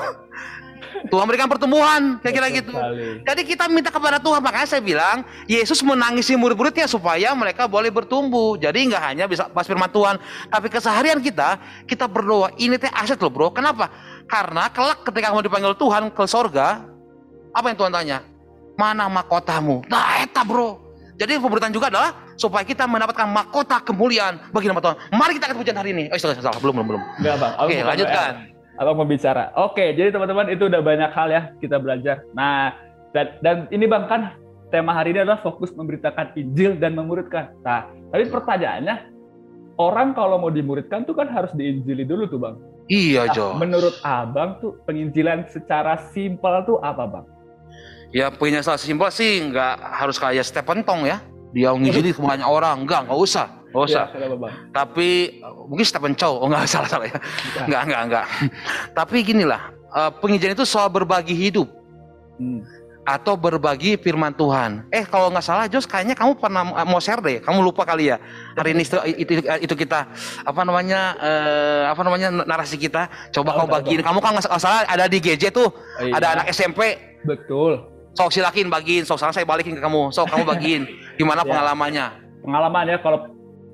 Tuhan 1.07 1.25
berikan 1.31 1.47
pertumbuhan, 1.47 2.19
kira-kira 2.19 2.51
gitu. 2.51 2.75
sekali. 2.75 3.23
Jadi 3.23 3.43
kita 3.47 3.65
minta 3.71 3.95
kepada 3.95 4.19
Tuhan, 4.19 4.43
makanya 4.43 4.67
saya 4.67 4.83
bilang 4.83 5.23
Yesus 5.47 5.79
menangisi 5.87 6.35
murid-muridnya 6.35 6.91
supaya 6.91 7.31
mereka 7.39 7.71
boleh 7.71 7.95
bertumbuh. 7.95 8.59
Jadi 8.59 8.91
nggak 8.91 9.03
hanya 9.15 9.25
bisa 9.31 9.47
pas 9.47 9.63
firman 9.63 9.89
Tuhan, 9.89 10.19
tapi 10.51 10.67
keseharian 10.67 11.23
kita 11.23 11.63
kita 11.87 12.11
berdoa. 12.11 12.51
Ini 12.59 12.75
teh 12.83 12.91
aset 12.91 13.23
loh 13.23 13.31
bro. 13.31 13.55
Kenapa? 13.55 13.89
Karena 14.27 14.67
kelak 14.75 15.07
ketika 15.07 15.31
kamu 15.31 15.47
dipanggil 15.47 15.73
Tuhan 15.79 16.11
ke 16.11 16.25
sorga, 16.27 16.83
apa 17.55 17.67
yang 17.71 17.79
Tuhan 17.79 17.93
tanya? 17.95 18.19
Mana 18.75 19.07
mahkotamu? 19.07 19.87
Nah, 19.87 20.23
eta 20.23 20.43
bro. 20.43 20.89
Jadi 21.19 21.35
pemberitaan 21.35 21.75
juga 21.75 21.91
adalah 21.91 22.31
supaya 22.39 22.63
kita 22.63 22.87
mendapatkan 22.87 23.27
mahkota 23.27 23.83
kemuliaan 23.83 24.39
bagi 24.55 24.71
nama 24.71 24.79
Tuhan. 24.79 24.97
Mari 25.11 25.33
kita 25.35 25.51
akan 25.51 25.57
pujian 25.59 25.75
hari 25.75 25.91
ini. 25.91 26.05
Oh, 26.15 26.19
salah, 26.19 26.39
salah, 26.39 26.63
belum, 26.63 26.79
belum, 26.79 26.87
belum. 26.95 27.03
Enggak 27.19 27.37
bang. 27.43 27.53
Oke, 27.59 27.77
lanjutkan. 27.83 28.58
Abang 28.79 28.95
mau 28.95 29.07
bicara. 29.07 29.51
Oke, 29.59 29.91
jadi 29.99 30.15
teman-teman 30.15 30.55
itu 30.55 30.71
udah 30.71 30.79
banyak 30.79 31.11
hal 31.11 31.29
ya 31.35 31.43
kita 31.59 31.83
belajar. 31.83 32.23
Nah, 32.31 32.79
dan, 33.11 33.35
dan 33.43 33.57
ini 33.75 33.91
bang 33.91 34.07
kan 34.07 34.39
tema 34.71 34.95
hari 34.95 35.11
ini 35.11 35.27
adalah 35.27 35.43
fokus 35.43 35.75
memberitakan 35.75 36.39
Injil 36.39 36.79
dan 36.79 36.95
memuridkan. 36.95 37.51
Nah, 37.67 37.91
tapi 38.15 38.31
pertanyaannya, 38.31 39.11
orang 39.83 40.15
kalau 40.15 40.39
mau 40.39 40.55
dimuridkan 40.55 41.03
tuh 41.03 41.19
kan 41.19 41.27
harus 41.27 41.51
diinjili 41.59 42.07
dulu 42.07 42.31
tuh 42.31 42.39
bang. 42.39 42.55
Iya, 42.89 43.29
Nah, 43.29 43.35
Jo. 43.35 43.47
menurut 43.59 43.99
abang 44.07 44.63
tuh 44.63 44.79
penginjilan 44.87 45.51
secara 45.51 45.99
simpel 46.15 46.63
tuh 46.63 46.79
apa 46.79 47.05
bang? 47.05 47.27
Ya 48.15 48.33
punya 48.33 48.65
salah 48.65 48.81
simpel 48.81 49.13
sih 49.13 49.43
nggak 49.53 49.75
harus 49.77 50.17
kayak 50.17 50.47
Stephen 50.47 50.81
Tong 50.87 51.05
ya. 51.05 51.21
Dia 51.53 51.75
ngijili 51.75 52.15
ke 52.17 52.21
banyak 52.23 52.47
orang. 52.47 52.87
Enggak, 52.87 53.05
nggak 53.11 53.21
usah. 53.21 53.58
Usah. 53.85 54.07
Ya, 54.11 54.27
bang? 54.33 54.53
Tapi 54.73 55.09
uh, 55.39 55.69
mungkin 55.69 55.85
Stephen 55.85 56.15
Chow. 56.15 56.41
Oh 56.41 56.49
nggak 56.49 56.67
salah 56.75 56.89
salah 56.89 57.07
ya. 57.07 57.15
Bukan. 57.15 57.63
Enggak, 57.69 57.83
enggak, 57.87 58.01
enggak. 58.03 58.25
Tapi 58.93 59.17
gini 59.23 59.45
lah, 59.45 59.61
uh, 59.91 60.11
penginjilan 60.11 60.57
itu 60.57 60.65
soal 60.65 60.89
berbagi 60.89 61.33
hidup 61.33 61.69
Hmm. 62.39 62.63
atau 63.03 63.35
berbagi 63.35 63.99
firman 63.99 64.31
Tuhan. 64.31 64.87
Eh 64.91 65.03
kalau 65.03 65.27
nggak 65.27 65.43
salah 65.43 65.67
Jos 65.67 65.91
kayaknya 65.91 66.15
kamu 66.15 66.39
pernah 66.39 66.63
uh, 66.71 66.87
mau 66.87 67.03
share 67.03 67.19
deh. 67.19 67.43
Kamu 67.43 67.59
lupa 67.61 67.83
kali 67.83 68.09
ya. 68.09 68.23
Hari 68.55 68.79
ini 68.79 68.83
itu 68.83 68.95
itu, 69.19 69.33
itu 69.43 69.75
kita 69.75 70.07
apa 70.45 70.61
namanya 70.63 71.19
eh, 71.19 71.83
apa 71.89 71.99
namanya 72.01 72.31
narasi 72.31 72.79
kita. 72.79 73.11
Coba 73.33 73.51
Tahu, 73.51 73.59
kamu 73.59 73.69
bagiin. 73.75 74.01
Kamu 74.07 74.19
kan 74.23 74.39
nggak 74.39 74.47
salah 74.55 74.87
ada 74.87 75.11
di 75.11 75.19
GJ 75.19 75.51
tuh. 75.51 75.67
Oh, 75.67 76.05
iya. 76.05 76.15
Ada 76.15 76.27
anak 76.39 76.47
SMP. 76.53 76.95
Betul. 77.27 77.83
Sok 78.15 78.31
silakin 78.31 78.71
bagiin. 78.71 79.03
Sok 79.03 79.19
sekarang 79.19 79.35
saya 79.35 79.47
balikin 79.49 79.75
ke 79.75 79.83
kamu. 79.83 80.15
Sok 80.15 80.31
kamu 80.31 80.45
bagiin. 80.47 80.83
Gimana 81.19 81.43
Ya. 81.43 81.49
pengalamannya? 81.49 82.07
pengalaman 82.39 82.85
ya 82.87 82.97
kalau 83.03 83.19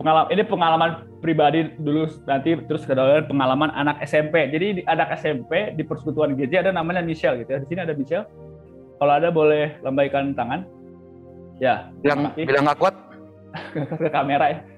pengalaman 0.05 0.29
ini 0.37 0.43
pengalaman 0.45 0.91
pribadi 1.25 1.61
dulu 1.81 2.05
nanti 2.29 2.53
terus 2.69 2.85
kedua 2.85 3.25
pengalaman 3.25 3.73
anak 3.73 4.05
SMP 4.05 4.53
jadi 4.53 4.67
di 4.77 4.83
anak 4.85 5.17
SMP 5.17 5.73
di 5.73 5.81
persekutuan 5.81 6.37
GJ 6.37 6.69
ada 6.69 6.73
namanya 6.77 7.01
Michelle 7.01 7.41
gitu 7.41 7.57
ya. 7.57 7.59
Di 7.65 7.67
sini 7.73 7.81
ada 7.89 7.97
Michelle. 7.97 8.29
Kalau 9.01 9.13
ada 9.17 9.33
boleh 9.33 9.81
lambaikan 9.81 10.37
tangan. 10.37 10.69
Ya 11.57 11.89
Bilang 12.05 12.37
Oke. 12.37 12.45
bilang 12.45 12.69
nggak 12.69 12.79
kuat. 12.85 12.95
ke 14.05 14.11
kamera 14.13 14.47
ya. 14.53 14.59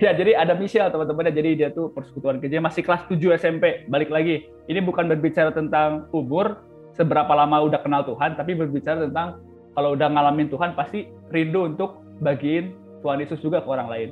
Ya 0.00 0.10
jadi 0.16 0.34
ada 0.34 0.56
Michelle 0.56 0.88
teman-teman 0.88 1.28
ya. 1.28 1.32
jadi 1.36 1.50
dia 1.54 1.68
tuh 1.70 1.92
persekutuan 1.92 2.40
GJ 2.40 2.64
masih 2.64 2.80
kelas 2.80 3.04
7 3.12 3.20
SMP 3.36 3.84
balik 3.92 4.08
lagi. 4.08 4.48
Ini 4.64 4.80
bukan 4.80 5.12
berbicara 5.12 5.52
tentang 5.52 6.08
umur 6.16 6.64
seberapa 6.96 7.28
lama 7.36 7.68
udah 7.68 7.84
kenal 7.84 8.02
Tuhan 8.08 8.34
tapi 8.34 8.56
berbicara 8.56 9.04
tentang 9.04 9.44
kalau 9.76 9.92
udah 9.92 10.08
ngalamin 10.08 10.48
Tuhan 10.48 10.72
pasti 10.72 11.06
rindu 11.28 11.68
untuk 11.68 12.00
bagiin 12.24 12.74
Tuhan 13.04 13.22
Yesus 13.22 13.38
juga 13.44 13.62
ke 13.62 13.68
orang 13.70 13.86
lain 13.86 14.10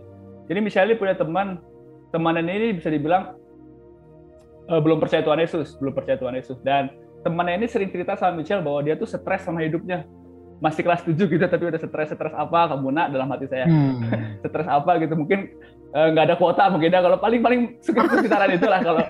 jadi 0.49 0.61
misalnya 0.65 0.97
punya 0.97 1.15
teman 1.15 1.61
temannya 2.09 2.49
ini 2.49 2.81
bisa 2.81 2.89
dibilang 2.89 3.37
eh, 4.73 4.81
belum 4.81 4.99
percaya 4.99 5.21
Tuhan 5.21 5.45
Yesus 5.45 5.77
belum 5.77 5.93
percaya 5.93 6.17
Tuhan 6.17 6.35
Yesus. 6.35 6.57
Dan 6.65 6.89
temannya 7.23 7.61
ini 7.61 7.67
sering 7.69 7.93
cerita 7.93 8.17
sama 8.17 8.41
Michelle 8.41 8.65
bahwa 8.65 8.81
dia 8.81 8.97
tuh 8.97 9.07
stres 9.07 9.45
sama 9.45 9.61
hidupnya. 9.61 10.09
Masih 10.59 10.83
kelas 10.83 11.07
7 11.07 11.15
gitu 11.15 11.39
tapi 11.39 11.71
udah 11.71 11.79
stres 11.79 12.11
stres 12.11 12.35
apa 12.35 12.75
kamu 12.75 12.91
nak 12.91 13.15
dalam 13.15 13.31
hati 13.31 13.47
saya. 13.47 13.69
Hmm. 13.69 14.03
stres 14.49 14.67
apa 14.67 14.99
gitu 14.99 15.15
mungkin 15.15 15.53
eh, 15.93 16.07
nggak 16.17 16.25
ada 16.33 16.37
kuota 16.41 16.65
mungkin 16.73 16.91
ya. 16.91 17.05
Kalau 17.05 17.21
paling 17.21 17.41
paling 17.45 17.61
sekitar 17.85 18.09
sekitaran 18.19 18.51
itulah 18.57 18.81
kalau 18.81 19.05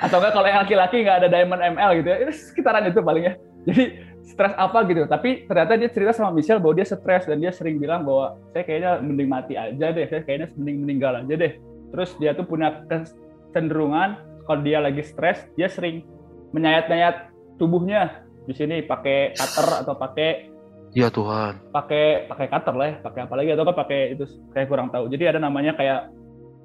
atau 0.00 0.16
enggak 0.18 0.32
kalau 0.32 0.46
yang 0.48 0.60
laki-laki 0.64 0.96
nggak 1.04 1.16
ada 1.22 1.28
diamond 1.28 1.62
ML 1.76 1.90
gitu 2.00 2.08
ya. 2.08 2.16
Itu 2.24 2.32
sekitaran 2.32 2.88
itu 2.88 3.04
paling 3.04 3.24
ya. 3.28 3.34
Jadi 3.68 3.84
stres 4.24 4.54
apa 4.54 4.86
gitu 4.86 5.06
tapi 5.06 5.46
ternyata 5.46 5.78
dia 5.78 5.90
cerita 5.90 6.12
sama 6.14 6.30
Michelle 6.34 6.62
bahwa 6.62 6.74
dia 6.78 6.86
stres 6.86 7.24
dan 7.26 7.38
dia 7.42 7.52
sering 7.54 7.78
bilang 7.78 8.06
bahwa 8.06 8.38
saya 8.54 8.62
kayaknya 8.66 8.92
mending 9.02 9.28
mati 9.30 9.54
aja 9.54 9.86
deh 9.90 10.06
saya 10.06 10.22
kayaknya 10.22 10.48
mending 10.58 10.78
meninggal 10.86 11.12
aja 11.18 11.34
deh 11.34 11.52
terus 11.94 12.14
dia 12.20 12.36
tuh 12.36 12.44
punya 12.44 12.84
kecenderungan 12.86 14.20
kalau 14.44 14.60
dia 14.64 14.78
lagi 14.80 15.02
stres 15.04 15.44
dia 15.56 15.68
sering 15.68 16.04
menyayat-nyayat 16.52 17.32
tubuhnya 17.60 18.24
di 18.48 18.54
sini 18.56 18.80
pakai 18.84 19.36
cutter 19.36 19.84
atau 19.84 19.94
pakai 19.96 20.30
Ya 20.96 21.12
Tuhan. 21.12 21.60
pakai 21.68 22.24
pakai 22.32 22.46
cutter 22.48 22.72
lah 22.72 22.86
ya, 22.88 22.96
pakai 23.04 23.20
apa 23.28 23.34
lagi 23.36 23.52
atau 23.52 23.64
kan 23.68 23.76
pakai 23.76 24.16
itu 24.16 24.24
saya 24.56 24.64
kurang 24.64 24.88
tahu. 24.88 25.12
Jadi 25.12 25.28
ada 25.28 25.36
namanya 25.36 25.76
kayak 25.76 26.08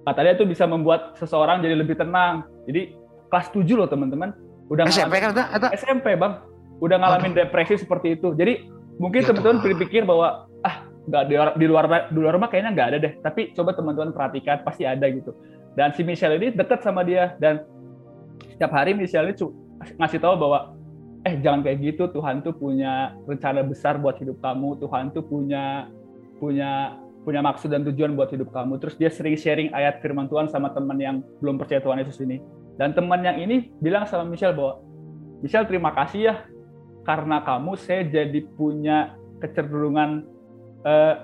katanya 0.07 0.31
itu 0.39 0.47
bisa 0.47 0.63
membuat 0.63 1.19
seseorang 1.19 1.59
jadi 1.59 1.75
lebih 1.75 1.99
tenang. 1.99 2.47
Jadi 2.63 2.95
kelas 3.27 3.51
7 3.51 3.67
loh 3.75 3.83
teman-teman. 3.91 4.31
Udah 4.71 4.87
SMP 4.87 5.19
kan 5.19 5.35
ada? 5.35 5.75
SMP 5.75 6.15
bang, 6.15 6.39
udah 6.83 6.97
ngalamin 6.99 7.31
depresi 7.31 7.79
seperti 7.79 8.19
itu. 8.19 8.35
Jadi 8.35 8.67
mungkin 8.99 9.23
Ya 9.23 9.31
teman-teman 9.31 9.63
berpikir 9.63 10.03
bahwa 10.03 10.51
ah 10.67 10.83
nggak 11.07 11.23
di, 11.31 11.33
luar- 11.35 11.55
di 11.55 11.65
luar 11.65 11.85
di 12.11 12.19
luar 12.19 12.33
rumah 12.35 12.51
kayaknya 12.51 12.71
nggak 12.75 12.87
ada 12.91 12.97
deh. 12.99 13.13
Tapi 13.23 13.55
coba 13.55 13.71
teman-teman 13.71 14.11
perhatikan 14.11 14.67
pasti 14.67 14.83
ada 14.83 15.07
gitu. 15.07 15.31
Dan 15.79 15.95
si 15.95 16.03
Michelle 16.03 16.35
ini 16.35 16.51
deket 16.51 16.83
sama 16.83 17.07
dia. 17.07 17.39
Dan 17.39 17.63
setiap 18.51 18.75
hari 18.75 18.91
Michelle 18.91 19.31
ini 19.31 19.39
ngasih 19.95 20.19
tahu 20.19 20.35
bahwa 20.35 20.75
eh 21.23 21.39
jangan 21.39 21.63
kayak 21.63 21.79
gitu. 21.79 22.11
Tuhan 22.11 22.43
tuh 22.43 22.51
punya 22.51 23.15
rencana 23.23 23.63
besar 23.63 23.95
buat 23.95 24.19
hidup 24.19 24.43
kamu. 24.43 24.83
Tuhan 24.83 25.15
tuh 25.15 25.23
punya 25.23 25.87
punya 26.43 26.99
punya 27.23 27.39
maksud 27.39 27.71
dan 27.71 27.87
tujuan 27.87 28.19
buat 28.19 28.27
hidup 28.35 28.51
kamu. 28.51 28.83
Terus 28.83 28.99
dia 28.99 29.07
sering 29.07 29.39
sharing 29.39 29.71
ayat 29.71 30.03
firman 30.03 30.27
Tuhan 30.27 30.51
sama 30.51 30.75
teman 30.75 30.99
yang 30.99 31.23
belum 31.39 31.55
percaya 31.55 31.79
Tuhan 31.79 32.03
Yesus 32.03 32.19
ini. 32.19 32.43
Dan 32.75 32.91
teman 32.91 33.23
yang 33.23 33.39
ini 33.39 33.71
bilang 33.79 34.03
sama 34.03 34.27
Michelle 34.27 34.51
bahwa 34.51 34.83
Michelle 35.39 35.67
terima 35.67 35.95
kasih 35.95 36.19
ya 36.31 36.35
karena 37.03 37.43
kamu 37.43 37.75
saya 37.75 38.07
jadi 38.07 38.39
punya 38.55 39.15
kecenderungan 39.39 40.23
eh, 40.83 41.15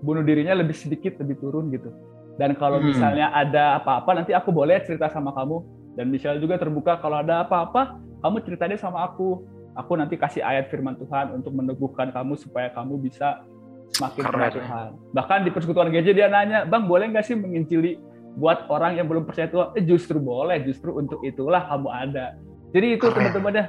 bunuh 0.00 0.24
dirinya 0.24 0.56
lebih 0.56 0.72
sedikit 0.76 1.20
lebih 1.20 1.40
turun 1.40 1.68
gitu. 1.72 1.92
Dan 2.40 2.56
kalau 2.56 2.80
Hmm. 2.80 2.88
misalnya 2.88 3.28
ada 3.30 3.76
apa-apa 3.76 4.16
nanti 4.16 4.32
aku 4.32 4.48
boleh 4.48 4.80
cerita 4.84 5.12
sama 5.12 5.32
kamu. 5.36 5.60
Dan 5.92 6.08
Michelle 6.08 6.40
juga 6.40 6.56
terbuka 6.56 6.96
kalau 6.96 7.20
ada 7.20 7.44
apa-apa 7.44 8.00
kamu 8.24 8.36
ceritanya 8.48 8.80
sama 8.80 9.04
aku. 9.04 9.44
Aku 9.76 9.92
nanti 9.96 10.16
kasih 10.16 10.40
ayat 10.44 10.68
firman 10.68 10.96
Tuhan 10.96 11.32
untuk 11.36 11.52
meneguhkan 11.52 12.12
kamu 12.12 12.36
supaya 12.36 12.68
kamu 12.72 13.00
bisa 13.00 13.44
semakin 13.92 14.22
percaya 14.24 14.52
Tuhan. 14.52 14.88
Bahkan 15.12 15.38
di 15.44 15.50
persekutuan 15.52 15.88
gereja 15.92 16.12
dia 16.12 16.28
nanya 16.28 16.64
bang 16.64 16.84
boleh 16.88 17.12
nggak 17.12 17.24
sih 17.24 17.36
menginjili 17.36 18.00
buat 18.36 18.68
orang 18.72 18.96
yang 18.96 19.08
belum 19.08 19.28
percaya 19.28 19.48
Tuhan? 19.48 19.76
Eh 19.76 19.84
justru 19.84 20.16
boleh 20.16 20.60
justru 20.64 20.96
untuk 20.96 21.20
itulah 21.24 21.68
kamu 21.68 21.88
ada. 21.88 22.36
Jadi 22.72 22.86
itu 22.96 23.04
teman-teman 23.12 23.52
ya 23.52 23.64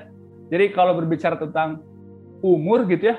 jadi 0.54 0.70
kalau 0.70 0.94
berbicara 0.94 1.34
tentang 1.42 1.82
umur 2.46 2.86
gitu 2.86 3.10
ya 3.10 3.18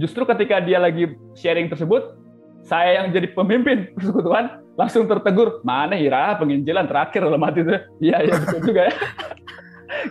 justru 0.00 0.24
ketika 0.24 0.56
dia 0.64 0.80
lagi 0.80 1.12
sharing 1.36 1.68
tersebut 1.68 2.16
saya 2.64 3.04
yang 3.04 3.12
jadi 3.12 3.28
pemimpin 3.36 3.92
persekutuan 3.92 4.64
langsung 4.80 5.04
tertegur 5.04 5.60
mana 5.60 6.00
Ira 6.00 6.32
penginjilan 6.40 6.88
terakhir 6.88 7.28
dalam 7.28 7.44
hati 7.44 7.60
itu 7.60 7.76
iya 8.00 8.24
iya 8.24 8.34
betul 8.40 8.60
juga 8.64 8.88
ya. 8.88 8.94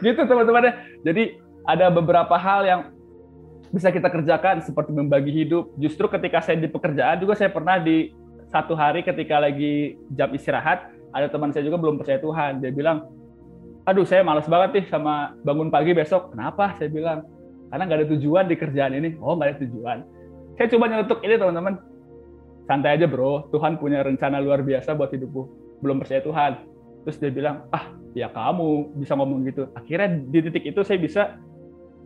Gitu 0.03 0.17
teman-teman 0.17 0.69
ya 0.69 0.73
jadi 1.03 1.23
ada 1.65 1.89
beberapa 1.89 2.35
hal 2.37 2.61
yang 2.65 2.81
bisa 3.73 3.91
kita 3.91 4.07
kerjakan 4.07 4.63
seperti 4.63 4.95
membagi 4.95 5.35
hidup. 5.35 5.73
Justru 5.75 6.07
ketika 6.07 6.39
saya 6.39 6.55
di 6.55 6.71
pekerjaan 6.71 7.19
juga 7.19 7.35
saya 7.35 7.51
pernah 7.51 7.75
di 7.75 8.15
satu 8.47 8.71
hari 8.71 9.03
ketika 9.03 9.41
lagi 9.41 9.99
jam 10.15 10.31
istirahat 10.31 10.87
ada 11.11 11.27
teman 11.27 11.51
saya 11.51 11.67
juga 11.67 11.75
belum 11.75 11.99
percaya 11.99 12.23
Tuhan. 12.23 12.63
Dia 12.63 12.71
bilang 12.71 13.11
aduh 13.85 14.05
saya 14.05 14.25
malas 14.25 14.49
banget 14.49 14.81
nih 14.81 14.85
sama 14.89 15.37
bangun 15.45 15.69
pagi 15.69 15.93
besok. 15.93 16.33
Kenapa? 16.33 16.73
saya 16.77 16.89
bilang. 16.89 17.25
Karena 17.69 17.83
nggak 17.89 17.99
ada 18.01 18.07
tujuan 18.17 18.45
di 18.49 18.55
kerjaan 18.57 18.93
ini. 18.97 19.17
Oh 19.21 19.37
nggak 19.37 19.47
ada 19.55 19.57
tujuan. 19.65 19.97
Saya 20.57 20.67
coba 20.73 20.85
nyelutuk 20.89 21.19
ini 21.25 21.33
teman-teman. 21.37 21.73
Santai 22.65 22.97
aja 22.97 23.05
bro. 23.05 23.45
Tuhan 23.53 23.77
punya 23.77 24.01
rencana 24.01 24.41
luar 24.41 24.65
biasa 24.65 24.97
buat 24.97 25.13
hidupku. 25.13 25.41
Belum 25.81 26.01
percaya 26.01 26.21
Tuhan. 26.21 26.51
Terus 27.05 27.17
dia 27.21 27.31
bilang 27.33 27.69
ah 27.69 27.93
ya 28.17 28.29
kamu 28.33 28.97
bisa 28.97 29.13
ngomong 29.13 29.45
gitu. 29.45 29.69
Akhirnya 29.77 30.09
di 30.09 30.39
titik 30.49 30.65
itu 30.65 30.81
saya 30.81 30.97
bisa 30.97 31.37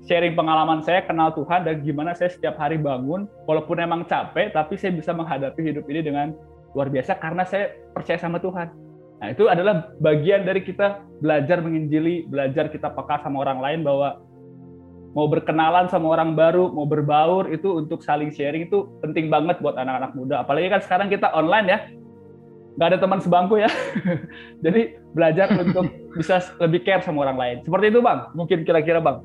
sharing 0.08 0.36
pengalaman 0.36 0.80
saya 0.80 1.04
kenal 1.04 1.36
Tuhan 1.36 1.68
dan 1.68 1.84
gimana 1.84 2.16
saya 2.16 2.32
setiap 2.32 2.56
hari 2.56 2.80
bangun 2.80 3.28
walaupun 3.44 3.84
emang 3.84 4.08
capek 4.08 4.56
tapi 4.56 4.80
saya 4.80 4.96
bisa 4.96 5.12
menghadapi 5.12 5.60
hidup 5.60 5.84
ini 5.92 6.00
dengan 6.00 6.32
luar 6.72 6.88
biasa 6.88 7.20
karena 7.20 7.44
saya 7.44 7.76
percaya 7.92 8.16
sama 8.16 8.40
Tuhan 8.40 8.72
nah 9.20 9.28
itu 9.36 9.52
adalah 9.52 9.92
bagian 10.00 10.48
dari 10.48 10.64
kita 10.64 11.04
belajar 11.20 11.60
menginjili 11.60 12.24
belajar 12.28 12.72
kita 12.72 12.88
peka 12.96 13.20
sama 13.24 13.44
orang 13.44 13.60
lain 13.60 13.80
bahwa 13.84 14.24
mau 15.18 15.26
berkenalan 15.26 15.90
sama 15.90 16.14
orang 16.14 16.38
baru, 16.38 16.70
mau 16.70 16.86
berbaur 16.86 17.50
itu 17.50 17.82
untuk 17.82 18.06
saling 18.06 18.30
sharing 18.30 18.70
itu 18.70 18.86
penting 19.02 19.30
banget 19.30 19.58
buat 19.62 19.74
anak-anak 19.78 20.14
muda. 20.14 20.46
Apalagi 20.46 20.70
kan 20.70 20.82
sekarang 20.86 21.08
kita 21.10 21.34
online 21.34 21.68
ya, 21.68 21.80
nggak 22.78 22.88
ada 22.96 23.00
teman 23.02 23.20
sebangku 23.20 23.58
ya. 23.58 23.70
Jadi 24.66 24.96
belajar 25.18 25.50
untuk 25.64 25.90
bisa 26.14 26.40
lebih 26.62 26.86
care 26.86 27.02
sama 27.02 27.26
orang 27.26 27.38
lain. 27.38 27.58
Seperti 27.66 27.86
itu 27.90 28.00
bang, 28.06 28.20
mungkin 28.38 28.62
kira-kira 28.62 29.02
bang. 29.02 29.18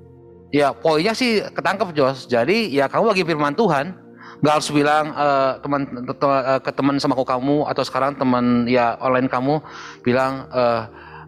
Ya, 0.54 0.70
poinnya 0.70 1.12
sih 1.18 1.42
ketangkep 1.42 1.98
Jos. 1.98 2.30
Jadi 2.30 2.70
ya 2.70 2.86
kamu 2.86 3.10
bagi 3.10 3.24
firman 3.26 3.58
Tuhan, 3.58 3.94
nggak 4.42 4.54
harus 4.58 4.70
bilang 4.70 5.12
eh, 5.12 5.52
teman 5.62 5.82
te- 5.86 6.44
eh, 6.48 6.60
ke 6.62 6.70
teman 6.74 6.96
sama 6.98 7.14
kamu 7.18 7.68
atau 7.70 7.82
sekarang 7.86 8.16
teman 8.18 8.66
ya 8.66 8.98
online 8.98 9.30
kamu 9.30 9.60
bilang 10.02 10.48
eh, 10.50 10.82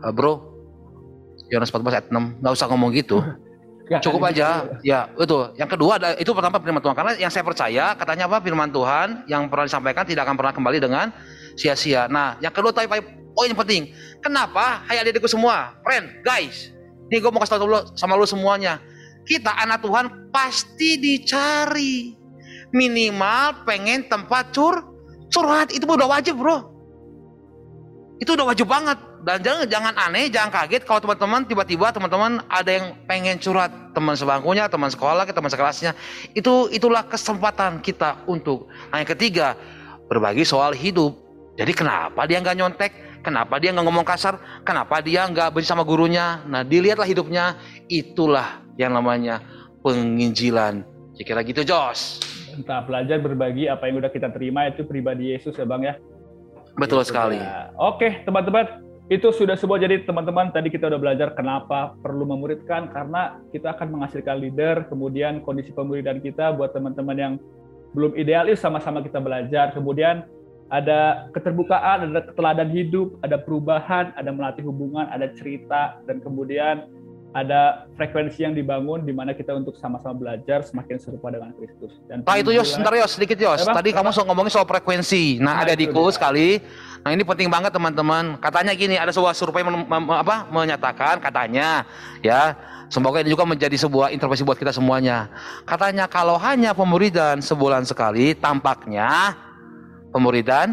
eh, 0.07 0.13
bro 0.13 0.57
Yohanes 1.51 1.71
14 1.71 1.95
ayat 1.95 2.07
6 2.11 2.43
nggak 2.43 2.53
usah 2.53 2.67
ngomong 2.71 2.91
gitu. 2.95 3.23
Cukup 3.87 4.27
gitu. 4.27 4.43
aja. 4.43 4.67
ya 4.83 5.07
itu. 5.15 5.39
Yang 5.55 5.79
kedua 5.79 5.93
ada 5.95 6.19
itu 6.19 6.31
pertama 6.35 6.59
firman 6.59 6.83
Tuhan. 6.83 6.97
Karena 6.99 7.13
yang 7.23 7.31
saya 7.31 7.47
percaya 7.47 7.95
katanya 7.95 8.27
apa? 8.27 8.43
Firman 8.43 8.75
Tuhan 8.75 9.23
yang 9.31 9.47
pernah 9.47 9.71
disampaikan 9.71 10.03
tidak 10.03 10.27
akan 10.27 10.35
pernah 10.35 10.51
kembali 10.51 10.79
dengan 10.83 11.07
sia-sia. 11.55 12.11
Nah 12.11 12.35
yang 12.43 12.51
kedua 12.51 12.75
tapi 12.75 12.91
poin 13.31 13.47
yang 13.47 13.59
penting. 13.63 13.95
Kenapa? 14.19 14.83
Hai 14.91 14.99
adik-adikku 14.99 15.31
semua. 15.31 15.79
Friend 15.87 16.27
guys. 16.27 16.75
Ini 17.07 17.23
gue 17.23 17.31
mau 17.31 17.39
kasih 17.39 17.55
tahu 17.55 17.71
dulu 17.71 17.79
sama 17.95 18.19
lu 18.19 18.27
semuanya. 18.27 18.83
Kita 19.23 19.55
anak 19.55 19.83
Tuhan 19.87 20.35
pasti 20.35 20.99
dicari 20.99 22.26
minimal 22.75 23.63
pengen 23.67 24.07
tempat 24.07 24.51
cur 24.51 24.83
curhat. 25.31 25.75
Itu 25.75 25.87
udah 25.87 26.09
wajib 26.09 26.39
bro. 26.39 26.73
Itu 28.17 28.33
udah 28.33 28.49
wajib 28.49 28.67
banget. 28.71 28.97
Dan 29.27 29.43
jangan 29.43 29.67
jangan 29.67 29.95
aneh 29.99 30.31
jangan 30.31 30.55
kaget 30.55 30.87
kalau 30.87 31.03
teman-teman 31.03 31.43
tiba-tiba 31.51 31.91
teman-teman 31.91 32.39
ada 32.47 32.71
yang 32.71 32.95
pengen 33.11 33.43
curhat. 33.43 33.75
Teman 33.93 34.15
sebangkunya 34.15 34.71
teman 34.71 34.89
sekolah 34.89 35.27
teman 35.27 35.51
sekelasnya. 35.51 35.93
Itu 36.33 36.71
itulah 36.71 37.05
kesempatan 37.05 37.83
kita 37.83 38.23
untuk 38.31 38.71
nah, 38.95 39.03
yang 39.03 39.11
ketiga 39.11 39.59
berbagi 40.07 40.47
soal 40.47 40.73
hidup. 40.73 41.19
Jadi 41.59 41.73
kenapa 41.75 42.23
dia 42.29 42.39
nggak 42.39 42.57
nyontek? 42.57 42.93
Kenapa 43.25 43.59
dia 43.59 43.75
nggak 43.75 43.83
ngomong 43.83 44.07
kasar? 44.07 44.39
Kenapa 44.63 45.03
dia 45.03 45.27
nggak 45.27 45.51
benci 45.51 45.67
sama 45.67 45.83
gurunya? 45.83 46.47
Nah 46.47 46.63
dilihatlah 46.63 47.09
hidupnya. 47.09 47.59
Itulah 47.91 48.63
yang 48.79 48.95
namanya 48.95 49.43
penginjilan. 49.83 50.87
Kira 51.17 51.41
gitu 51.43 51.65
Jos 51.65 52.26
Entah 52.57 52.81
belajar 52.83 53.21
berbagi 53.21 53.69
apa 53.69 53.87
yang 53.87 54.01
udah 54.01 54.09
kita 54.09 54.33
terima 54.33 54.67
itu 54.67 54.83
pribadi 54.83 55.37
Yesus 55.37 55.55
ya 55.57 55.69
Bang 55.69 55.85
ya. 55.85 56.01
betul 56.77 57.01
Gitu 57.01 57.13
sekali 57.13 57.41
ya. 57.41 57.73
Oke, 57.77 58.21
teman-teman, 58.25 58.85
itu 59.07 59.31
sudah 59.31 59.55
sebuah 59.55 59.79
jadi 59.79 60.03
teman-teman 60.03 60.51
tadi 60.51 60.67
kita 60.67 60.91
udah 60.91 60.99
belajar 60.99 61.31
kenapa 61.39 61.95
perlu 62.03 62.27
memuridkan 62.27 62.91
karena 62.91 63.39
kita 63.55 63.79
akan 63.79 63.95
menghasilkan 63.95 64.37
leader, 64.43 64.85
kemudian 64.91 65.41
kondisi 65.47 65.71
pemuridan 65.71 66.19
kita 66.19 66.51
buat 66.53 66.75
teman-teman 66.75 67.17
yang 67.17 67.35
belum 67.95 68.19
idealis 68.19 68.59
sama-sama 68.59 69.01
kita 69.01 69.23
belajar, 69.23 69.71
kemudian 69.73 70.27
ada 70.75 71.31
keterbukaan, 71.31 72.11
ada 72.11 72.27
keteladan 72.27 72.69
hidup, 72.75 73.15
ada 73.23 73.39
perubahan, 73.39 74.11
ada 74.19 74.35
melatih 74.35 74.67
hubungan, 74.67 75.07
ada 75.07 75.31
cerita, 75.39 76.03
dan 76.11 76.19
kemudian 76.19 76.91
ada 77.37 77.85
frekuensi 78.01 78.49
yang 78.49 78.57
dibangun 78.57 79.05
di 79.05 79.13
mana 79.13 79.37
kita 79.37 79.53
untuk 79.53 79.77
sama-sama 79.77 80.17
belajar 80.17 80.65
semakin 80.65 80.97
serupa 80.97 81.29
dengan 81.29 81.53
Kristus. 81.53 81.93
Dan 82.09 82.25
Pak 82.25 82.41
itu 82.41 82.57
Yos, 82.57 82.73
sebentar 82.73 82.97
Yos, 82.97 83.13
sedikit 83.13 83.37
Yos. 83.37 83.61
Apa? 83.61 83.85
Tadi 83.85 83.93
kamu 83.93 84.09
Apa? 84.09 84.17
so 84.17 84.25
ngomongin 84.25 84.49
soal 84.49 84.65
frekuensi. 84.65 85.37
Nah, 85.37 85.53
Nah, 85.53 85.69
ada 85.69 85.77
adikku 85.77 86.01
dia. 86.09 86.17
sekali. 86.17 86.49
Nah, 87.05 87.13
ini 87.13 87.21
penting 87.29 87.53
banget 87.53 87.77
teman-teman. 87.77 88.41
Katanya 88.41 88.73
gini, 88.73 88.97
ada 88.97 89.13
sebuah 89.13 89.37
survei 89.37 89.61
men- 89.61 89.85
apa, 90.09 90.49
menyatakan 90.49 91.21
katanya 91.21 91.85
ya, 92.25 92.57
semoga 92.89 93.21
ini 93.21 93.29
juga 93.29 93.45
menjadi 93.45 93.77
sebuah 93.77 94.17
intervensi 94.17 94.41
buat 94.41 94.57
kita 94.57 94.73
semuanya. 94.73 95.29
Katanya 95.69 96.09
kalau 96.09 96.41
hanya 96.41 96.73
pemuridan 96.73 97.45
sebulan 97.45 97.85
sekali, 97.85 98.33
tampaknya 98.33 99.37
pemuridan 100.09 100.73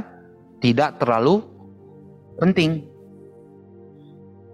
tidak 0.63 0.95
terlalu 0.95 1.43
penting. 2.39 2.92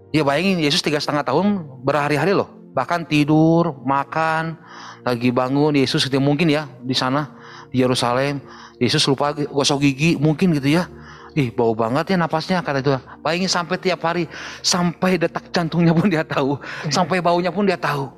Ya 0.09 0.25
bayangin 0.25 0.57
Yesus 0.57 0.81
tiga 0.81 0.97
setengah 0.97 1.21
tahun 1.21 1.69
berhari-hari 1.85 2.33
loh, 2.33 2.49
bahkan 2.73 3.05
tidur, 3.05 3.77
makan, 3.85 4.57
lagi 5.05 5.29
bangun 5.29 5.77
Yesus 5.77 6.01
gitu 6.09 6.17
mungkin 6.17 6.49
ya 6.49 6.65
di 6.81 6.97
sana 6.97 7.37
di 7.69 7.85
Yerusalem. 7.85 8.41
Yesus 8.81 9.05
lupa 9.05 9.37
gosok 9.37 9.85
gigi 9.85 10.17
mungkin 10.17 10.57
gitu 10.57 10.81
ya. 10.81 10.89
Ih 11.37 11.53
bau 11.53 11.77
banget 11.77 12.09
ya 12.09 12.17
napasnya 12.17 12.65
kata 12.65 12.81
itu. 12.81 12.89
Bayangin 13.21 13.51
sampai 13.51 13.77
tiap 13.77 14.01
hari 14.01 14.25
sampai 14.65 15.21
detak 15.21 15.53
jantungnya 15.53 15.93
pun 15.93 16.09
dia 16.09 16.25
tahu 16.25 16.57
sampai 16.89 17.21
baunya 17.21 17.53
pun 17.53 17.69
dia 17.69 17.77
tahu. 17.77 18.09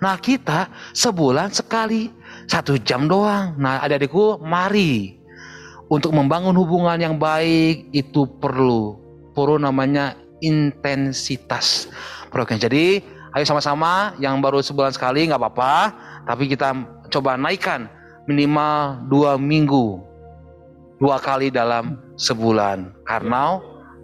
Nah 0.00 0.16
kita 0.16 0.72
sebulan 0.96 1.52
sekali 1.52 2.08
satu 2.48 2.80
jam 2.80 3.04
doang. 3.04 3.52
Nah 3.60 3.84
adik-adikku 3.84 4.40
mari. 4.40 5.20
Untuk 5.92 6.16
membangun 6.16 6.56
hubungan 6.56 6.96
yang 6.96 7.20
baik 7.20 7.92
itu 7.92 8.24
perlu. 8.40 8.96
Perlu 9.36 9.60
namanya 9.60 10.16
intensitas. 10.44 11.88
Program 12.28 12.60
jadi 12.60 13.00
ayo 13.32 13.44
sama-sama 13.48 14.12
yang 14.20 14.38
baru 14.44 14.60
sebulan 14.60 14.92
sekali 14.92 15.24
nggak 15.26 15.40
apa-apa 15.40 15.72
tapi 16.28 16.46
kita 16.52 16.76
coba 17.08 17.40
naikkan 17.40 17.88
minimal 18.28 19.00
dua 19.08 19.40
minggu 19.40 20.04
dua 21.00 21.16
kali 21.16 21.48
dalam 21.48 21.96
sebulan. 22.20 22.92
Karena 23.08 23.58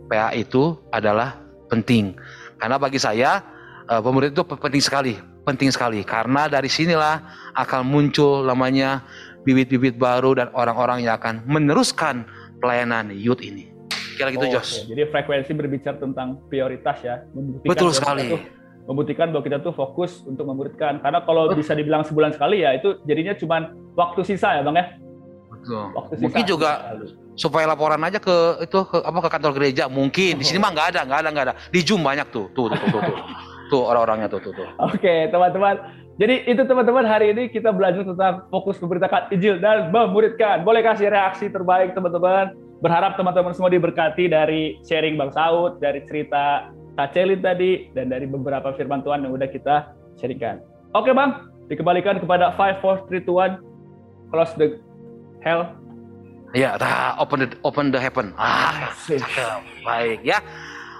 PA 0.09 0.33
itu 0.35 0.75
adalah 0.91 1.39
penting. 1.69 2.17
Karena 2.57 2.77
bagi 2.81 2.99
saya 2.99 3.45
eh, 3.87 4.01
pemerintah 4.01 4.41
itu 4.41 4.45
penting 4.49 4.83
sekali 4.83 5.15
penting 5.45 5.71
sekali. 5.73 6.01
Karena 6.05 6.47
dari 6.47 6.69
sinilah 6.69 7.21
akan 7.57 7.83
muncul 7.89 8.45
namanya 8.45 9.05
bibit-bibit 9.45 9.97
baru 9.97 10.37
dan 10.37 10.49
orang-orang 10.53 11.05
yang 11.09 11.17
akan 11.17 11.45
meneruskan 11.49 12.29
pelayanan 12.61 13.09
youth 13.17 13.41
ini 13.41 13.80
kira 14.21 14.31
gitu 14.31 14.45
Oh, 14.45 14.53
Jos 14.53 14.69
oke. 14.77 14.93
Jadi 14.93 15.01
frekuensi 15.09 15.51
berbicara 15.53 15.97
tentang 15.97 16.29
prioritas 16.47 17.01
ya. 17.01 17.25
Membuktikan 17.33 17.71
betul 17.73 17.89
bahwa 17.89 17.97
kita 17.97 18.01
sekali 18.05 18.23
tuh- 18.29 18.45
membuktikan 18.81 19.27
bahwa 19.31 19.45
kita 19.45 19.59
tuh 19.61 19.73
fokus 19.73 20.13
untuk 20.25 20.45
memuridkan. 20.45 21.01
Karena 21.01 21.23
kalau 21.23 21.49
bisa 21.53 21.73
dibilang 21.73 22.03
sebulan 22.03 22.37
sekali 22.37 22.61
ya 22.61 22.77
itu 22.77 23.01
jadinya 23.05 23.33
cuma 23.33 23.57
waktu 23.97 24.21
sisa 24.23 24.59
ya 24.59 24.63
bang 24.63 24.77
ya. 24.77 24.87
Betul. 25.51 25.85
Waktu 25.93 26.13
sisa. 26.17 26.25
mungkin 26.29 26.45
juga 26.45 26.71
supaya 27.37 27.65
laporan 27.65 28.01
aja 28.05 28.21
ke 28.21 28.37
itu 28.61 28.79
ke 28.85 28.99
apa 29.01 29.19
ke 29.25 29.29
kantor 29.33 29.53
gereja 29.57 29.89
mungkin 29.89 30.37
di 30.37 30.45
sini 30.45 30.61
mah 30.61 30.77
nggak 30.77 30.87
ada 30.93 31.01
nggak 31.09 31.19
ada 31.25 31.29
nggak 31.33 31.45
ada 31.49 31.55
di 31.73 31.81
Zoom 31.81 32.05
banyak 32.05 32.29
tuh 32.29 32.53
tuh 32.53 32.69
tuh 32.69 32.77
tuh 32.77 32.89
tuh, 32.93 33.01
tuh. 33.01 33.17
Tuh 33.71 33.87
orang-orangnya 33.87 34.27
tuh 34.27 34.43
tuh 34.43 34.51
tuh 34.51 34.67
Oke 34.83 35.31
teman-teman. 35.31 35.79
Jadi 36.19 36.43
itu 36.45 36.63
teman-teman 36.67 37.07
hari 37.07 37.31
ini 37.31 37.47
kita 37.49 37.71
belajar 37.71 38.03
tentang 38.03 38.45
fokus 38.51 38.77
memberitakan 38.83 39.31
Injil 39.31 39.63
dan 39.63 39.95
memuridkan. 39.95 40.67
Boleh 40.67 40.83
kasih 40.83 41.07
reaksi 41.07 41.47
terbaik 41.49 41.95
teman-teman. 41.95 42.51
Berharap 42.81 43.21
teman-teman 43.21 43.53
semua 43.53 43.69
diberkati 43.69 44.29
dari 44.33 44.81
sharing 44.89 45.21
Bang 45.21 45.33
Saud, 45.33 45.79
dari 45.85 46.01
cerita 46.09 46.73
Kak 46.97 47.13
Celin 47.13 47.45
tadi, 47.45 47.93
dan 47.93 48.09
dari 48.09 48.25
beberapa 48.25 48.73
firman 48.77 49.05
Tuhan 49.05 49.25
yang 49.25 49.33
udah 49.37 49.49
kita 49.49 49.93
sharingkan. 50.17 50.65
Oke 50.97 51.13
Bang, 51.13 51.53
dikembalikan 51.69 52.19
kepada 52.19 52.57
5, 52.57 52.81
4, 52.81 53.09
3, 53.09 53.29
2, 53.29 53.61
1. 53.61 54.33
Close 54.33 54.55
the 54.57 54.79
hell. 55.43 55.67
ya 56.51 56.75
dah 56.75 57.15
open 57.23 57.47
the 57.47 57.49
open 57.63 57.95
the 57.95 57.99
heaven 58.03 58.35
ah 58.35 58.91
cakep. 59.07 59.63
baik 59.87 60.19
ya 60.27 60.43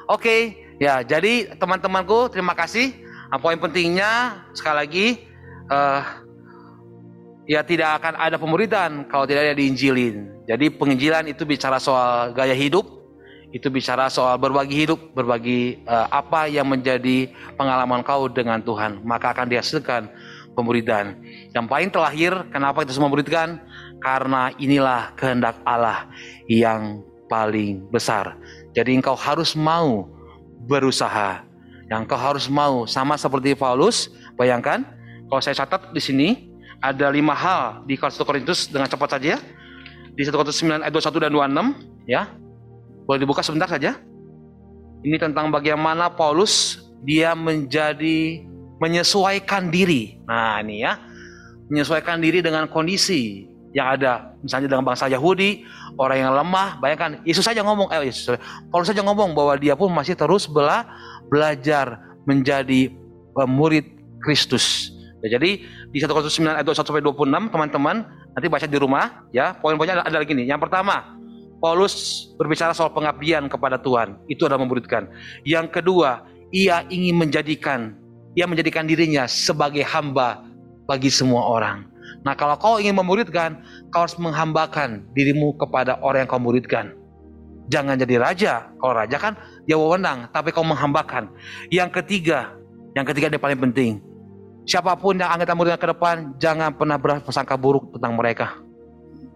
oke 0.07 0.55
ya 0.79 1.03
jadi 1.03 1.59
teman-temanku 1.59 2.31
terima 2.31 2.55
kasih 2.55 2.95
Nah, 3.31 3.39
poin 3.39 3.55
pentingnya 3.63 4.43
sekali 4.51 4.77
lagi 4.77 5.07
eh 5.71 6.03
ya 7.47 7.63
tidak 7.63 8.03
akan 8.03 8.15
ada 8.19 8.37
pemuridan 8.43 9.07
kalau 9.07 9.23
tidak 9.23 9.47
ada 9.47 9.55
diinjilin 9.55 10.27
jadi 10.51 10.67
penginjilan 10.75 11.31
itu 11.31 11.47
bicara 11.47 11.79
soal 11.79 12.35
gaya 12.35 12.59
hidup 12.59 13.01
itu 13.51 13.67
bicara 13.67 14.07
soal 14.07 14.39
berbagi 14.39 14.87
hidup, 14.87 15.11
berbagi 15.11 15.83
eh, 15.83 16.07
apa 16.11 16.47
yang 16.47 16.71
menjadi 16.71 17.31
pengalaman 17.59 18.07
kau 18.07 18.31
dengan 18.31 18.63
Tuhan, 18.63 19.03
maka 19.03 19.35
akan 19.35 19.51
dihasilkan 19.51 20.07
pemuridan. 20.55 21.19
Yang 21.51 21.67
paling 21.67 21.91
terakhir, 21.91 22.33
kenapa 22.55 22.87
kita 22.87 22.95
semua 22.95 23.11
memuridkan? 23.11 23.59
Karena 23.99 24.55
inilah 24.57 25.13
kehendak 25.19 25.59
Allah 25.67 26.09
yang 26.47 27.03
paling 27.27 27.91
besar. 27.91 28.39
Jadi 28.71 28.97
engkau 28.97 29.19
harus 29.19 29.59
mau 29.59 30.09
berusaha. 30.67 31.43
Yang 31.91 32.01
engkau 32.07 32.21
harus 32.23 32.47
mau 32.47 32.87
sama 32.87 33.19
seperti 33.19 33.59
Paulus. 33.59 34.15
Bayangkan, 34.39 34.87
kalau 35.27 35.43
saya 35.43 35.59
catat 35.59 35.91
di 35.91 35.99
sini 35.99 36.29
ada 36.79 37.11
lima 37.11 37.35
hal 37.35 37.83
di 37.85 37.99
1 37.99 38.15
Korintus 38.23 38.71
dengan 38.71 38.87
cepat 38.87 39.19
saja. 39.19 39.43
Di 40.15 40.23
1 40.27 40.35
Korintus 40.35 40.61
9 40.61 40.85
ayat 40.85 40.93
21 40.93 41.25
dan 41.25 41.31
26 41.33 42.11
ya. 42.11 42.23
Boleh 43.07 43.21
dibuka 43.23 43.43
sebentar 43.43 43.67
saja. 43.71 43.99
Ini 45.01 45.17
tentang 45.17 45.49
bagaimana 45.49 46.13
Paulus 46.13 46.85
dia 47.03 47.33
menjadi 47.33 48.45
menyesuaikan 48.81 49.73
diri. 49.73 50.21
Nah, 50.29 50.61
ini 50.61 50.85
ya. 50.85 51.01
Menyesuaikan 51.73 52.21
diri 52.21 52.45
dengan 52.45 52.69
kondisi 52.69 53.49
yang 53.71 53.95
ada. 53.95 54.35
Misalnya 54.43 54.69
dengan 54.73 54.85
bangsa 54.85 55.07
Yahudi, 55.07 55.63
orang 55.97 56.19
yang 56.27 56.33
lemah, 56.35 56.83
bayangkan 56.83 57.23
Yesus 57.23 57.47
saja 57.47 57.63
ngomong, 57.63 57.93
eh 57.95 58.11
Yesus, 58.11 58.35
Paulus 58.69 58.91
saja 58.91 59.05
ngomong 59.07 59.33
bahwa 59.33 59.55
dia 59.55 59.79
pun 59.79 59.93
masih 59.95 60.19
terus 60.19 60.51
bela, 60.51 60.85
belajar 61.31 62.03
menjadi 62.27 62.91
murid 63.47 63.87
Kristus. 64.21 64.93
Ya, 65.25 65.39
jadi 65.39 65.63
di 65.93 65.99
1 66.01 66.11
Korintus 66.11 66.37
9 66.37 66.57
ayat 66.61 66.67
21 66.67 66.81
sampai 66.85 67.05
26 67.05 67.53
teman-teman 67.53 67.97
nanti 68.35 68.47
baca 68.47 68.67
di 68.67 68.79
rumah 68.79 69.27
ya. 69.35 69.55
Poin-poinnya 69.59 70.03
ada, 70.03 70.05
ada 70.07 70.19
lagi 70.23 70.33
nih. 70.35 70.51
Yang 70.51 70.69
pertama, 70.69 71.17
Paulus 71.61 72.27
berbicara 72.41 72.73
soal 72.73 72.91
pengabdian 72.91 73.47
kepada 73.47 73.77
Tuhan. 73.77 74.17
Itu 74.27 74.49
adalah 74.49 74.65
memuridkan. 74.65 75.11
Yang 75.45 75.81
kedua, 75.81 76.25
ia 76.51 76.83
ingin 76.89 77.21
menjadikan 77.21 78.01
ia 78.39 78.47
menjadikan 78.47 78.87
dirinya 78.87 79.27
sebagai 79.27 79.83
hamba 79.83 80.47
bagi 80.87 81.11
semua 81.11 81.43
orang. 81.47 81.87
Nah, 82.23 82.35
kalau 82.39 82.55
kau 82.59 82.77
ingin 82.79 82.95
memuridkan, 82.95 83.63
kau 83.91 84.07
harus 84.07 84.15
menghambakan 84.19 85.07
dirimu 85.15 85.55
kepada 85.59 85.99
orang 86.03 86.27
yang 86.27 86.31
kau 86.31 86.43
muridkan. 86.43 86.95
Jangan 87.71 87.99
jadi 87.99 88.19
raja. 88.19 88.55
Kalau 88.79 88.95
raja 88.95 89.17
kan 89.19 89.33
dia 89.67 89.79
wewenang, 89.79 90.27
tapi 90.35 90.51
kau 90.51 90.67
menghambakan. 90.67 91.31
Yang 91.71 92.03
ketiga, 92.03 92.55
yang 92.99 93.07
ketiga 93.07 93.31
yang 93.31 93.43
paling 93.43 93.61
penting. 93.71 94.03
Siapa 94.69 94.95
pun 94.97 95.17
yang 95.17 95.33
anggota 95.33 95.57
muridnya 95.57 95.81
ke 95.81 95.89
depan, 95.91 96.37
jangan 96.37 96.77
pernah 96.77 97.01
berprasangka 97.01 97.57
buruk 97.57 97.97
tentang 97.97 98.15
mereka. 98.15 98.47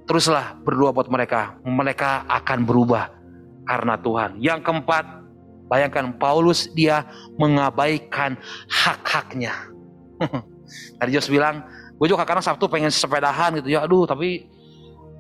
Teruslah 0.05 0.61
berdoa 0.61 0.93
buat 0.93 1.09
mereka. 1.09 1.57
Mereka 1.65 2.29
akan 2.29 2.59
berubah 2.69 3.09
karena 3.65 3.97
Tuhan. 3.97 4.31
Yang 4.39 4.61
keempat, 4.63 5.05
bayangkan 5.69 6.13
Paulus 6.21 6.69
dia 6.77 7.09
mengabaikan 7.41 8.37
hak-haknya. 8.69 9.53
Tadi 11.01 11.11
Jos 11.13 11.33
bilang, 11.33 11.65
gue 11.97 12.07
juga 12.07 12.29
kadang 12.29 12.45
Sabtu 12.45 12.69
pengen 12.69 12.93
sepedahan 12.93 13.57
gitu 13.61 13.73
ya, 13.73 13.85
aduh 13.85 14.05
tapi 14.05 14.49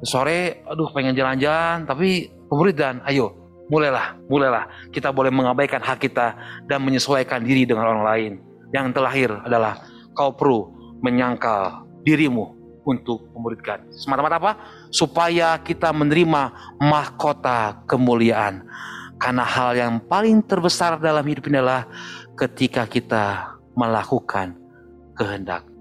sore, 0.04 0.64
aduh 0.68 0.92
pengen 0.92 1.16
jalan-jalan, 1.16 1.88
tapi 1.88 2.28
pemuridan, 2.48 3.00
ayo 3.08 3.44
mulailah, 3.72 4.20
mulailah. 4.28 4.64
Kita 4.92 5.10
boleh 5.10 5.32
mengabaikan 5.32 5.80
hak 5.80 5.98
kita 6.04 6.36
dan 6.68 6.84
menyesuaikan 6.84 7.40
diri 7.40 7.64
dengan 7.64 7.88
orang 7.88 8.04
lain. 8.04 8.32
Yang 8.74 8.86
terakhir 8.92 9.30
adalah 9.46 9.80
kau 10.14 10.32
perlu 10.32 10.70
menyangkal 11.02 11.84
dirimu 12.06 12.54
untuk 12.86 13.28
memuridkan. 13.34 13.82
Semata-mata 13.90 14.38
apa? 14.38 14.52
Supaya 14.94 15.58
kita 15.58 15.90
menerima 15.90 16.76
mahkota 16.78 17.82
kemuliaan. 17.90 18.64
Karena 19.18 19.44
hal 19.44 19.74
yang 19.74 19.94
paling 20.04 20.44
terbesar 20.44 21.00
dalam 21.00 21.24
hidup 21.24 21.48
ini 21.48 21.58
adalah 21.58 21.88
ketika 22.36 22.84
kita 22.84 23.56
melakukan 23.74 24.54
kehendak 25.16 25.73